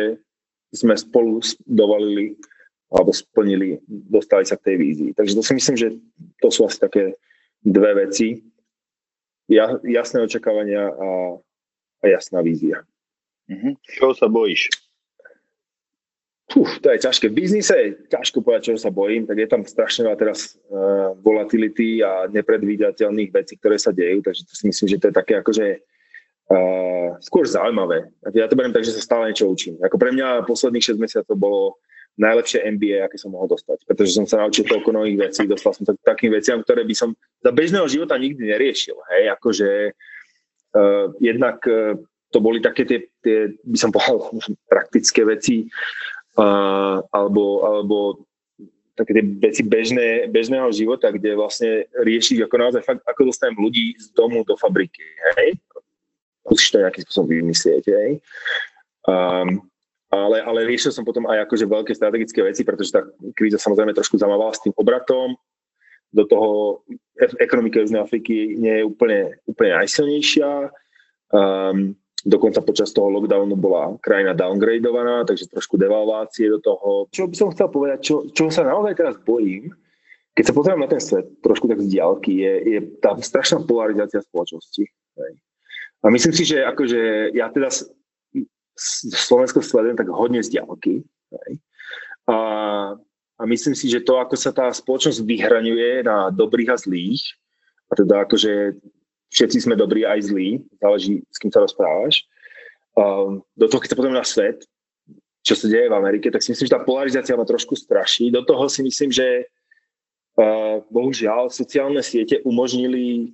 sme 0.73 0.97
spolu 0.97 1.41
dovalili 1.65 2.37
alebo 2.93 3.09
splnili, 3.09 3.81
dostali 3.89 4.45
sa 4.45 4.53
k 4.53 4.69
tej 4.69 4.75
vízii. 4.77 5.09
Takže 5.17 5.33
to 5.33 5.41
si 5.41 5.53
myslím, 5.57 5.77
že 5.77 5.89
to 6.37 6.53
sú 6.53 6.69
asi 6.69 6.77
také 6.77 7.17
dve 7.65 8.05
veci. 8.05 8.45
Ja, 9.49 9.81
jasné 9.81 10.21
očakávania 10.21 10.93
a, 10.93 11.09
a 12.01 12.05
jasná 12.05 12.45
vízia. 12.45 12.85
Mm-hmm. 13.49 13.73
Čo 13.81 14.13
sa 14.13 14.29
bojíš? 14.29 14.69
Uf, 16.51 16.83
to 16.83 16.91
je 16.91 16.99
ťažké. 16.99 17.31
V 17.31 17.39
biznise 17.39 17.71
je 17.71 17.95
ťažko 18.11 18.43
povedať, 18.43 18.75
čo 18.75 18.83
sa 18.83 18.91
bojím, 18.91 19.23
tak 19.23 19.39
je 19.39 19.47
tam 19.47 19.63
strašne 19.63 20.05
veľa 20.05 20.17
teraz 20.19 20.59
uh, 20.69 21.15
volatility 21.23 22.03
a 22.03 22.27
nepredvídateľných 22.29 23.31
vecí, 23.31 23.55
ktoré 23.57 23.79
sa 23.79 23.95
dejú, 23.95 24.19
takže 24.21 24.43
to 24.45 24.53
si 24.53 24.63
myslím, 24.69 24.87
že 24.91 24.99
to 25.01 25.07
je 25.09 25.15
také 25.15 25.33
akože 25.39 25.67
uh, 26.51 27.15
skôr 27.23 27.47
zaujímavé. 27.47 28.11
Ja 28.35 28.51
to 28.51 28.59
beriem 28.59 28.75
tak, 28.75 28.85
že 28.85 28.93
sa 28.93 29.01
stále 29.01 29.31
niečo 29.31 29.49
učím. 29.49 29.79
Ako 29.81 29.95
pre 29.95 30.11
mňa 30.13 30.45
posledných 30.45 30.93
6 30.93 30.99
mesiacov 30.99 31.35
bolo 31.39 31.61
najlepšie 32.21 32.61
MBA, 32.77 33.01
aké 33.01 33.17
som 33.17 33.33
mohol 33.33 33.49
dostať, 33.49 33.89
pretože 33.89 34.13
som 34.13 34.29
sa 34.29 34.45
naučil 34.45 34.69
toľko 34.69 34.93
nových 34.93 35.31
vecí, 35.31 35.49
dostal 35.49 35.73
som 35.73 35.87
sa 35.89 35.97
k 35.97 36.05
takým 36.05 36.29
veciam, 36.37 36.61
ktoré 36.61 36.85
by 36.85 36.93
som 36.93 37.17
za 37.41 37.49
bežného 37.49 37.89
života 37.89 38.13
nikdy 38.19 38.53
neriešil. 38.53 38.93
Hej, 39.09 39.33
akože 39.33 39.69
uh, 40.77 41.05
jednak 41.17 41.57
uh, 41.65 41.97
to 42.29 42.37
boli 42.37 42.61
také 42.61 42.85
tie, 42.85 42.99
tie, 43.21 43.57
by 43.65 43.77
som 43.77 43.89
povedal, 43.89 44.29
praktické 44.73 45.25
veci, 45.25 45.65
uh, 46.37 46.97
alebo, 47.11 47.43
alebo 47.65 47.97
také 48.93 49.17
tie 49.17 49.25
veci 49.25 49.61
bežné, 49.65 50.29
bežného 50.29 50.69
života, 50.69 51.09
kde 51.09 51.33
vlastne 51.33 51.89
riešiš 51.97 52.45
ako 52.45 52.55
naozaj 52.61 52.81
fakt, 52.85 53.01
ako 53.09 53.33
dostanem 53.33 53.57
ľudí 53.57 53.97
z 53.97 54.13
domu 54.13 54.45
do 54.45 54.53
fabriky, 54.53 55.01
hej? 55.37 55.57
Musíš 56.45 56.75
to 56.75 56.83
nejakým 56.83 57.03
spôsobom 57.07 57.29
vymyslieť, 57.29 57.83
hej? 57.89 58.09
Um, 59.09 59.65
ale, 60.13 60.45
ale 60.45 60.69
riešil 60.69 60.93
som 60.93 61.01
potom 61.01 61.25
aj 61.25 61.49
akože 61.49 61.65
veľké 61.65 61.91
strategické 61.97 62.45
veci, 62.45 62.61
pretože 62.61 62.93
tá 62.93 63.01
kríza 63.33 63.57
samozrejme 63.57 63.97
trošku 63.97 64.21
zamávala 64.21 64.53
s 64.53 64.61
tým 64.61 64.73
obratom. 64.77 65.33
Do 66.13 66.29
toho 66.29 66.85
ekonomika 67.41 67.81
Južnej 67.81 68.05
Afriky 68.05 68.53
nie 68.53 68.77
je 68.77 68.83
úplne, 68.85 69.41
úplne 69.49 69.81
najsilnejšia. 69.81 70.69
Um, 71.33 71.97
Dokonca 72.23 72.63
počas 72.63 72.95
toho 72.95 73.11
lockdownu 73.11 73.59
bola 73.59 73.99
krajina 73.99 74.31
downgradovaná, 74.31 75.27
takže 75.27 75.51
trošku 75.51 75.75
devalvácie 75.75 76.47
do 76.47 76.59
toho. 76.63 77.11
Čo 77.11 77.27
by 77.27 77.35
som 77.35 77.51
chcel 77.51 77.67
povedať, 77.67 77.99
čo, 77.99 78.15
čo 78.31 78.47
sa 78.47 78.63
naozaj 78.63 78.95
teraz 78.95 79.15
bojím, 79.19 79.75
keď 80.33 80.43
sa 80.49 80.55
pozriem 80.55 80.81
na 80.81 80.89
ten 80.89 81.03
svet 81.03 81.29
trošku 81.45 81.67
tak 81.69 81.83
z 81.83 81.99
diálky, 81.99 82.41
je, 82.41 82.53
je 82.65 82.79
tá 83.03 83.13
strašná 83.19 83.61
polarizácia 83.67 84.23
spoločnosti. 84.23 84.87
A 86.03 86.09
myslím 86.09 86.33
si, 86.33 86.43
že 86.47 86.65
akože 86.65 87.31
ja 87.37 87.51
teda 87.53 87.69
Slovensko 89.13 89.61
sledujem 89.61 89.99
tak 89.99 90.09
hodne 90.09 90.41
z 90.41 90.57
diálky. 90.57 91.05
A, 92.25 92.37
a 93.37 93.43
myslím 93.45 93.77
si, 93.77 93.91
že 93.91 94.01
to, 94.01 94.17
ako 94.17 94.33
sa 94.33 94.49
tá 94.49 94.73
spoločnosť 94.73 95.21
vyhraňuje 95.21 96.07
na 96.07 96.33
dobrých 96.33 96.71
a 96.73 96.77
zlých, 96.81 97.37
a 97.91 97.93
teda 97.93 98.25
akože 98.25 98.79
všetci 99.33 99.65
sme 99.65 99.75
dobrí 99.75 100.05
aj 100.05 100.29
zlí, 100.29 100.61
záleží 100.77 101.25
s 101.27 101.37
kým 101.41 101.49
sa 101.49 101.65
rozprávaš. 101.65 102.29
Um, 102.93 103.41
do 103.57 103.65
toho, 103.65 103.81
keď 103.81 103.89
sa 103.89 103.99
potom 103.99 104.13
na 104.13 104.21
svet, 104.21 104.61
čo 105.41 105.57
sa 105.57 105.65
deje 105.65 105.89
v 105.89 105.97
Amerike, 105.97 106.29
tak 106.29 106.45
si 106.45 106.53
myslím, 106.53 106.69
že 106.69 106.75
tá 106.77 106.85
polarizácia 106.85 107.33
ma 107.33 107.43
trošku 107.43 107.73
straší. 107.73 108.29
Do 108.29 108.45
toho 108.45 108.69
si 108.69 108.85
myslím, 108.85 109.09
že 109.09 109.49
uh, 110.37 110.79
bohužiaľ 110.93 111.49
sociálne 111.49 111.99
siete 112.05 112.39
umožnili 112.45 113.33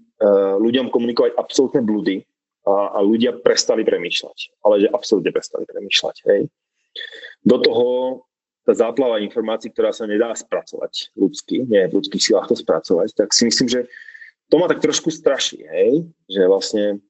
ľuďom 0.60 0.92
komunikovať 0.92 1.32
absolútne 1.40 1.80
blúdy 1.80 2.28
a, 2.68 2.92
a 2.92 3.00
ľudia 3.00 3.40
prestali 3.40 3.88
premýšľať. 3.88 4.68
Ale 4.68 4.84
že 4.84 4.92
absolútne 4.92 5.32
prestali 5.32 5.64
premýšľať. 5.64 6.16
Hej. 6.28 6.42
Do 7.48 7.58
toho 7.64 7.88
tá 8.68 8.76
záplava 8.76 9.24
informácií, 9.24 9.72
ktorá 9.72 9.96
sa 9.96 10.06
nedá 10.06 10.36
spracovať 10.36 11.16
ľudsky, 11.16 11.64
nie 11.66 11.88
je 11.88 11.90
v 11.90 11.96
ľudských 12.04 12.22
silách 12.22 12.52
to 12.52 12.56
spracovať, 12.60 13.16
tak 13.16 13.32
si 13.32 13.48
myslím, 13.48 13.72
že 13.72 13.82
to 14.50 14.56
ma 14.58 14.66
tak 14.66 14.82
trošku 14.82 15.14
straší, 15.14 15.62
hej? 15.66 16.10
že 16.26 16.42
vlastne, 16.50 17.02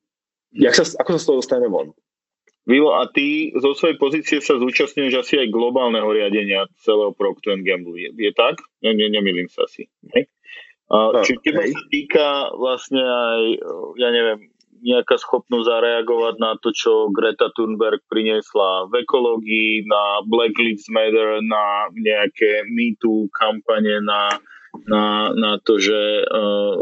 jak 0.51 0.75
sa, 0.75 0.83
ako 0.99 1.09
sa 1.15 1.19
z 1.19 1.25
toho 1.25 1.39
dostaneme 1.39 1.71
von? 1.71 1.89
Vilo, 2.69 2.93
a 2.93 3.09
ty 3.09 3.49
zo 3.57 3.73
svojej 3.73 3.97
pozície 3.97 4.37
sa 4.45 4.61
zúčastňuješ 4.61 5.13
asi 5.25 5.33
aj 5.41 5.49
globálneho 5.49 6.05
riadenia 6.05 6.69
celého 6.85 7.15
Procter 7.17 7.57
Gamble. 7.65 7.97
Je, 7.97 8.09
je 8.13 8.31
tak? 8.35 8.61
Ne, 8.85 8.93
ne, 8.93 9.09
nemýlim 9.09 9.49
sa 9.49 9.65
asi. 9.65 9.89
A, 10.93 10.95
no, 11.17 11.25
či 11.25 11.33
teba 11.41 11.65
sa 11.65 11.81
týka 11.89 12.53
vlastne 12.53 13.01
aj, 13.01 13.41
ja 13.97 14.09
neviem, 14.13 14.53
nejaká 14.79 15.19
schopnosť 15.19 15.65
zareagovať 15.65 16.35
na 16.39 16.55
to, 16.61 16.71
čo 16.71 17.11
Greta 17.11 17.51
Thunberg 17.51 18.05
priniesla 18.07 18.87
v 18.87 19.03
ekológii, 19.03 19.89
na 19.89 20.23
Black 20.23 20.55
Lives 20.55 20.87
Matter, 20.93 21.43
na 21.43 21.91
nejaké 21.91 22.69
MeToo 22.69 23.27
kampane, 23.35 23.99
na, 24.03 24.39
na, 24.87 25.33
na 25.35 25.51
to, 25.61 25.81
že 25.81 26.23
uh, 26.23 26.73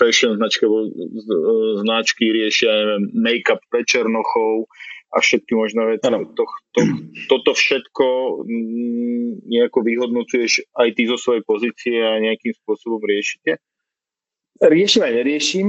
fashion 0.00 0.40
značky, 0.40 0.64
značky 1.84 2.24
riešia 2.32 2.72
neviem, 2.72 3.02
make-up 3.12 3.60
pre 3.68 3.84
černochov 3.84 4.64
a 5.12 5.20
všetky 5.20 5.52
možné 5.52 5.82
veci. 5.84 6.08
To, 6.08 6.24
to, 6.32 6.44
to, 6.72 6.80
toto 7.28 7.50
všetko 7.52 8.06
mm, 8.46 9.44
nejako 9.44 9.78
vyhodnocuješ 9.84 10.64
aj 10.80 10.88
ty 10.96 11.02
zo 11.04 11.20
svojej 11.20 11.42
pozície 11.44 12.00
a 12.00 12.22
nejakým 12.22 12.56
spôsobom 12.64 13.02
riešite? 13.04 13.60
Riešim 14.60 15.02
aj 15.04 15.12
neriešim. 15.24 15.66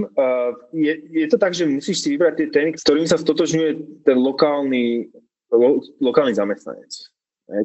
Je, 0.76 0.94
je 1.16 1.28
to 1.32 1.40
tak, 1.40 1.56
že 1.56 1.64
musíš 1.64 2.04
si 2.04 2.16
vybrať 2.16 2.34
tie 2.44 2.48
témy, 2.52 2.70
s 2.76 2.84
ktorými 2.84 3.08
sa 3.08 3.16
stotožňuje 3.16 4.04
ten 4.04 4.20
lokálny, 4.20 5.08
lo, 5.56 5.80
lokálny 6.04 6.36
zamestnanec. 6.36 6.92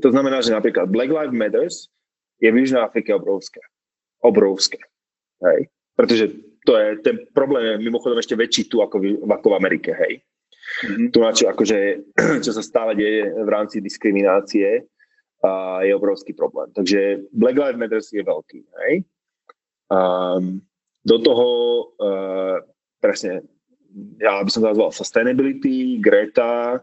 To 0.06 0.08
znamená, 0.14 0.38
že 0.42 0.54
napríklad 0.54 0.86
Black 0.86 1.10
Lives 1.10 1.34
Matters 1.34 1.76
je 2.38 2.48
v 2.50 2.62
Južnej 2.62 2.78
Afrike 2.78 3.10
obrovské. 3.10 3.58
Obrovské. 4.22 4.78
Hej. 5.42 5.66
Pretože 5.98 6.24
to 6.66 6.74
je, 6.74 6.98
ten 7.06 7.16
problém 7.30 7.78
je 7.78 7.86
mimochodom 7.86 8.18
ešte 8.18 8.34
väčší 8.34 8.66
tu 8.66 8.82
ako 8.82 8.98
v, 8.98 9.22
ako 9.22 9.54
v 9.54 9.58
Amerike, 9.58 9.94
hej. 9.94 10.18
Mm-hmm. 10.82 11.08
Tu 11.14 11.18
na 11.22 11.30
čo, 11.30 11.44
akože, 11.46 11.78
čo 12.44 12.50
sa 12.50 12.62
stále 12.62 12.98
deje 12.98 13.30
v 13.30 13.48
rámci 13.48 13.78
diskriminácie, 13.78 14.82
a 15.46 15.84
je 15.86 15.94
obrovský 15.94 16.34
problém. 16.34 16.66
Takže 16.74 17.30
Black 17.30 17.54
Lives 17.54 17.78
Matter 17.78 18.02
je 18.02 18.24
veľký, 18.24 18.60
hej. 18.82 18.94
Um, 19.86 20.58
do 21.06 21.22
toho 21.22 21.48
uh, 22.02 22.58
presne, 22.98 23.46
ja 24.18 24.42
by 24.42 24.50
som 24.50 24.66
to 24.66 24.74
nazval 24.74 24.90
sustainability, 24.90 26.02
Greta, 26.02 26.82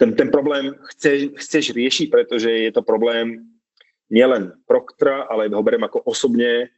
ten, 0.00 0.16
ten 0.16 0.28
problém 0.32 0.72
chceš, 0.96 1.36
chceš 1.40 1.64
riešiť, 1.76 2.06
pretože 2.08 2.48
je 2.48 2.72
to 2.72 2.84
problém 2.84 3.44
nielen 4.12 4.52
Proctra, 4.68 5.28
ale 5.28 5.48
ho 5.48 5.64
berem 5.64 5.84
ako 5.84 6.04
osobne 6.04 6.72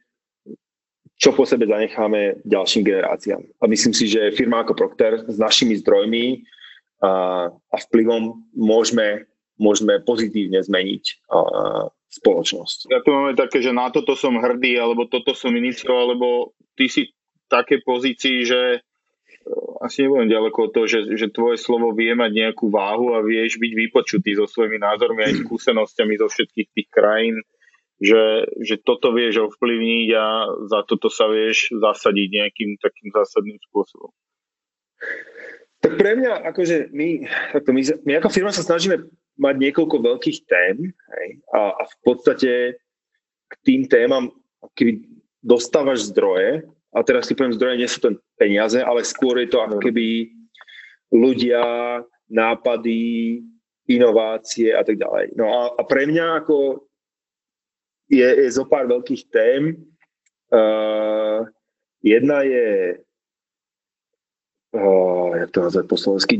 čo 1.19 1.35
po 1.35 1.43
sebe 1.43 1.67
zanecháme 1.67 2.47
ďalším 2.47 2.87
generáciám. 2.87 3.43
A 3.59 3.67
myslím 3.67 3.91
si, 3.91 4.07
že 4.07 4.31
firma 4.31 4.63
ako 4.63 4.71
Procter 4.71 5.27
s 5.27 5.35
našimi 5.35 5.75
zdrojmi 5.75 6.47
a, 7.03 7.11
a 7.51 7.75
vplyvom 7.75 8.47
môžeme, 8.55 9.27
môžeme 9.59 9.99
pozitívne 9.99 10.63
zmeniť 10.63 11.03
a, 11.27 11.39
spoločnosť. 12.09 12.89
Ja 12.89 13.03
tu 13.03 13.11
máme 13.11 13.35
také, 13.35 13.59
že 13.59 13.75
na 13.75 13.91
toto 13.91 14.15
som 14.15 14.39
hrdý, 14.39 14.79
alebo 14.79 15.05
toto 15.05 15.35
som 15.35 15.53
inicioval, 15.53 16.15
alebo 16.15 16.57
ty 16.73 16.89
si 16.89 17.11
v 17.11 17.47
takej 17.51 17.79
pozícii, 17.85 18.37
že 18.49 18.61
e, 18.73 18.79
asi 19.85 20.07
nebudem 20.07 20.33
ďaleko 20.33 20.57
od 20.57 20.71
toho, 20.73 20.85
že, 20.89 21.05
že 21.13 21.29
tvoje 21.29 21.61
slovo 21.61 21.93
vie 21.93 22.15
mať 22.17 22.31
nejakú 22.33 22.73
váhu 22.73 23.13
a 23.13 23.21
vieš 23.21 23.61
byť 23.61 23.71
vypočutý 23.77 24.33
so 24.39 24.49
svojimi 24.49 24.81
názormi 24.81 25.21
aj 25.21 25.33
skúsenostiami 25.45 26.17
zo 26.17 26.31
všetkých 26.31 26.67
tých 26.73 26.89
krajín, 26.89 27.37
že, 27.99 28.47
že 28.63 28.75
toto 28.79 29.11
vieš 29.11 29.51
ovplyvniť 29.51 30.07
a 30.15 30.25
za 30.71 30.79
toto 30.87 31.11
sa 31.11 31.27
vieš 31.27 31.67
zasadiť 31.75 32.27
nejakým 32.31 32.69
takým 32.79 33.11
zásadným 33.11 33.59
spôsobom. 33.69 34.11
Tak 35.79 35.95
pre 35.95 36.15
mňa, 36.19 36.43
akože 36.51 36.91
my, 36.91 37.27
takto 37.55 37.71
my, 37.71 37.81
my 38.03 38.11
ako 38.19 38.29
firma 38.31 38.51
sa 38.51 38.63
snažíme 38.63 39.07
mať 39.39 39.55
niekoľko 39.55 39.95
veľkých 40.03 40.39
tém 40.43 40.91
hej, 40.91 41.27
a, 41.55 41.71
a 41.71 41.83
v 41.87 41.95
podstate 42.03 42.51
k 43.49 43.53
tým 43.63 43.87
témam, 43.87 44.31
keby 44.75 45.07
dostávaš 45.39 46.11
zdroje, 46.11 46.67
a 46.91 46.99
teraz 47.05 47.31
si 47.31 47.37
poviem 47.37 47.55
zdroje, 47.55 47.79
nie 47.79 47.87
sú 47.87 47.99
to 48.03 48.09
peniaze, 48.35 48.75
ale 48.75 49.07
skôr 49.07 49.39
je 49.39 49.47
to 49.47 49.63
ako 49.63 49.79
keby 49.79 50.27
ľudia, 51.15 51.63
nápady, 52.29 53.41
inovácie 53.89 54.69
a 54.69 54.85
tak 54.85 55.01
ďalej. 55.01 55.33
No 55.33 55.49
a, 55.49 55.61
a 55.73 55.81
pre 55.81 56.05
mňa 56.05 56.45
ako 56.45 56.85
je, 58.09 58.25
je 58.25 58.49
zo 58.49 58.65
pár 58.65 58.89
veľkých 58.89 59.29
tém. 59.29 59.77
Uh, 60.49 61.45
jedna 62.01 62.41
je 62.41 62.97
uh, 64.73 65.29
jak 65.37 65.49
to 65.51 65.61
nazvať 65.61 65.85
po 65.85 65.97
slovensky, 65.97 66.35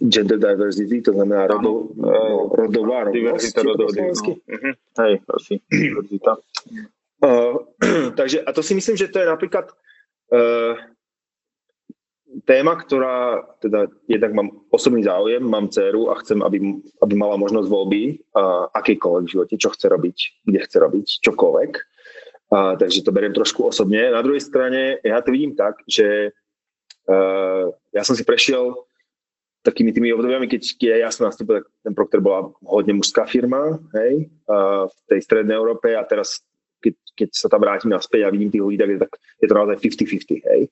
gender 0.00 0.38
diversity, 0.38 1.00
to 1.02 1.12
znamená 1.12 1.48
rodo, 1.48 1.88
uh, 1.96 2.52
rodová 2.52 3.08
rovnosť. 3.08 3.56
No. 3.64 3.72
Uh-huh. 3.76 4.74
Hej, 5.00 5.12
asi. 5.32 5.54
diverzita. 5.72 6.36
Uh, 7.24 7.64
takže, 8.18 8.44
a 8.44 8.50
to 8.52 8.60
si 8.60 8.76
myslím, 8.76 8.96
že 8.96 9.08
to 9.08 9.24
je 9.24 9.26
napríklad 9.26 9.72
uh, 10.32 10.76
téma, 12.46 12.78
ktorá, 12.78 13.42
teda 13.58 13.90
jednak 14.06 14.32
mám 14.32 14.48
osobný 14.70 15.02
záujem, 15.02 15.42
mám 15.42 15.68
dceru 15.68 16.14
a 16.14 16.18
chcem, 16.22 16.38
aby, 16.40 16.78
aby 17.02 17.14
mala 17.18 17.34
možnosť 17.36 17.68
voľby 17.68 18.02
uh, 18.32 18.70
akýkoľvek 18.70 19.24
v 19.26 19.32
živote, 19.34 19.54
čo 19.58 19.74
chce 19.74 19.86
robiť, 19.90 20.16
kde 20.46 20.58
chce 20.62 20.76
robiť, 20.78 21.06
čokoľvek. 21.26 21.72
Uh, 22.46 22.78
takže 22.78 23.02
to 23.02 23.10
beriem 23.10 23.34
trošku 23.34 23.66
osobne. 23.66 24.14
Na 24.14 24.22
druhej 24.22 24.38
strane 24.38 25.02
ja 25.02 25.18
to 25.18 25.34
vidím 25.34 25.58
tak, 25.58 25.82
že 25.90 26.30
uh, 27.10 27.66
ja 27.90 28.02
som 28.06 28.14
si 28.14 28.22
prešiel 28.22 28.78
takými 29.66 29.90
tými 29.90 30.14
obdobiami, 30.14 30.46
keď, 30.46 30.62
ja 30.78 31.10
som 31.10 31.26
nastúpil, 31.26 31.66
ten 31.82 31.90
Procter 31.90 32.22
bola 32.22 32.54
hodne 32.62 32.94
mužská 32.94 33.26
firma 33.26 33.82
hej, 33.98 34.30
uh, 34.46 34.86
v 34.86 34.98
tej 35.10 35.20
strednej 35.26 35.58
Európe 35.58 35.98
a 35.98 36.06
teraz 36.06 36.46
keď, 36.82 36.94
keď 37.16 37.28
sa 37.32 37.48
tam 37.48 37.60
vrátim 37.64 37.90
naspäť 37.90 38.26
a 38.26 38.32
vidím 38.32 38.52
tých 38.52 38.64
ľudí, 38.64 38.76
tak 38.78 38.88
je, 38.92 38.98
tak 39.00 39.12
je 39.16 39.46
to 39.48 39.54
naozaj 39.54 39.76
50-50, 39.80 40.52
hej. 40.52 40.62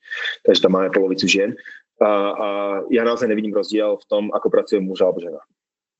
Takže 0.45 0.61
tam 0.61 0.73
máme 0.77 0.89
polovicu 0.95 1.27
žien. 1.27 1.57
A, 2.03 2.11
a 2.35 2.49
ja 2.91 3.07
naozaj 3.07 3.31
nevidím 3.31 3.55
rozdiel 3.55 3.97
v 4.03 4.07
tom, 4.11 4.23
ako 4.35 4.51
pracuje 4.51 4.83
muž 4.83 5.01
alebo 5.07 5.23
žena. 5.23 5.41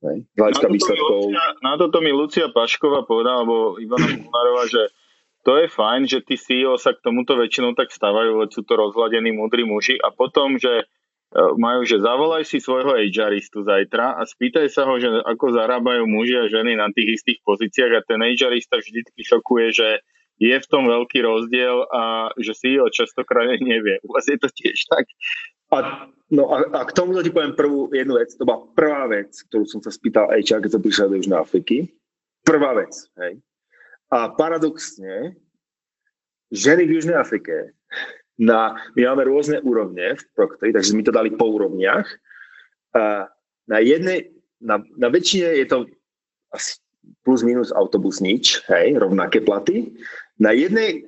Hej. 0.05 0.27
Z 0.27 0.39
hľadiska 0.39 0.69
výsledkov. 0.69 1.21
Lucia, 1.31 1.45
na 1.65 1.73
toto 1.81 1.99
mi 2.05 2.11
Lucia 2.13 2.47
Pašková 2.53 3.09
povedala, 3.09 3.47
alebo 3.47 3.81
Ivana 3.81 4.05
Molnárová, 4.11 4.69
že 4.69 4.83
to 5.45 5.61
je 5.61 5.67
fajn, 5.69 6.09
že 6.09 6.25
tí 6.25 6.41
CEO 6.41 6.81
sa 6.81 6.97
k 6.97 7.05
tomuto 7.05 7.37
väčšinou 7.37 7.77
tak 7.77 7.93
stávajú, 7.93 8.41
lebo 8.41 8.49
sú 8.49 8.65
to 8.65 8.81
rozhľadení 8.81 9.33
múdri 9.33 9.65
muži 9.65 10.01
a 10.01 10.09
potom, 10.09 10.57
že 10.57 10.89
majú, 11.59 11.83
že 11.83 11.99
zavolaj 11.99 12.47
si 12.47 12.63
svojho 12.63 12.95
HRistu 12.95 13.67
zajtra 13.67 14.19
a 14.19 14.23
spýtaj 14.23 14.71
sa 14.71 14.87
ho, 14.87 14.95
že 15.03 15.11
ako 15.27 15.51
zarábajú 15.51 16.07
muži 16.07 16.39
a 16.39 16.47
ženy 16.47 16.79
na 16.79 16.87
tých 16.95 17.21
istých 17.21 17.43
pozíciách 17.43 17.93
a 17.99 18.07
ten 18.07 18.23
HRista 18.23 18.79
vždy 18.79 19.03
šokuje, 19.19 19.67
že 19.75 19.89
je 20.39 20.55
v 20.55 20.71
tom 20.71 20.87
veľký 20.87 21.23
rozdiel 21.23 21.87
a 21.91 22.31
že 22.39 22.55
si 22.55 22.79
ho 22.79 22.87
častokrát 22.91 23.51
nevie. 23.63 24.03
U 24.07 24.15
vás 24.15 24.27
je 24.27 24.39
to 24.39 24.51
tiež 24.51 24.79
tak? 24.91 25.07
A, 25.75 26.07
no 26.31 26.51
a, 26.55 26.67
a 26.71 26.81
k 26.87 26.95
tomu 26.95 27.19
ti 27.23 27.35
poviem 27.35 27.55
prvú 27.55 27.91
jednu 27.91 28.19
vec. 28.19 28.35
To 28.39 28.47
bola 28.47 28.67
prvá 28.75 29.11
vec, 29.11 29.35
ktorú 29.51 29.67
som 29.67 29.83
sa 29.83 29.91
spýtal 29.91 30.31
HR, 30.31 30.63
keď 30.63 30.71
som 30.71 30.83
prišiel 30.83 31.11
do 31.11 31.19
Južnej 31.19 31.39
Afriky. 31.39 31.77
Prvá 32.47 32.75
vec. 32.79 32.95
Hej. 33.19 33.43
A 34.11 34.31
paradoxne, 34.31 35.35
ženy 36.55 36.87
v 36.87 36.95
Južnej 36.99 37.19
Afrike, 37.19 37.75
na, 38.35 38.75
my 38.99 39.01
máme 39.07 39.31
rôzne 39.31 39.63
úrovne 39.63 40.19
v 40.19 40.23
Procteri, 40.35 40.75
takže 40.75 40.95
my 40.99 41.03
to 41.07 41.15
dali 41.15 41.31
po 41.31 41.47
úrovniach. 41.47 42.07
A 42.95 43.31
na 43.71 43.79
jednej, 43.79 44.35
na, 44.59 44.83
na 44.99 45.09
väčšine 45.09 45.55
je 45.63 45.67
to 45.71 45.87
asi 46.51 46.83
plus 47.23 47.45
minus 47.47 47.71
autobus 47.71 48.19
nič, 48.19 48.65
hej, 48.67 48.97
rovnaké 48.99 49.39
platy. 49.39 49.93
Na 50.41 50.51
jednej 50.51 51.07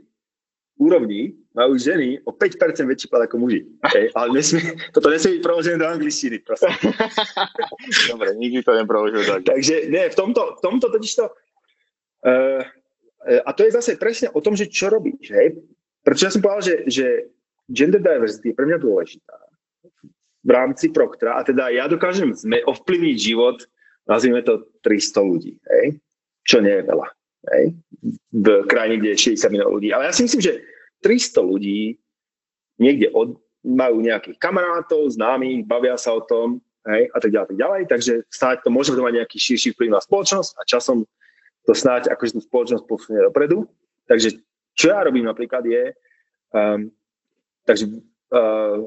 úrovni 0.77 1.35
majú 1.57 1.81
ženy 1.81 2.21
o 2.29 2.37
5% 2.37 2.85
väčší 2.85 3.09
plat 3.09 3.25
ako 3.25 3.41
muži. 3.41 3.65
Hej, 3.97 4.13
ale 4.13 4.29
nesmie, 4.37 4.77
toto 4.93 5.09
nesmie 5.09 5.41
byť 5.41 5.43
preložené 5.43 5.77
do 5.81 5.89
angličtiny, 5.89 6.45
prosím. 6.45 6.69
Dobre, 8.13 8.37
nikdy 8.37 8.61
to 8.61 8.77
nepreložil 8.77 9.25
tak. 9.25 9.49
Takže 9.49 9.89
nie, 9.89 10.05
v 10.13 10.17
tomto, 10.17 10.43
v 10.57 10.61
tomto 10.61 10.87
totiž 10.93 11.13
to... 11.17 11.25
Uh, 12.23 12.61
a 13.27 13.51
to 13.57 13.67
je 13.67 13.75
zase 13.75 13.99
presne 13.99 14.29
o 14.31 14.39
tom, 14.45 14.55
že 14.55 14.71
čo 14.71 14.93
robíš. 14.93 15.33
Hej? 15.33 15.59
Prečo 16.07 16.23
ja 16.23 16.31
som 16.31 16.39
povedal, 16.39 16.63
že, 16.63 16.75
že 16.87 17.07
gender 17.67 17.99
diversity 17.99 18.55
je 18.55 18.57
pre 18.57 18.71
mňa 18.71 18.79
dôležitá 18.79 19.35
v 20.47 20.51
rámci 20.55 20.95
Proctra 20.95 21.35
a 21.35 21.43
teda 21.43 21.75
ja 21.75 21.91
dokážem 21.91 22.31
ovplyvniť 22.47 23.17
život, 23.19 23.67
nazvime 24.07 24.47
to 24.47 24.71
300 24.87 25.19
ľudí, 25.27 25.59
hej? 25.59 25.99
čo 26.47 26.63
nie 26.63 26.79
je 26.79 26.85
veľa 26.87 27.07
hej, 27.51 27.65
v 28.31 28.47
krajine, 28.71 29.03
kde 29.03 29.19
je 29.19 29.35
60 29.35 29.51
miliónov 29.51 29.83
ľudí. 29.83 29.91
Ale 29.91 30.07
ja 30.07 30.15
si 30.15 30.23
myslím, 30.23 30.47
že 30.47 30.63
300 31.03 31.43
ľudí 31.43 31.99
niekde 32.79 33.11
od, 33.11 33.43
majú 33.67 33.99
nejakých 33.99 34.39
kamarátov, 34.39 35.11
známych, 35.11 35.67
bavia 35.67 35.99
sa 35.99 36.15
o 36.15 36.23
tom, 36.23 36.63
hej, 36.87 37.11
a 37.11 37.19
tak 37.19 37.35
ďalej, 37.35 37.49
tak 37.51 37.59
ďalej, 37.59 37.83
takže 37.91 38.13
snáď 38.31 38.57
to 38.63 38.71
môže 38.71 38.95
mať 38.95 39.15
nejaký 39.19 39.43
širší 39.43 39.75
vplyv 39.75 39.99
na 39.99 39.99
spoločnosť 39.99 40.51
a 40.55 40.63
časom 40.63 41.03
to 41.67 41.73
snáď 41.75 42.15
akože 42.15 42.39
tú 42.39 42.41
spoločnosť 42.47 42.85
posunie 42.87 43.19
dopredu. 43.27 43.67
Takže 44.07 44.39
čo 44.77 44.93
ja 44.93 45.01
robím 45.03 45.25
napríklad 45.25 45.65
je, 45.65 45.91
um, 46.53 46.93
takže 47.65 47.89
uh, 47.89 48.79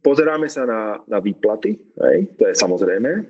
pozeráme 0.00 0.46
sa 0.48 0.64
na, 0.64 1.02
na 1.04 1.18
výplaty, 1.18 1.76
hej, 1.76 2.18
to 2.38 2.48
je 2.48 2.54
samozrejme. 2.54 3.26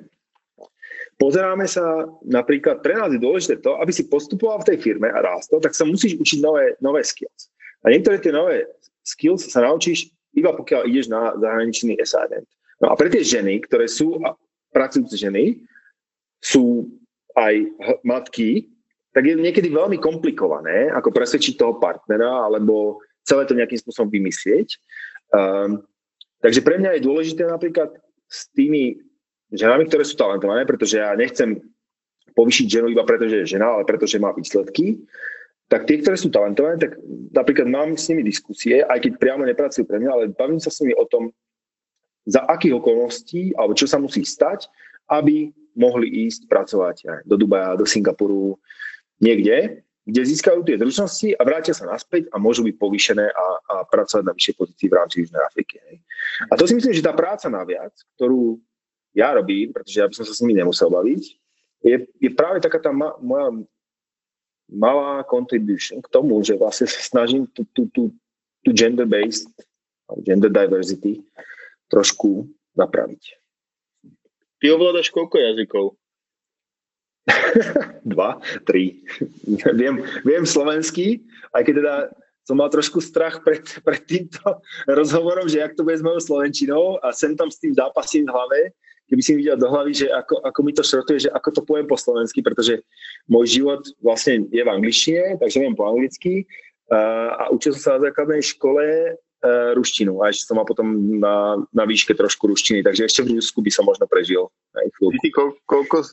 Pozeráme 1.14 1.66
sa 1.70 2.06
napríklad, 2.26 2.82
pre 2.82 2.98
nás 2.98 3.10
je 3.10 3.22
dôležité 3.22 3.62
to, 3.62 3.78
aby 3.78 3.90
si 3.94 4.06
postupoval 4.10 4.62
v 4.62 4.74
tej 4.74 4.78
firme 4.82 5.08
a 5.10 5.22
rástol, 5.22 5.62
tak 5.62 5.74
sa 5.74 5.86
musíš 5.86 6.18
učiť 6.18 6.38
nové, 6.42 6.74
nové 6.82 7.06
skills. 7.06 7.50
A 7.86 7.90
niektoré 7.90 8.18
tie 8.18 8.34
nové 8.34 8.66
skills 9.06 9.46
sa 9.50 9.62
naučíš 9.62 10.10
iba 10.34 10.50
pokiaľ 10.50 10.90
ideš 10.90 11.06
na 11.06 11.32
zahraničný 11.38 11.94
assignment. 12.02 12.46
No 12.82 12.90
a 12.90 12.98
pre 12.98 13.06
tie 13.06 13.22
ženy, 13.22 13.62
ktoré 13.64 13.86
sú 13.86 14.18
pracujúce 14.74 15.14
ženy, 15.14 15.62
sú 16.42 16.90
aj 17.38 17.70
matky, 18.02 18.73
tak 19.14 19.22
je 19.22 19.38
niekedy 19.38 19.70
veľmi 19.70 20.02
komplikované, 20.02 20.90
ako 20.90 21.14
presvedčiť 21.14 21.54
toho 21.54 21.78
partnera, 21.78 22.50
alebo 22.50 22.98
celé 23.22 23.46
to 23.46 23.54
nejakým 23.54 23.78
spôsobom 23.78 24.10
vymyslieť. 24.10 24.74
Um, 25.30 25.86
takže 26.42 26.60
pre 26.66 26.82
mňa 26.82 26.98
je 26.98 27.06
dôležité 27.06 27.46
napríklad 27.46 27.94
s 28.26 28.50
tými 28.52 28.98
ženami, 29.54 29.86
ktoré 29.86 30.02
sú 30.02 30.18
talentované, 30.18 30.66
pretože 30.66 30.98
ja 30.98 31.14
nechcem 31.14 31.62
povyšiť 32.34 32.66
ženu 32.66 32.90
iba 32.90 33.06
preto, 33.06 33.30
že 33.30 33.46
je 33.46 33.52
žena, 33.54 33.70
ale 33.78 33.86
preto, 33.86 34.10
že 34.10 34.18
má 34.18 34.34
výsledky, 34.34 34.98
tak 35.70 35.86
tie, 35.86 36.02
ktoré 36.02 36.18
sú 36.18 36.28
talentované, 36.28 36.76
tak 36.76 36.98
napríklad 37.32 37.70
mám 37.70 37.94
s 37.94 38.10
nimi 38.10 38.26
diskusie, 38.26 38.82
aj 38.84 38.98
keď 39.00 39.12
priamo 39.16 39.46
nepracujú 39.46 39.86
pre 39.86 40.02
mňa, 40.02 40.10
ale 40.10 40.34
bavím 40.34 40.58
sa 40.58 40.68
s 40.68 40.82
nimi 40.82 40.92
o 40.98 41.06
tom, 41.06 41.30
za 42.24 42.40
akých 42.50 42.80
okolností, 42.80 43.52
alebo 43.54 43.76
čo 43.76 43.84
sa 43.84 44.00
musí 44.00 44.24
stať, 44.24 44.66
aby 45.12 45.52
mohli 45.76 46.28
ísť 46.28 46.48
pracovať 46.48 46.96
aj 47.04 47.20
do 47.28 47.36
Dubaja, 47.36 47.76
do 47.76 47.84
Singapuru, 47.84 48.56
niekde, 49.20 49.84
kde 50.04 50.20
získajú 50.20 50.60
tie 50.68 50.76
zručnosti 50.76 51.32
a 51.32 51.42
vrátia 51.48 51.72
sa 51.72 51.88
naspäť 51.88 52.28
a 52.28 52.36
môžu 52.36 52.60
byť 52.68 52.76
povýšené 52.76 53.24
a, 53.24 53.46
a 53.56 53.74
pracovať 53.88 54.24
na 54.28 54.36
vyššej 54.36 54.54
pozícii 54.60 54.86
v 54.92 54.96
rámci 55.00 55.16
Južnej 55.24 55.40
Afriky. 55.40 55.80
Hej. 55.88 55.96
A 56.50 56.60
to 56.60 56.68
si 56.68 56.76
myslím, 56.76 56.92
že 56.92 57.06
tá 57.06 57.16
práca 57.16 57.48
naviac, 57.48 57.96
ktorú 58.16 58.60
ja 59.16 59.32
robím, 59.32 59.72
pretože 59.72 59.96
ja 59.96 60.04
by 60.04 60.12
som 60.12 60.28
sa 60.28 60.34
s 60.36 60.42
nimi 60.44 60.60
nemusel 60.60 60.92
baviť, 60.92 61.22
je, 61.84 61.96
je 62.20 62.30
práve 62.32 62.60
taká 62.60 62.80
tá 62.80 62.92
ma, 62.92 63.16
moja 63.20 63.64
malá 64.68 65.24
contribution 65.24 66.00
k 66.00 66.08
tomu, 66.12 66.40
že 66.44 66.56
vlastne 66.56 66.88
sa 66.88 67.00
snažím 67.00 67.48
tú, 67.52 67.64
tú, 67.72 67.88
tú, 67.92 68.02
tú 68.64 68.70
gender-based, 68.72 69.52
gender 70.24 70.52
diversity 70.52 71.20
trošku 71.88 72.48
napraviť. 72.76 73.36
Ty 74.60 74.64
ovládaš 74.72 75.12
koľko 75.12 75.36
jazykov? 75.36 75.86
Dva, 78.12 78.40
tri. 78.68 79.00
viem, 79.80 80.04
viem 80.24 80.44
slovenský, 80.44 81.24
aj 81.56 81.62
keď 81.64 81.74
teda 81.80 81.94
som 82.44 82.60
mal 82.60 82.68
trošku 82.68 83.00
strach 83.00 83.40
pred, 83.40 83.64
pred 83.80 84.02
týmto 84.04 84.60
rozhovorom, 85.00 85.48
že 85.48 85.64
jak 85.64 85.72
to 85.74 85.84
bude 85.84 85.96
s 85.96 86.04
mojou 86.04 86.20
slovenčinou 86.20 87.00
a 87.00 87.12
sem 87.12 87.32
tam 87.32 87.48
s 87.48 87.60
tým 87.60 87.72
zápasím 87.72 88.28
v 88.28 88.34
hlave, 88.36 88.60
keby 89.08 89.20
si 89.20 89.32
videl 89.36 89.56
do 89.56 89.68
hlavy, 89.68 89.92
že 90.04 90.08
ako, 90.12 90.44
ako 90.44 90.60
mi 90.64 90.72
to 90.72 90.84
šrotuje, 90.84 91.28
že 91.28 91.30
ako 91.32 91.48
to 91.52 91.60
poviem 91.64 91.88
po 91.88 91.96
slovensky, 91.96 92.40
pretože 92.40 92.80
môj 93.28 93.60
život 93.60 93.82
vlastne 94.00 94.48
je 94.48 94.62
v 94.64 94.72
angličtine, 94.72 95.40
takže 95.40 95.60
viem 95.60 95.76
po 95.76 95.88
anglicky 95.88 96.48
a, 96.92 97.32
a 97.36 97.44
učil 97.52 97.72
som 97.76 97.80
sa 97.80 97.90
na 97.96 98.12
základnej 98.12 98.44
škole 98.44 99.16
ruštinu 99.76 100.24
a 100.24 100.32
ešte 100.32 100.48
som 100.48 100.56
mal 100.56 100.66
potom 100.66 100.86
na, 101.20 101.60
na 101.70 101.84
výške 101.84 102.16
trošku 102.16 102.48
ruštiny, 102.48 102.80
takže 102.80 103.06
ešte 103.08 103.20
v 103.22 103.36
Rusku 103.38 103.60
by 103.60 103.70
som 103.70 103.84
možno 103.84 104.08
prežil. 104.08 104.48
Aj 104.72 104.86
Ty 104.88 105.18
si 105.20 105.30
koľko, 105.68 105.96
z, 106.00 106.10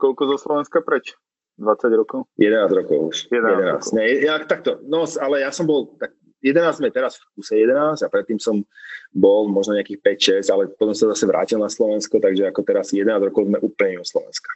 koľko 0.00 0.22
zo 0.34 0.36
Slovenska 0.40 0.80
preč? 0.80 1.12
20 1.58 1.90
rokov? 1.98 2.24
11 2.38 2.70
rokov 2.70 2.98
už. 3.12 3.16
11, 3.34 3.34
11. 3.34 3.66
Rokov. 3.66 3.90
Nie, 3.98 4.06
ja, 4.22 4.34
takto, 4.40 4.78
no 4.86 5.04
ale 5.18 5.42
ja 5.42 5.50
som 5.50 5.66
bol 5.66 5.90
tak 5.98 6.14
11 6.38 6.78
sme 6.78 6.94
teraz 6.94 7.18
v 7.18 7.24
kuse 7.34 7.58
11 7.58 7.98
a 7.98 8.08
predtým 8.08 8.38
som 8.38 8.62
bol 9.10 9.50
možno 9.50 9.74
nejakých 9.74 10.46
5-6, 10.46 10.54
ale 10.54 10.70
potom 10.70 10.94
sa 10.94 11.10
zase 11.10 11.26
vrátil 11.26 11.58
na 11.58 11.66
Slovensko, 11.66 12.22
takže 12.22 12.46
ako 12.46 12.62
teraz 12.62 12.94
11 12.94 13.10
rokov 13.26 13.50
sme 13.50 13.58
úplne 13.58 13.98
u 13.98 14.06
Slovenska. 14.06 14.54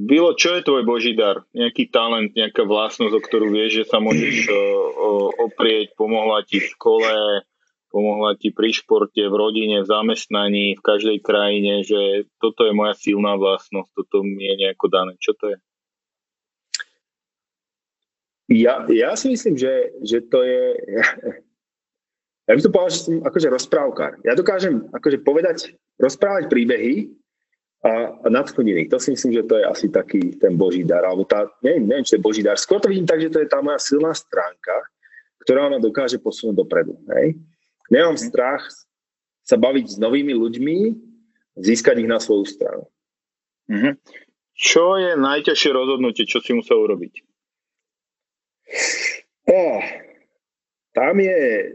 Bilo, 0.00 0.32
čo 0.32 0.56
je 0.56 0.64
tvoj 0.64 0.88
boží 0.88 1.12
dar? 1.12 1.44
Nejaký 1.52 1.92
talent, 1.92 2.32
nejaká 2.32 2.64
vlastnosť, 2.64 3.12
o 3.12 3.20
ktorú 3.20 3.52
vieš, 3.52 3.84
že 3.84 3.92
sa 3.92 4.00
môžeš 4.00 4.48
o, 4.48 4.62
o, 4.96 5.10
oprieť, 5.44 5.92
pomohla 5.92 6.40
ti 6.48 6.56
v 6.56 6.72
škole, 6.72 7.44
pomohla 7.92 8.32
ti 8.40 8.48
pri 8.48 8.72
športe, 8.72 9.20
v 9.20 9.34
rodine, 9.36 9.84
v 9.84 9.90
zamestnaní, 9.92 10.80
v 10.80 10.82
každej 10.82 11.20
krajine, 11.20 11.84
že 11.84 12.24
toto 12.40 12.64
je 12.64 12.72
moja 12.72 12.96
silná 12.96 13.36
vlastnosť, 13.36 13.92
toto 13.92 14.24
mi 14.24 14.48
je 14.48 14.54
nejako 14.64 14.86
dané. 14.88 15.12
Čo 15.20 15.36
to 15.36 15.52
je? 15.52 15.56
Ja, 18.56 18.88
ja 18.88 19.12
si 19.20 19.28
myslím, 19.36 19.60
že, 19.60 19.92
že 20.00 20.24
to 20.24 20.40
je... 20.40 20.62
Ja 22.48 22.58
by 22.58 22.66
to 22.66 22.74
povedal, 22.74 22.90
že 22.90 23.04
som 23.06 23.14
akože 23.22 23.46
rozprávkar. 23.46 24.26
Ja 24.26 24.34
dokážem 24.34 24.90
akože 24.90 25.22
povedať, 25.22 25.70
rozprávať 26.02 26.50
príbehy 26.50 27.06
a, 27.80 28.12
nadchodiny. 28.28 28.88
To 28.92 29.00
si 29.00 29.16
myslím, 29.16 29.40
že 29.40 29.46
to 29.48 29.54
je 29.56 29.64
asi 29.64 29.86
taký 29.88 30.36
ten 30.36 30.56
boží 30.56 30.84
dar. 30.84 31.04
Alebo 31.04 31.24
tá, 31.24 31.48
neviem, 31.64 31.88
neviem, 31.88 32.04
či 32.04 32.16
to 32.16 32.18
je 32.20 32.26
boží 32.26 32.42
dar. 32.44 32.60
Skôr 32.60 32.80
to 32.80 32.92
vidím 32.92 33.08
tak, 33.08 33.20
že 33.20 33.32
to 33.32 33.40
je 33.40 33.48
tá 33.48 33.64
moja 33.64 33.80
silná 33.80 34.12
stránka, 34.12 34.76
ktorá 35.44 35.72
ona 35.72 35.80
dokáže 35.80 36.20
posunúť 36.20 36.60
dopredu. 36.60 36.96
Hej? 37.16 37.40
Nemám 37.88 38.16
mhm. 38.16 38.24
strach 38.28 38.64
sa 39.44 39.56
baviť 39.58 39.86
s 39.86 39.96
novými 39.98 40.36
ľuďmi, 40.36 40.76
získať 41.58 42.06
ich 42.06 42.08
na 42.08 42.22
svoju 42.22 42.46
stranu. 42.46 42.86
Mm-hmm. 43.66 43.94
Čo 44.54 45.00
je 45.00 45.12
najťažšie 45.18 45.70
rozhodnutie, 45.72 46.28
čo 46.28 46.38
si 46.38 46.54
musel 46.54 46.84
urobiť? 46.86 47.14
Oh, 49.50 49.82
tam 50.94 51.18
je 51.18 51.74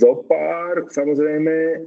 zopár, 0.00 0.88
samozrejme, 0.88 1.84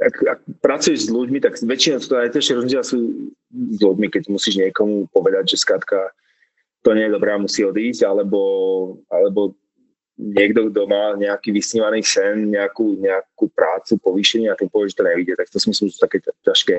ak, 0.00 0.14
ak 0.26 0.40
pracuješ 0.60 1.08
s 1.08 1.14
ľuďmi, 1.14 1.38
tak 1.40 1.56
väčšina 1.60 2.02
to 2.02 2.18
aj 2.18 2.34
tiež 2.34 2.60
rozdiel 2.60 2.84
sú 2.84 2.98
s 3.54 3.78
ľuďmi, 3.80 4.06
keď 4.10 4.22
musíš 4.28 4.58
niekomu 4.60 5.06
povedať, 5.14 5.54
že 5.54 5.62
skrátka 5.62 6.10
to 6.84 6.92
nie 6.92 7.08
je 7.08 7.14
dobré 7.16 7.32
a 7.32 7.40
musí 7.40 7.64
odísť, 7.64 8.04
alebo, 8.04 8.40
alebo 9.08 9.56
niekto, 10.20 10.68
kto 10.68 10.84
má 10.84 11.16
nejaký 11.16 11.50
vysnívaný 11.54 12.04
sen, 12.04 12.52
nejakú, 12.52 13.00
nejakú 13.00 13.48
prácu, 13.56 13.96
povýšenie 13.98 14.52
a 14.52 14.58
tým 14.58 14.68
povie, 14.68 14.92
že 14.92 15.00
to 15.00 15.08
nevidie, 15.08 15.34
tak 15.34 15.48
to 15.48 15.56
si 15.56 15.72
myslím, 15.72 15.88
že 15.88 15.96
sú 15.96 16.00
také 16.04 16.20
ťažké, 16.44 16.78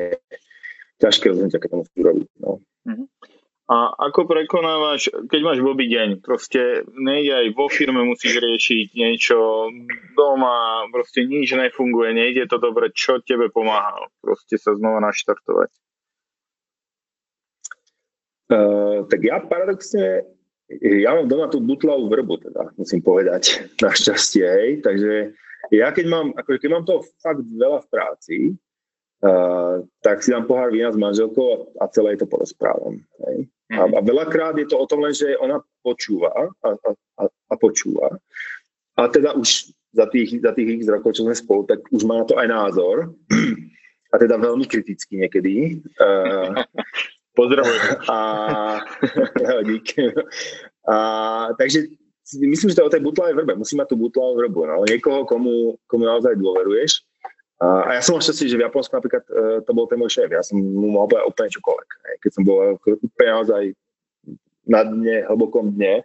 ťažké 1.02 1.26
rozhodnutia, 1.34 1.60
keď 1.60 1.70
to 1.74 1.80
musíš 1.82 2.02
robiť. 2.06 2.28
No. 2.40 2.50
Mm-hmm. 2.86 3.08
A 3.66 3.90
ako 3.98 4.30
prekonávaš, 4.30 5.10
keď 5.26 5.42
máš 5.42 5.60
vôbec 5.66 5.90
deň, 5.90 6.22
proste 6.22 6.86
nejde 6.94 7.34
aj 7.34 7.48
vo 7.58 7.66
firme 7.66 8.06
musíš 8.06 8.38
riešiť 8.38 8.94
niečo 8.94 9.74
doma, 10.14 10.86
proste 10.94 11.26
nič 11.26 11.50
nefunguje, 11.58 12.14
nejde 12.14 12.46
to 12.46 12.62
dobre, 12.62 12.94
čo 12.94 13.26
tebe 13.26 13.50
pomáha 13.50 14.06
proste 14.22 14.62
sa 14.62 14.78
znova 14.78 15.02
naštartovať? 15.02 15.74
Uh, 18.46 19.10
tak 19.10 19.26
ja 19.26 19.42
paradoxne, 19.42 20.30
ja 20.86 21.18
mám 21.18 21.26
doma 21.26 21.50
tú 21.50 21.58
butlavú 21.58 22.06
vrbu, 22.06 22.46
teda 22.46 22.70
musím 22.78 23.02
povedať, 23.02 23.66
našťastie, 23.86 24.46
hej, 24.46 24.70
takže 24.86 25.34
ja 25.74 25.90
keď 25.90 26.06
mám, 26.06 26.28
ako 26.38 26.62
keď 26.62 26.70
mám 26.70 26.86
to 26.86 27.02
fakt 27.18 27.42
veľa 27.42 27.82
v 27.82 27.90
práci, 27.90 28.38
uh, 29.26 29.82
tak 30.06 30.22
si 30.22 30.30
dám 30.30 30.46
pohár 30.46 30.70
vína 30.70 30.94
s 30.94 31.02
manželkou 31.02 31.82
a, 31.82 31.90
a 31.90 31.90
celé 31.90 32.14
to 32.14 32.30
porozprávam. 32.30 33.02
Hej. 33.26 33.50
A, 33.74 33.82
a 33.90 34.00
veľakrát 34.06 34.54
je 34.62 34.70
to 34.70 34.78
o 34.78 34.86
tom 34.86 35.02
len, 35.02 35.16
že 35.16 35.34
ona 35.42 35.58
počúva 35.82 36.30
a, 36.62 36.70
a, 36.70 37.24
a, 37.26 37.54
počúva. 37.58 38.14
A 38.94 39.10
teda 39.10 39.34
už 39.34 39.74
za 39.96 40.06
tých, 40.12 40.38
za 40.44 40.54
tých 40.54 40.82
x 40.82 40.92
rokov, 40.92 41.18
čo 41.18 41.26
sme 41.26 41.34
spolu, 41.34 41.66
tak 41.66 41.82
už 41.90 42.06
má 42.06 42.22
na 42.22 42.26
to 42.30 42.38
aj 42.38 42.48
názor. 42.48 42.96
A 44.14 44.22
teda 44.22 44.40
veľmi 44.40 44.64
kriticky 44.64 45.20
niekedy. 45.20 45.84
Uh, 46.00 46.56
Pozdravujem. 47.36 47.84
A, 48.08 48.18
dík. 49.68 49.92
a, 50.88 50.96
takže 51.60 51.92
myslím, 52.48 52.72
že 52.72 52.76
to 52.80 52.82
je 52.82 52.88
o 52.88 52.94
tej 52.96 53.04
butlavej 53.04 53.36
vrbe. 53.36 53.60
Musí 53.60 53.76
mať 53.76 53.92
tú 53.92 54.00
butlavú 54.00 54.40
vrbu. 54.40 54.60
No. 54.72 54.88
Niekoho, 54.88 55.28
komu, 55.28 55.76
komu 55.92 56.08
naozaj 56.08 56.40
dôveruješ. 56.40 57.04
A, 57.64 57.96
ja 57.96 58.02
som 58.04 58.20
mal 58.20 58.24
šťastie, 58.26 58.52
že 58.52 58.60
v 58.60 58.66
Japonsku 58.68 58.92
napríklad 58.92 59.24
uh, 59.32 59.60
to 59.64 59.72
bol 59.72 59.88
ten 59.88 59.96
môj 59.96 60.12
šéf. 60.12 60.28
Ja 60.28 60.44
som 60.44 60.60
mu 60.60 60.92
mohol 60.92 61.08
povedať 61.08 61.30
úplne 61.32 61.50
čokoľvek. 61.56 61.90
Keď 62.20 62.32
som 62.36 62.44
bol 62.44 62.58
úplne 62.76 63.32
naozaj 63.32 63.64
na 64.66 64.82
dne, 64.84 65.18
hlbokom 65.30 65.78
dne, 65.78 66.04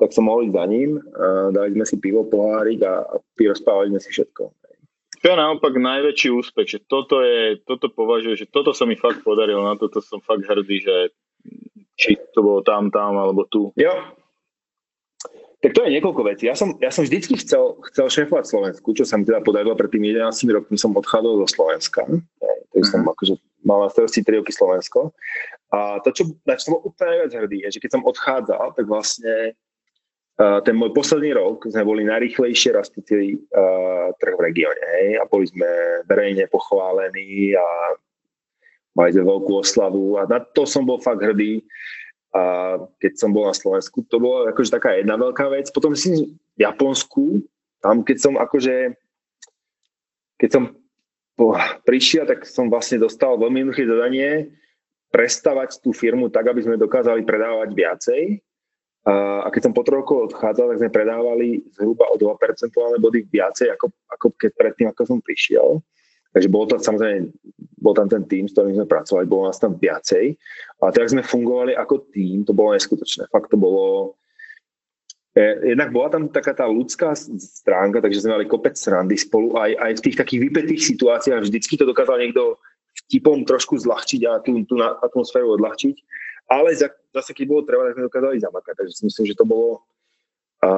tak 0.00 0.16
som 0.16 0.26
mohol 0.26 0.48
ísť 0.48 0.56
za 0.56 0.64
ním, 0.64 0.90
dali 1.52 1.76
sme 1.76 1.84
si 1.84 1.96
pivo, 2.00 2.24
pohárik 2.24 2.80
a, 2.80 3.04
a 3.04 3.20
rozprávali 3.20 3.92
sme 3.92 4.00
si 4.00 4.10
všetko. 4.16 4.42
To 5.20 5.24
je 5.28 5.36
naopak 5.36 5.76
najväčší 5.76 6.32
úspech, 6.32 6.66
že 6.66 6.78
toto, 6.88 7.20
je, 7.20 7.60
toto 7.68 7.92
považujem, 7.92 8.40
že 8.40 8.48
toto 8.48 8.72
sa 8.72 8.88
mi 8.88 8.96
fakt 8.96 9.20
podarilo, 9.20 9.60
na 9.60 9.76
toto 9.76 10.00
som 10.00 10.24
fakt 10.24 10.48
hrdý, 10.48 10.80
že 10.80 11.12
či 12.00 12.16
to 12.32 12.40
bolo 12.40 12.64
tam, 12.64 12.88
tam 12.88 13.20
alebo 13.20 13.44
tu. 13.44 13.68
Jo, 13.76 13.92
tak 15.60 15.76
to 15.76 15.84
je 15.84 15.92
niekoľko 15.92 16.24
vecí. 16.24 16.48
Ja 16.48 16.56
som, 16.56 16.72
ja 16.80 16.88
som 16.88 17.04
vždycky 17.04 17.36
chcel, 17.36 17.76
chcel 17.92 18.08
šéfovať 18.08 18.48
Slovensku, 18.48 18.96
čo 18.96 19.04
sa 19.04 19.20
mi 19.20 19.28
teda 19.28 19.44
podarilo 19.44 19.76
pred 19.76 19.92
tými 19.92 20.16
11 20.16 20.56
rokmi 20.56 20.80
som 20.80 20.96
odchádzal 20.96 21.36
do 21.36 21.48
Slovenska. 21.48 22.00
Takže 22.72 22.86
som 22.88 23.04
mhm. 23.04 23.12
akože 23.12 23.34
mal 23.68 23.84
na 23.84 23.88
starosti 23.92 24.24
3 24.24 24.40
roky 24.40 24.56
Slovensko. 24.56 25.12
A 25.68 26.00
to, 26.00 26.16
čo, 26.16 26.22
na 26.48 26.56
čo 26.56 26.72
som 26.72 26.72
bol 26.80 26.88
úplne 26.88 27.12
najviac 27.12 27.32
hrdý, 27.44 27.58
je, 27.68 27.76
že 27.76 27.82
keď 27.84 27.90
som 27.92 28.08
odchádzal, 28.08 28.64
tak 28.72 28.86
vlastne 28.88 29.34
uh, 30.40 30.58
ten 30.64 30.74
môj 30.74 30.96
posledný 30.96 31.36
rok 31.36 31.68
sme 31.68 31.84
boli 31.84 32.08
najrychlejšie 32.08 32.72
rastúci 32.72 33.36
uh, 33.36 34.08
trh 34.16 34.34
v 34.40 34.44
regióne. 34.48 35.20
A 35.20 35.28
boli 35.28 35.44
sme 35.44 35.68
verejne 36.08 36.48
pochválení 36.48 37.52
a 37.52 37.68
mali 38.96 39.12
sme 39.12 39.28
veľkú 39.28 39.52
oslavu 39.60 40.16
a 40.16 40.24
na 40.24 40.40
to 40.40 40.64
som 40.64 40.88
bol 40.88 40.96
fakt 40.98 41.20
hrdý. 41.20 41.60
A 42.30 42.78
keď 43.02 43.12
som 43.18 43.34
bol 43.34 43.50
na 43.50 43.54
Slovensku, 43.56 44.06
to 44.06 44.22
bola 44.22 44.54
akože 44.54 44.70
taká 44.70 44.94
jedna 44.94 45.18
veľká 45.18 45.50
vec. 45.50 45.66
Potom 45.74 45.98
si 45.98 46.38
v 46.54 46.60
Japonsku, 46.62 47.42
tam 47.82 48.06
keď 48.06 48.16
som 48.22 48.34
akože, 48.38 48.94
keď 50.38 50.50
som 50.54 50.64
prišiel, 51.82 52.30
tak 52.30 52.46
som 52.46 52.70
vlastne 52.70 53.02
dostal 53.02 53.34
veľmi 53.34 53.66
jednoduché 53.66 53.82
zadanie 53.88 54.30
prestavať 55.10 55.82
tú 55.82 55.90
firmu 55.90 56.30
tak, 56.30 56.46
aby 56.46 56.62
sme 56.62 56.78
dokázali 56.78 57.26
predávať 57.26 57.74
viacej. 57.74 58.22
A 59.08 59.48
keď 59.48 59.60
som 59.66 59.72
po 59.74 59.82
troch 59.82 60.06
odchádzal, 60.06 60.70
tak 60.70 60.80
sme 60.84 60.92
predávali 60.92 61.64
zhruba 61.72 62.04
o 62.12 62.20
2 62.20 62.30
percentuálne 62.36 63.00
body 63.00 63.26
viacej, 63.26 63.72
ako, 63.74 63.90
ako 64.12 64.26
keď 64.38 64.50
predtým, 64.54 64.86
ako 64.92 65.02
som 65.08 65.18
prišiel. 65.24 65.82
Takže 66.30 66.46
bolo 66.52 66.70
to 66.70 66.78
samozrejme, 66.78 67.32
bol 67.80 67.96
tam 67.96 68.06
ten 68.06 68.22
tým, 68.28 68.44
s 68.46 68.52
ktorým 68.52 68.76
sme 68.76 68.86
pracovali, 68.86 69.24
bolo 69.26 69.48
nás 69.48 69.58
tam 69.58 69.74
viacej. 69.74 70.36
A 70.84 70.92
teraz 70.92 71.16
sme 71.16 71.24
fungovali 71.24 71.72
ako 71.74 72.12
tým, 72.12 72.44
to 72.44 72.52
bolo 72.52 72.76
neskutočné. 72.76 73.26
Fakt 73.32 73.48
to 73.50 73.56
bolo... 73.56 74.14
E, 75.32 75.72
jednak 75.72 75.90
bola 75.90 76.12
tam 76.12 76.28
taká 76.28 76.52
tá 76.52 76.68
ľudská 76.68 77.16
stránka, 77.40 78.04
takže 78.04 78.22
sme 78.22 78.36
mali 78.36 78.46
kopec 78.46 78.76
srandy 78.76 79.16
spolu 79.16 79.56
aj, 79.56 79.76
aj 79.80 79.92
v 79.98 80.04
tých 80.04 80.16
takých 80.20 80.40
vypetých 80.48 80.82
situáciách. 80.94 81.48
Vždycky 81.48 81.74
to 81.80 81.88
dokázal 81.88 82.20
niekto 82.20 82.60
vtipom 83.06 83.42
trošku 83.48 83.80
zľahčiť 83.80 84.20
a 84.28 84.38
tú, 84.44 84.60
tú 84.68 84.76
atmosféru 84.80 85.56
odľahčiť. 85.56 85.96
Ale 86.50 86.74
zase, 86.74 87.30
keď 87.30 87.44
bolo 87.46 87.62
treba, 87.62 87.86
tak 87.88 87.96
sme 87.96 88.08
dokázali 88.10 88.36
zamakať. 88.42 88.74
Takže 88.76 88.92
si 88.92 89.02
myslím, 89.06 89.26
že 89.30 89.38
to 89.38 89.46
bolo 89.46 89.86
a, 90.60 90.70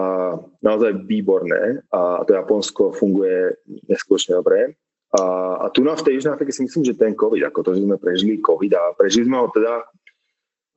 naozaj 0.63 1.09
výborné 1.09 1.83
a 1.91 2.23
to 2.23 2.37
Japonsko 2.37 2.95
funguje 2.95 3.57
neskutočne 3.91 4.39
dobre. 4.39 4.79
A, 5.13 5.23
a 5.61 5.67
tu 5.69 5.85
na 5.85 5.93
v 5.93 6.05
tej 6.09 6.17
Južnej 6.17 6.33
Afrike 6.33 6.57
si 6.57 6.65
myslím, 6.65 6.89
že 6.89 6.97
ten 6.97 7.13
COVID, 7.13 7.45
ako 7.53 7.61
to, 7.61 7.71
že 7.77 7.85
sme 7.85 8.01
prežili 8.01 8.41
COVID 8.41 8.73
a 8.73 8.83
prežili 8.97 9.29
sme 9.29 9.45
ho 9.45 9.47
teda, 9.53 9.75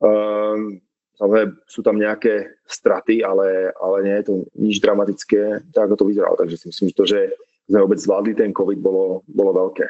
um, 0.04 0.76
samozrejme 1.16 1.56
sú 1.64 1.80
tam 1.80 1.96
nejaké 1.96 2.60
straty, 2.68 3.24
ale, 3.24 3.72
ale 3.80 3.96
nie 4.04 4.14
je 4.20 4.24
to 4.28 4.34
nič 4.60 4.76
dramatické, 4.84 5.72
tak 5.72 5.88
ako 5.88 6.04
to 6.04 6.08
vyzeralo. 6.12 6.36
Takže 6.36 6.56
si 6.60 6.64
myslím, 6.68 6.86
že 6.92 6.96
to, 7.00 7.04
že 7.08 7.20
sme 7.64 7.78
vôbec 7.80 7.96
zvládli 7.96 8.36
ten 8.36 8.52
COVID, 8.52 8.76
bolo, 8.76 9.24
bolo 9.24 9.56
veľké. 9.56 9.88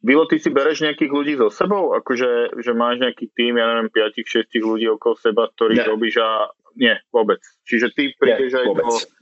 Bilo, 0.00 0.24
ty 0.24 0.40
si 0.40 0.48
bereš 0.48 0.80
nejakých 0.80 1.12
ľudí 1.12 1.34
so 1.36 1.52
sebou? 1.52 1.92
Akože, 1.92 2.56
že 2.62 2.72
máš 2.72 3.04
nejaký 3.04 3.28
tým, 3.36 3.60
ja 3.60 3.68
neviem, 3.68 3.92
5-6 3.92 4.48
ľudí 4.64 4.88
okolo 4.88 5.18
seba, 5.18 5.50
ktorých 5.52 5.84
robíš 5.84 6.24
a... 6.24 6.48
Nie, 6.78 7.02
vôbec. 7.12 7.42
Čiže 7.68 7.92
ty 7.92 8.14
prídeš 8.16 8.54
aj 8.54 8.66
vôbec. 8.70 8.86
do 8.86 9.19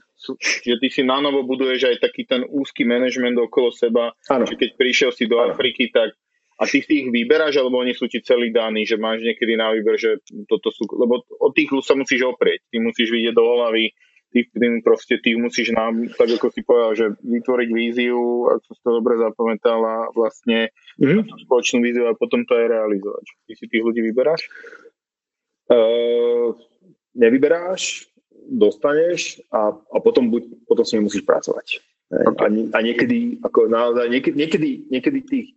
že 0.65 0.75
ty 0.77 0.87
si 0.91 1.01
na 1.01 1.23
novo 1.23 1.47
buduješ 1.47 1.95
aj 1.95 1.97
taký 2.03 2.27
ten 2.27 2.43
úzky 2.51 2.83
manažment 2.83 3.39
okolo 3.39 3.71
seba, 3.71 4.11
ano. 4.27 4.43
že 4.43 4.59
keď 4.59 4.75
prišiel 4.75 5.11
si 5.15 5.25
do 5.25 5.39
ano. 5.39 5.55
Afriky, 5.55 5.87
tak 5.89 6.13
a 6.59 6.67
ty 6.67 6.83
si 6.83 7.07
ich 7.07 7.07
vyberáš, 7.07 7.55
alebo 7.55 7.79
oni 7.79 7.95
sú 7.95 8.11
ti 8.11 8.19
celý 8.19 8.51
daní, 8.51 8.83
že 8.83 8.99
máš 8.99 9.23
niekedy 9.23 9.55
na 9.55 9.71
výber, 9.71 9.95
že 9.95 10.19
toto 10.43 10.75
sú, 10.75 10.83
lebo 10.91 11.23
od 11.39 11.55
tých 11.55 11.71
sa 11.87 11.95
musíš 11.95 12.27
oprieť, 12.27 12.67
ty 12.67 12.83
musíš 12.83 13.15
vidieť 13.15 13.31
do 13.31 13.47
hlavy, 13.47 13.95
ty 14.35 14.43
tým 14.51 14.83
proste 14.83 15.23
ty 15.23 15.39
musíš 15.39 15.71
nám, 15.71 16.11
tak 16.19 16.35
ako 16.35 16.51
si 16.51 16.67
povedal, 16.67 16.91
že 16.99 17.05
vytvoriť 17.23 17.69
víziu, 17.71 18.51
ak 18.51 18.59
som 18.67 18.75
to 18.75 18.89
dobre 18.91 19.15
zapamätal 19.15 19.79
a 19.87 19.97
vlastne 20.11 20.75
mm-hmm. 20.99 21.47
spoločnú 21.47 21.79
víziu 21.79 22.11
a 22.11 22.19
potom 22.19 22.43
to 22.43 22.59
aj 22.59 22.67
realizovať. 22.67 23.25
Ty 23.47 23.53
si 23.55 23.65
tých 23.71 23.83
ľudí 23.83 24.03
vyberáš? 24.03 24.51
Uh, 25.71 26.59
nevyberáš, 27.15 28.08
dostaneš 28.49 29.41
a, 29.53 29.71
a 29.73 29.97
potom, 30.01 30.33
buď, 30.33 30.65
potom 30.65 30.85
s 30.85 30.93
ním 30.97 31.05
musíš 31.05 31.21
pracovať. 31.23 31.79
Okay. 32.09 32.25
A, 32.41 32.45
a 32.73 32.77
niekedy, 32.81 33.37
ako 33.45 33.69
naozaj, 33.69 34.09
niekedy, 34.09 34.35
niekedy, 34.35 34.69
niekedy 34.89 35.19
tých 35.21 35.47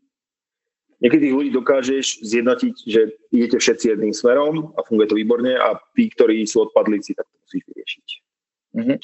niekedy 1.03 1.29
tých 1.29 1.35
ľudí 1.35 1.51
dokážeš 1.51 2.23
zjednotiť, 2.23 2.75
že 2.87 3.11
idete 3.35 3.59
všetci 3.59 3.85
jedným 3.91 4.15
smerom 4.15 4.71
a 4.79 4.87
funguje 4.87 5.11
to 5.11 5.19
výborne 5.19 5.51
a 5.59 5.75
tí, 5.99 6.07
ktorí 6.07 6.47
sú 6.47 6.71
odpadlíci, 6.71 7.19
tak 7.19 7.27
to 7.27 7.37
musíš 7.43 7.63
vyriešiť. 7.67 8.09
Mm-hmm. 8.79 8.99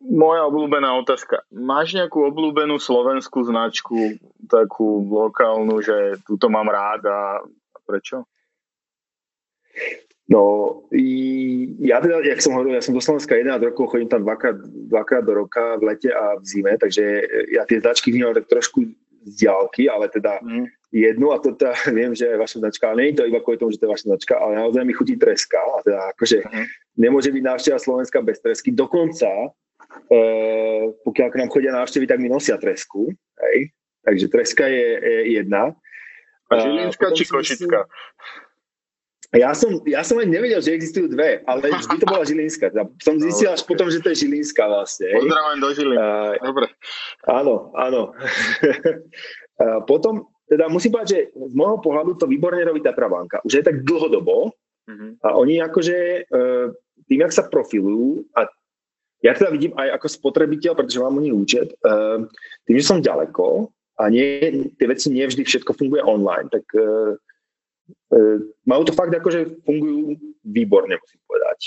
Moja 0.00 0.42
obľúbená 0.48 0.88
otázka. 0.96 1.44
Máš 1.52 1.92
nejakú 1.92 2.24
obľúbenú 2.24 2.80
slovenskú 2.80 3.44
značku, 3.44 4.16
takú 4.48 5.04
lokálnu, 5.04 5.84
že 5.84 6.16
túto 6.24 6.48
mám 6.48 6.66
rád 6.72 7.04
a 7.06 7.20
prečo? 7.84 8.24
No, 10.30 10.42
ja 11.82 11.98
teda, 11.98 12.22
jak 12.22 12.38
som 12.38 12.54
hovoril, 12.54 12.78
ja 12.78 12.84
som 12.86 12.94
do 12.94 13.02
Slovenska 13.02 13.34
11 13.34 13.66
rokov, 13.74 13.90
chodím 13.90 14.06
tam 14.06 14.22
dvakrát, 14.22 14.62
dvakrát 14.62 15.26
do 15.26 15.34
roka 15.34 15.74
v 15.82 15.90
lete 15.90 16.14
a 16.14 16.38
v 16.38 16.44
zime, 16.46 16.78
takže 16.78 17.02
ja 17.50 17.66
tie 17.66 17.82
značky 17.82 18.14
vnímam 18.14 18.38
tak 18.38 18.46
trošku 18.46 18.86
z 19.26 19.32
diálky, 19.42 19.90
ale 19.90 20.06
teda 20.06 20.38
mm. 20.38 20.70
jednu 20.94 21.34
a 21.34 21.42
to 21.42 21.58
teda 21.58 21.74
viem, 21.98 22.14
že 22.14 22.30
je 22.30 22.38
vaša 22.38 22.62
značka, 22.62 22.94
ale 22.94 23.02
nie 23.02 23.10
je 23.10 23.18
to 23.18 23.26
iba 23.26 23.42
kvôli 23.42 23.58
tomu, 23.58 23.74
že 23.74 23.82
to 23.82 23.90
je 23.90 23.94
vaša 23.98 24.06
značka, 24.06 24.34
ale 24.38 24.52
naozaj 24.54 24.86
mi 24.86 24.94
chutí 24.94 25.18
treska 25.18 25.58
a 25.58 25.82
teda 25.82 26.00
akože 26.14 26.38
mm. 26.46 26.66
nemôže 26.94 27.34
byť 27.34 27.42
návšteva 27.42 27.78
Slovenska 27.82 28.22
bez 28.22 28.38
tresky, 28.38 28.70
dokonca 28.70 29.26
e, 29.26 29.46
pokiaľ 30.94 31.26
k 31.26 31.38
nám 31.42 31.50
chodia 31.50 31.74
návštevy, 31.74 32.06
tak 32.06 32.22
mi 32.22 32.30
nosia 32.30 32.54
tresku, 32.54 33.10
hej? 33.50 33.74
takže 34.06 34.30
treska 34.30 34.70
je, 34.70 34.88
je 34.94 35.20
jedna. 35.42 35.74
A 36.50 36.62
Žilinská 36.62 37.14
či 37.18 37.26
Košická? 37.26 37.90
Ja 39.30 39.54
som, 39.54 39.78
ja 39.86 40.02
som 40.02 40.18
ani 40.18 40.34
nevedel, 40.34 40.58
že 40.58 40.74
existujú 40.74 41.06
dve, 41.06 41.46
ale 41.46 41.70
vždy 41.70 42.02
to 42.02 42.06
bola 42.10 42.26
Žilinská. 42.26 42.74
Som 42.98 43.22
zistil 43.22 43.54
až 43.54 43.62
potom, 43.62 43.86
že 43.86 44.02
to 44.02 44.10
je 44.10 44.26
Žilinská 44.26 44.66
vlastne. 44.66 45.06
Pozdravujem 45.06 45.60
do 45.62 45.70
Žiliny. 45.70 45.98
Uh, 46.02 46.34
Dobre. 46.50 46.66
Áno, 47.30 47.54
áno. 47.78 48.02
uh, 49.62 49.80
potom, 49.86 50.26
teda 50.50 50.66
musím 50.66 50.98
povedať, 50.98 51.10
že 51.14 51.20
z 51.30 51.54
môjho 51.54 51.78
pohľadu 51.78 52.18
to 52.18 52.26
výborne 52.26 52.58
robí 52.66 52.82
Tatra 52.82 53.06
banka. 53.06 53.38
Už 53.46 53.54
je 53.54 53.62
tak 53.62 53.86
dlhodobo 53.86 54.50
uh-huh. 54.50 55.10
a 55.22 55.38
oni 55.38 55.62
akože 55.62 56.26
uh, 56.26 56.74
tým, 57.06 57.22
jak 57.22 57.30
sa 57.30 57.46
profilujú 57.46 58.26
a 58.34 58.50
ja 59.22 59.30
teda 59.38 59.54
vidím 59.54 59.78
aj 59.78 59.94
ako 59.94 60.06
spotrebiteľ, 60.10 60.74
pretože 60.74 60.98
mám 60.98 61.14
u 61.14 61.22
nich 61.22 61.36
účet, 61.36 61.70
uh, 61.86 62.26
tým, 62.66 62.82
že 62.82 62.88
som 62.88 62.98
ďaleko 62.98 63.70
a 63.94 64.10
nie, 64.10 64.74
tie 64.74 64.86
veci 64.90 65.06
nie 65.14 65.22
vždy 65.22 65.46
všetko 65.46 65.70
funguje 65.78 66.02
online, 66.02 66.50
tak 66.50 66.66
uh, 66.74 67.14
majú 68.66 68.82
to 68.86 68.92
fakt 68.94 69.14
akože 69.14 69.62
fungujú 69.62 70.18
výborne, 70.44 70.94
musím 70.96 71.20
povedať. 71.26 71.60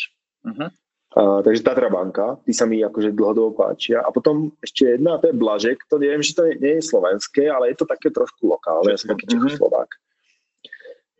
Uh-huh. 0.43 0.69
Uh, 1.13 1.39
takže 1.45 1.61
Tatra 1.61 1.93
banka, 1.93 2.41
tí 2.41 2.57
sa 2.57 2.65
mi 2.65 2.81
akože 2.81 3.13
dlhodobo 3.13 3.53
páčia. 3.53 4.01
A 4.01 4.09
potom 4.09 4.49
ešte 4.65 4.97
jedna, 4.97 5.21
to 5.21 5.29
je 5.29 5.37
Blažek, 5.37 5.85
to 5.85 6.01
neviem, 6.01 6.25
že 6.25 6.33
to 6.33 6.41
nie, 6.49 6.57
nie 6.57 6.73
je 6.81 6.89
slovenské, 6.89 7.53
ale 7.53 7.69
je 7.69 7.77
to 7.77 7.85
také 7.85 8.09
trošku 8.09 8.49
lokálne, 8.49 8.89
ja 8.89 8.97
som 8.97 9.13
taký 9.13 9.29
uh-huh. 9.29 9.45
Čechoslovák. 9.45 9.89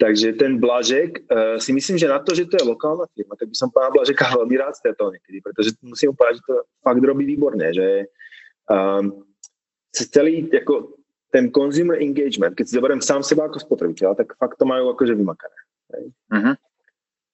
Takže 0.01 0.33
ten 0.41 0.57
Blažek, 0.57 1.29
uh, 1.29 1.61
si 1.61 1.69
myslím, 1.77 2.01
že 2.01 2.09
na 2.09 2.17
to, 2.17 2.33
že 2.33 2.49
to 2.49 2.57
je 2.57 2.65
lokálna 2.65 3.05
firma, 3.13 3.37
tak 3.37 3.53
by 3.53 3.55
som 3.55 3.69
pána 3.69 3.93
Blažeka 3.93 4.33
veľmi 4.41 4.55
rád 4.57 4.73
stretol 4.73 5.13
niekedy, 5.13 5.45
pretože 5.45 5.77
musím 5.85 6.17
povedať, 6.17 6.41
že 6.41 6.45
to 6.49 6.55
fakt 6.81 7.03
robí 7.05 7.23
výborne, 7.29 7.69
že 7.69 8.09
um, 8.73 9.21
celý, 9.93 10.49
ako, 10.49 11.02
ten 11.33 11.49
consumer 11.49 11.97
engagement, 11.97 12.53
keď 12.53 12.65
si 12.69 12.77
zoberiem 12.77 13.01
sám 13.01 13.25
seba 13.25 13.49
ako 13.49 13.57
spotrebiteľ, 13.57 14.13
tak 14.13 14.37
fakt 14.37 14.61
to 14.61 14.69
majú 14.69 14.93
akože 14.93 15.17
vymakané. 15.17 15.57
Uh-huh. 16.29 16.53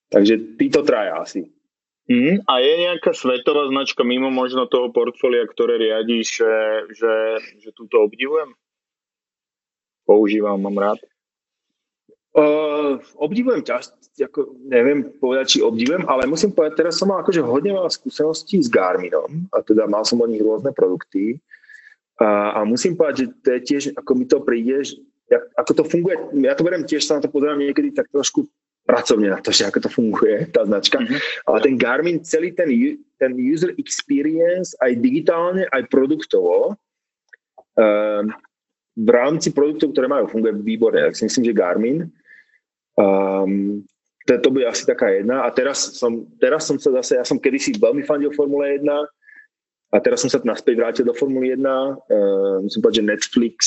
Takže 0.08 0.56
títo 0.56 0.88
traja 0.88 1.20
asi. 1.20 1.52
Mm, 2.10 2.42
a 2.50 2.54
je 2.58 2.74
nejaká 2.90 3.14
svetová 3.14 3.70
značka 3.70 4.02
mimo 4.02 4.34
možno 4.34 4.66
toho 4.66 4.90
portfólia, 4.90 5.46
ktoré 5.46 5.78
riadíš, 5.78 6.42
že, 6.42 6.56
že, 6.98 7.14
že 7.62 7.70
túto 7.76 8.02
obdivujem? 8.02 8.56
Používam, 10.10 10.58
mám 10.58 10.80
rád. 10.80 11.00
Uh, 12.34 12.98
obdivujem 13.14 13.62
ťa, 13.62 13.86
ako, 14.26 14.58
neviem 14.66 15.06
povedať, 15.22 15.46
či 15.54 15.60
obdivujem, 15.62 16.08
ale 16.10 16.26
musím 16.26 16.50
povedať, 16.50 16.82
teraz 16.82 16.98
som 16.98 17.14
mal 17.14 17.22
akože 17.22 17.46
hodne 17.46 17.78
veľa 17.78 17.92
skúseností 17.94 18.58
s 18.58 18.74
Garminom 18.74 19.46
a 19.54 19.62
teda 19.62 19.86
mal 19.86 20.02
som 20.02 20.18
od 20.24 20.34
nich 20.34 20.42
rôzne 20.42 20.74
produkty 20.74 21.38
a, 22.20 22.60
a 22.60 22.68
musím 22.68 23.00
povedať, 23.00 23.16
že 23.16 23.26
to 23.40 23.50
je 23.56 23.62
tiež, 23.64 23.84
ako 23.96 24.12
mi 24.16 24.26
to 24.28 24.44
príde, 24.44 24.84
jak, 25.32 25.44
ako 25.56 25.72
to 25.72 25.84
funguje, 25.88 26.16
ja 26.44 26.52
to 26.52 26.68
beriem 26.68 26.84
tiež, 26.84 27.08
sa 27.08 27.18
na 27.18 27.24
to 27.24 27.32
pozerám 27.32 27.64
niekedy 27.64 27.96
tak 27.96 28.12
trošku 28.12 28.44
pracovne 28.84 29.30
na 29.30 29.40
to, 29.40 29.54
že 29.54 29.70
ako 29.70 29.86
to 29.86 29.90
funguje, 29.90 30.50
tá 30.50 30.66
značka. 30.66 31.00
Mm-hmm. 31.00 31.20
Ale 31.46 31.58
ten 31.62 31.76
Garmin, 31.78 32.18
celý 32.26 32.52
ten, 32.52 32.68
ten 33.22 33.32
user 33.38 33.72
experience, 33.78 34.74
aj 34.82 34.98
digitálne, 34.98 35.70
aj 35.70 35.86
produktovo, 35.88 36.74
um, 37.78 38.26
v 39.00 39.10
rámci 39.14 39.54
produktov, 39.56 39.96
ktoré 39.96 40.12
majú, 40.12 40.28
funguje 40.28 40.58
výborne. 40.60 41.06
Tak 41.08 41.16
si 41.16 41.24
myslím, 41.30 41.54
že 41.54 41.56
Garmin. 41.56 41.98
Um, 43.00 43.86
to, 44.28 44.36
to 44.42 44.50
bude 44.52 44.68
asi 44.68 44.84
taká 44.84 45.08
jedna. 45.14 45.48
A 45.48 45.54
teraz 45.54 45.96
som, 45.96 46.28
teraz 46.42 46.68
som 46.68 46.76
sa 46.76 46.92
zase, 47.00 47.16
ja 47.16 47.24
som 47.24 47.40
kedysi 47.40 47.78
veľmi 47.80 48.04
fandil 48.04 48.36
Formule 48.36 48.76
1 48.76 48.84
a 49.90 49.98
teraz 49.98 50.22
som 50.22 50.30
sa 50.30 50.38
naspäť 50.46 50.78
vrátil 50.78 51.06
do 51.06 51.18
Formuly 51.18 51.58
1. 51.58 51.66
Uh, 51.66 52.62
musím 52.62 52.82
povedať, 52.86 53.02
že 53.02 53.10
Netflix, 53.10 53.58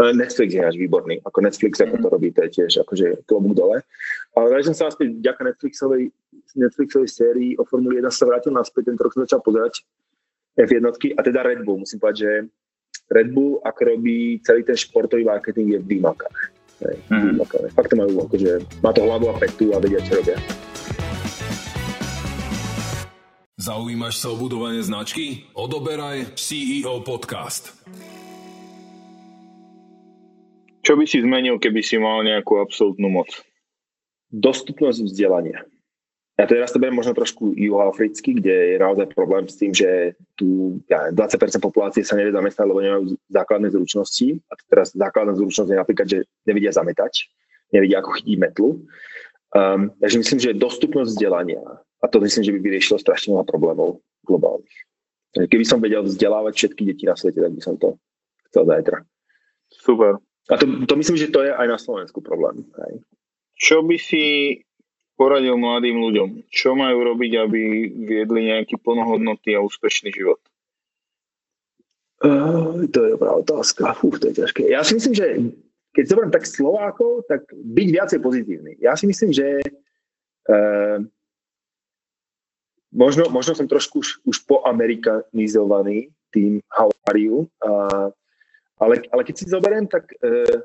uh, 0.00 0.12
Netflix 0.16 0.48
je 0.56 0.64
až 0.64 0.76
výborný. 0.80 1.20
Ako 1.28 1.44
Netflix, 1.44 1.84
ako 1.84 2.00
to 2.00 2.08
robí, 2.08 2.32
to 2.32 2.40
je 2.48 2.50
tiež 2.62 2.80
akože 2.88 3.28
klobúk 3.28 3.52
dole. 3.52 3.84
Ale 4.32 4.44
vrátil 4.48 4.72
som 4.72 4.76
sa 4.76 4.84
naspäť 4.88 5.20
vďaka 5.20 5.40
Netflixovej, 5.44 6.02
Netflixovej 6.56 7.10
sérii 7.12 7.52
o 7.60 7.68
Formuli 7.68 8.00
1 8.00 8.08
sa 8.08 8.24
vrátil 8.24 8.56
naspäť, 8.56 8.88
tento 8.88 9.04
rok 9.04 9.12
som 9.12 9.28
začal 9.28 9.44
pozerať 9.44 9.84
F1 10.56 10.84
a 10.88 11.20
teda 11.20 11.40
Red 11.44 11.62
Bull. 11.68 11.84
Musím 11.84 12.00
povedať, 12.00 12.18
že 12.24 12.32
Red 13.12 13.28
Bull, 13.32 13.60
ako 13.64 13.80
robí 13.92 14.40
celý 14.44 14.64
ten 14.64 14.76
športový 14.76 15.24
marketing, 15.24 15.76
je 15.76 15.80
vymakané. 15.84 16.40
Mm-hmm. 16.78 17.74
Fakt 17.74 17.90
to 17.90 17.96
majú, 17.98 18.22
akože 18.30 18.62
má 18.84 18.94
to 18.94 19.02
hlavu 19.02 19.34
a 19.34 19.34
petu 19.34 19.74
a 19.74 19.82
vedia, 19.82 19.98
čo 20.00 20.22
robia. 20.22 20.38
Zaujímaš 23.58 24.22
sa 24.22 24.30
o 24.30 24.38
budovanie 24.38 24.78
značky? 24.86 25.42
Odoberaj 25.50 26.38
CEO 26.38 27.02
Podcast. 27.02 27.74
Čo 30.86 30.94
by 30.94 31.02
si 31.02 31.18
zmenil, 31.18 31.58
keby 31.58 31.82
si 31.82 31.98
mal 31.98 32.22
nejakú 32.22 32.62
absolútnu 32.62 33.10
moc? 33.10 33.34
Dostupnosť 34.30 35.10
vzdelania. 35.10 35.66
Ja 36.38 36.46
teraz 36.46 36.70
to 36.70 36.78
beriem 36.78 37.02
možno 37.02 37.18
trošku 37.18 37.50
juhoafricky, 37.58 38.38
kde 38.38 38.54
je 38.54 38.76
naozaj 38.78 39.10
problém 39.10 39.50
s 39.50 39.58
tým, 39.58 39.74
že 39.74 40.14
tu 40.38 40.78
ja, 40.86 41.10
20% 41.10 41.58
populácie 41.58 42.06
sa 42.06 42.14
nevie 42.14 42.30
zamestnať, 42.30 42.62
lebo 42.62 42.78
nemajú 42.78 43.18
základné 43.26 43.74
zručnosti. 43.74 44.38
A 44.46 44.54
teraz 44.70 44.94
základná 44.94 45.34
zručnosť 45.34 45.74
je 45.74 45.82
napríklad, 45.82 46.06
že 46.06 46.30
nevedia 46.46 46.70
zametať, 46.70 47.26
nevedia, 47.74 47.98
ako 47.98 48.22
chytiť 48.22 48.38
metlu. 48.38 48.86
Um, 49.50 49.90
takže 49.98 50.22
myslím, 50.22 50.38
že 50.46 50.54
dostupnosť 50.54 51.10
vzdelania, 51.10 51.82
a 51.98 52.04
to 52.06 52.22
myslím, 52.22 52.42
že 52.46 52.54
by 52.54 52.58
vyriešilo 52.62 52.98
strašne 53.02 53.34
veľa 53.34 53.46
problémov 53.46 53.98
globálnych. 54.22 54.76
Takže 55.34 55.48
keby 55.50 55.64
som 55.66 55.82
vedel 55.82 56.02
vzdelávať 56.06 56.52
všetky 56.54 56.82
deti 56.88 57.04
na 57.04 57.18
svete, 57.18 57.42
tak 57.42 57.52
by 57.52 57.62
som 57.62 57.74
to 57.76 57.98
chcel 58.48 58.64
zajtra. 58.64 59.04
Super. 59.68 60.16
A 60.48 60.54
to, 60.56 60.64
to 60.88 60.94
myslím, 60.96 61.16
že 61.20 61.28
to 61.28 61.44
je 61.44 61.52
aj 61.52 61.66
na 61.68 61.78
Slovensku 61.78 62.24
problém. 62.24 62.64
Hej. 62.64 63.04
Čo 63.58 63.84
by 63.84 63.96
si 64.00 64.24
poradil 65.18 65.58
mladým 65.58 65.98
ľuďom? 65.98 66.48
Čo 66.48 66.78
majú 66.78 67.04
robiť, 67.04 67.32
aby 67.44 67.60
viedli 67.92 68.48
nejaký 68.48 68.80
plnohodnotný 68.80 69.58
a 69.58 69.64
úspešný 69.66 70.14
život? 70.14 70.40
Uh, 72.24 72.88
to 72.88 73.04
je 73.04 73.14
dobrá 73.14 73.36
otázka. 73.36 73.98
Uf, 74.00 74.22
to 74.22 74.32
je 74.32 74.42
ťažké. 74.42 74.70
Ja 74.70 74.86
si 74.86 74.96
myslím, 74.96 75.14
že 75.14 75.26
keď 75.92 76.04
zoberiem 76.08 76.32
tak 76.34 76.46
Slovákov, 76.46 77.26
tak 77.26 77.44
byť 77.52 77.88
viacej 77.90 78.18
pozitívny. 78.22 78.72
Ja 78.78 78.94
si 78.96 79.10
myslím, 79.10 79.34
že 79.34 79.60
uh, 80.48 81.02
možno, 82.92 83.28
možno 83.28 83.52
som 83.54 83.68
trošku 83.68 84.00
už, 84.00 84.08
už 84.24 84.36
poamerikanizovaný 84.48 86.12
tým 86.32 86.60
how 86.68 86.92
are 87.08 87.20
you, 87.20 87.48
uh, 87.64 88.12
ale, 88.78 89.02
ale 89.10 89.22
keď 89.24 89.34
si 89.34 89.44
zoberiem, 89.48 89.88
tak 89.88 90.12
uh, 90.20 90.60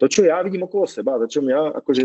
to, 0.00 0.10
čo 0.10 0.26
ja 0.26 0.42
vidím 0.42 0.66
okolo 0.66 0.88
seba, 0.88 1.20
to, 1.22 1.30
čo 1.30 1.40
mňa 1.44 1.78
akože 1.84 2.02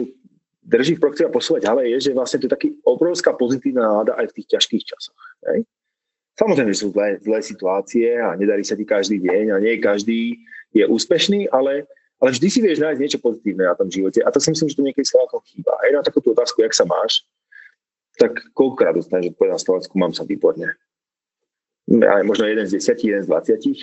drží 0.69 0.99
v 0.99 1.01
projekte 1.01 1.25
a 1.25 1.33
posúvať 1.33 1.65
ďalej, 1.65 1.85
je, 1.89 1.97
že 2.09 2.11
vlastne 2.13 2.37
to 2.43 2.45
je 2.45 2.55
taký 2.55 2.69
obrovská 2.85 3.33
pozitívna 3.33 3.87
nálada 3.89 4.13
aj 4.19 4.29
v 4.29 4.35
tých 4.41 4.47
ťažkých 4.57 4.83
časoch. 4.85 5.19
Hej? 5.49 5.65
Samozrejme, 6.37 6.71
že 6.71 6.81
sú 6.85 6.87
zlé, 6.93 7.19
zlé 7.19 7.39
situácie 7.43 8.15
a 8.15 8.37
nedarí 8.37 8.63
sa 8.63 8.77
ti 8.77 8.85
každý 8.87 9.19
deň 9.19 9.45
a 9.55 9.57
nie 9.59 9.75
každý 9.81 10.39
je 10.71 10.85
úspešný, 10.85 11.49
ale, 11.49 11.89
ale 12.21 12.29
vždy 12.31 12.47
si 12.47 12.59
vieš 12.61 12.79
nájsť 12.79 12.99
niečo 13.01 13.19
pozitívne 13.19 13.65
na 13.65 13.75
tom 13.75 13.89
živote 13.89 14.23
a 14.23 14.29
to 14.29 14.39
si 14.39 14.53
myslím, 14.53 14.69
že 14.69 14.77
to 14.77 14.85
niekedy 14.85 15.05
Slovákom 15.07 15.41
chýba. 15.49 15.73
Aj 15.81 15.89
na 15.89 16.05
takúto 16.05 16.31
otázku, 16.31 16.61
jak 16.61 16.75
sa 16.75 16.85
máš, 16.85 17.25
tak 18.19 18.51
koľkokrát 18.51 18.93
dostaneš 18.99 19.31
odpoveď 19.33 19.55
na 19.55 19.61
Slovensku, 19.63 19.93
mám 19.95 20.11
sa 20.11 20.27
výborne. 20.27 20.75
Aj 21.89 22.21
možno 22.21 22.45
jeden 22.45 22.67
z 22.67 22.77
desiatich, 22.77 23.09
jeden 23.09 23.23
z 23.23 23.31
dvaciatich, 23.31 23.79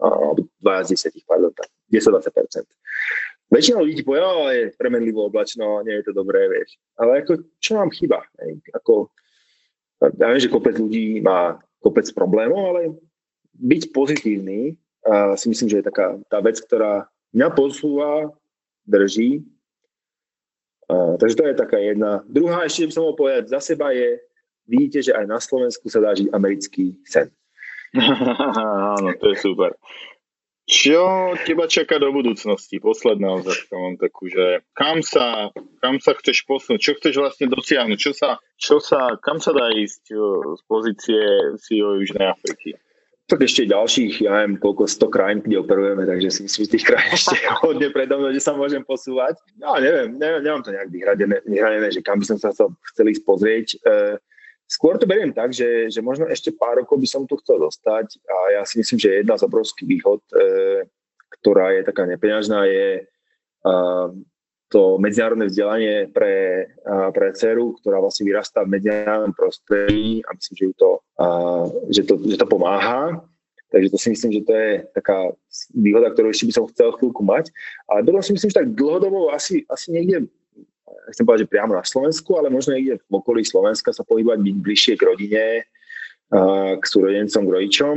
alebo 0.00 0.48
dva 0.58 0.82
z 0.82 0.96
desiatich, 0.96 1.22
pardon, 1.28 1.52
10-20%. 1.92 2.64
Väčšina 3.46 3.78
ľudí 3.78 4.02
povie, 4.02 4.18
ale 4.18 4.50
je 4.58 4.74
premenlivo 4.74 5.30
oblačno, 5.30 5.78
nie 5.86 5.94
je 6.02 6.10
to 6.10 6.12
dobré, 6.16 6.50
vieš. 6.50 6.74
Ale 6.98 7.22
ako, 7.22 7.46
čo 7.62 7.78
nám 7.78 7.94
chýba? 7.94 8.26
Ako, 8.74 9.14
ja 10.02 10.26
viem, 10.34 10.42
že 10.42 10.50
kopec 10.50 10.74
ľudí 10.74 11.22
má 11.22 11.62
kopec 11.78 12.10
problémov, 12.10 12.74
ale 12.74 12.98
byť 13.54 13.94
pozitívny 13.94 14.74
a 15.06 15.38
si 15.38 15.46
myslím, 15.46 15.70
že 15.70 15.78
je 15.78 15.86
taká 15.86 16.18
tá 16.26 16.42
vec, 16.42 16.58
ktorá 16.58 17.06
mňa 17.30 17.48
posúva, 17.54 18.34
drží. 18.82 19.46
A, 20.86 21.18
takže 21.18 21.36
to 21.36 21.44
je 21.46 21.54
taká 21.54 21.78
jedna. 21.82 22.22
Druhá 22.30 22.62
ešte, 22.66 22.86
by 22.86 22.92
som 22.94 23.02
mohol 23.06 23.18
povedať, 23.18 23.50
za 23.50 23.60
seba 23.60 23.90
je, 23.90 24.22
vidíte, 24.70 25.10
že 25.10 25.12
aj 25.14 25.26
na 25.26 25.38
Slovensku 25.42 25.90
sa 25.90 25.98
dá 25.98 26.14
žiť 26.14 26.30
americký 26.30 26.98
sen. 27.06 27.30
Áno, 28.94 29.10
to 29.18 29.26
je 29.32 29.36
super. 29.38 29.74
Čo 30.66 31.30
teba 31.46 31.70
čaká 31.70 32.02
do 32.02 32.10
budúcnosti? 32.10 32.82
Posledná 32.82 33.38
otázka 33.38 33.70
mám 33.78 33.94
takú, 34.02 34.26
že 34.26 34.66
kam 34.74 34.98
sa, 34.98 35.54
kam 35.78 36.02
sa 36.02 36.10
chceš 36.18 36.42
posunúť? 36.42 36.82
Čo 36.82 36.92
chceš 36.98 37.14
vlastne 37.22 37.46
dosiahnuť? 37.46 37.98
Čo 37.98 38.10
sa, 38.10 38.42
čo 38.58 38.82
sa, 38.82 39.14
kam 39.22 39.38
sa 39.38 39.54
dá 39.54 39.70
ísť 39.70 40.10
z 40.58 40.60
pozície 40.66 41.22
CEO 41.62 42.02
Južnej 42.02 42.34
Afriky? 42.34 42.74
Tak 43.26 43.42
ešte 43.42 43.66
ďalších, 43.66 44.22
ja 44.22 44.38
neviem, 44.38 44.54
koľko 44.62 44.86
100 44.86 45.10
krajín, 45.10 45.38
kde 45.42 45.58
operujeme, 45.58 46.06
takže 46.06 46.30
si 46.30 46.40
myslím, 46.46 46.62
že 46.62 46.74
tých 46.78 46.86
krajín 46.86 47.10
ešte 47.10 47.34
hodne 47.66 47.88
predo 47.90 48.22
mnou, 48.22 48.30
že 48.30 48.38
sa 48.38 48.54
môžem 48.54 48.86
posúvať. 48.86 49.34
No 49.58 49.74
neviem, 49.82 50.14
neviem, 50.14 50.46
nemám 50.46 50.62
to 50.62 50.70
nejak 50.70 50.90
vyhradené, 50.94 51.42
vyhradené, 51.42 51.90
že 51.90 52.06
kam 52.06 52.22
by 52.22 52.26
som 52.30 52.38
sa 52.38 52.54
chcel 52.54 53.06
ísť 53.10 53.22
pozrieť. 53.26 53.66
E, 53.82 54.18
Skôr 54.66 54.98
to 54.98 55.06
beriem 55.06 55.30
tak, 55.30 55.54
že, 55.54 55.86
že 55.94 56.02
možno 56.02 56.26
ešte 56.26 56.50
pár 56.50 56.82
rokov 56.82 56.98
by 56.98 57.06
som 57.06 57.22
tu 57.22 57.38
chcel 57.38 57.62
dostať 57.62 58.18
a 58.26 58.36
ja 58.58 58.62
si 58.66 58.82
myslím, 58.82 58.98
že 58.98 59.22
jedna 59.22 59.38
z 59.38 59.46
obrovských 59.46 59.86
výhod, 59.86 60.18
e, 60.34 60.90
ktorá 61.38 61.70
je 61.70 61.86
taká 61.86 62.02
nepeňažná, 62.02 62.66
je 62.66 63.06
to 64.76 65.00
medzinárodné 65.00 65.48
vzdelanie 65.48 66.12
pre, 66.12 66.68
pre 67.16 67.32
dceru, 67.32 67.80
ktorá 67.80 67.96
vlastne 67.96 68.28
vyrastá 68.28 68.60
v 68.60 68.76
medzinárodnom 68.76 69.32
prostredí 69.32 70.20
a 70.28 70.36
myslím, 70.36 70.52
že, 70.52 70.64
ju 70.68 70.74
to, 70.76 70.90
že, 71.88 72.02
to, 72.04 72.20
že 72.20 72.36
to 72.36 72.44
pomáha. 72.44 73.24
Takže 73.72 73.88
to 73.88 73.98
si 73.98 74.08
myslím, 74.12 74.30
že 74.36 74.42
to 74.44 74.52
je 74.52 74.70
taká 74.92 75.32
výhoda, 75.72 76.12
ktorú 76.12 76.28
ešte 76.28 76.52
by 76.52 76.52
som 76.52 76.68
chcel 76.68 76.92
chvíľku 77.00 77.24
mať. 77.24 77.48
Ale 77.88 78.04
potom 78.04 78.20
si 78.20 78.36
myslím, 78.36 78.52
že 78.52 78.60
tak 78.60 78.76
dlhodobo 78.76 79.32
asi, 79.32 79.64
asi 79.72 79.96
niekde 79.96 80.28
nechcem 81.08 81.24
povedať, 81.24 81.48
že 81.48 81.52
priamo 81.56 81.72
na 81.72 81.80
Slovensku, 81.80 82.36
ale 82.36 82.52
možno 82.52 82.76
niekde 82.76 83.00
v 83.00 83.12
okolí 83.16 83.48
Slovenska 83.48 83.96
sa 83.96 84.04
pohybovať, 84.04 84.44
byť 84.44 84.56
bližšie 84.60 84.94
k 85.00 85.02
rodine, 85.08 85.44
k 86.76 86.84
súrodencom, 86.84 87.42
k 87.48 87.54
rodičom, 87.56 87.96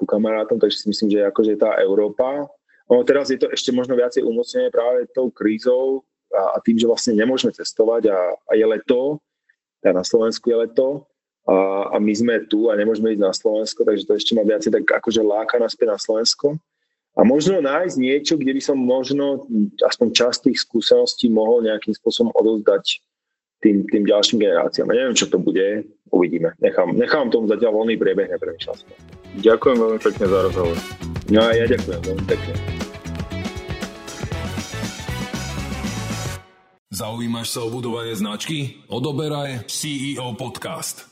ku 0.00 0.04
kamarátom, 0.08 0.56
takže 0.56 0.80
si 0.80 0.86
myslím, 0.90 1.08
že 1.12 1.28
akože 1.28 1.60
tá 1.60 1.76
Európa, 1.78 2.48
no 2.90 3.02
teraz 3.04 3.30
je 3.30 3.38
to 3.38 3.50
ešte 3.50 3.70
možno 3.74 3.98
viacej 3.98 4.24
umocnené 4.24 4.70
práve 4.70 5.06
tou 5.12 5.28
krízou 5.28 6.02
a, 6.32 6.56
a 6.56 6.62
tým, 6.64 6.78
že 6.78 6.88
vlastne 6.88 7.18
nemôžeme 7.18 7.52
cestovať 7.52 8.08
a, 8.10 8.18
a 8.48 8.52
je 8.56 8.66
leto, 8.66 9.20
teda 9.82 9.98
na 9.98 10.04
Slovensku 10.06 10.48
je 10.48 10.56
leto 10.62 11.06
a, 11.44 11.90
a 11.92 11.96
my 11.98 12.12
sme 12.14 12.46
tu 12.46 12.70
a 12.70 12.78
nemôžeme 12.78 13.12
ísť 13.12 13.22
na 13.22 13.34
Slovensko, 13.34 13.82
takže 13.82 14.06
to 14.06 14.14
ešte 14.14 14.32
ma 14.38 14.46
viacej 14.46 14.70
tak 14.70 14.84
akože 14.86 15.20
láka 15.22 15.58
naspäť 15.58 15.94
na 15.94 15.98
Slovensko 15.98 16.56
a 17.12 17.20
možno 17.28 17.60
nájsť 17.60 17.96
niečo, 18.00 18.34
kde 18.40 18.56
by 18.56 18.62
som 18.64 18.78
možno 18.80 19.44
aspoň 19.84 20.08
časť 20.16 20.48
tých 20.48 20.64
skúseností 20.64 21.28
mohol 21.28 21.60
nejakým 21.68 21.92
spôsobom 21.92 22.32
odozdať 22.32 23.04
tým, 23.60 23.84
tým 23.86 24.08
ďalším 24.08 24.42
generáciám. 24.42 24.90
Ja 24.90 24.96
neviem, 25.04 25.16
čo 25.16 25.28
to 25.28 25.38
bude, 25.38 25.86
uvidíme. 26.08 26.56
Nechám, 26.58 26.96
nechám 26.96 27.30
tomu 27.30 27.46
zatiaľ 27.46 27.84
voľný 27.84 28.00
priebeh, 28.00 28.32
nepremýšľam. 28.32 28.76
Ďakujem 29.44 29.76
veľmi 29.76 30.00
pekne 30.00 30.24
za 30.26 30.38
rozhovor. 30.50 30.76
No 31.28 31.40
a 31.44 31.50
ja 31.52 31.64
ďakujem 31.68 32.00
veľmi 32.00 32.24
pekne. 32.26 32.71
Zaujímaš 36.92 37.56
sa 37.56 37.64
o 37.64 37.72
budovanie 37.72 38.12
značky? 38.12 38.84
Odoberaj 38.92 39.64
CEO 39.64 40.36
Podcast. 40.36 41.08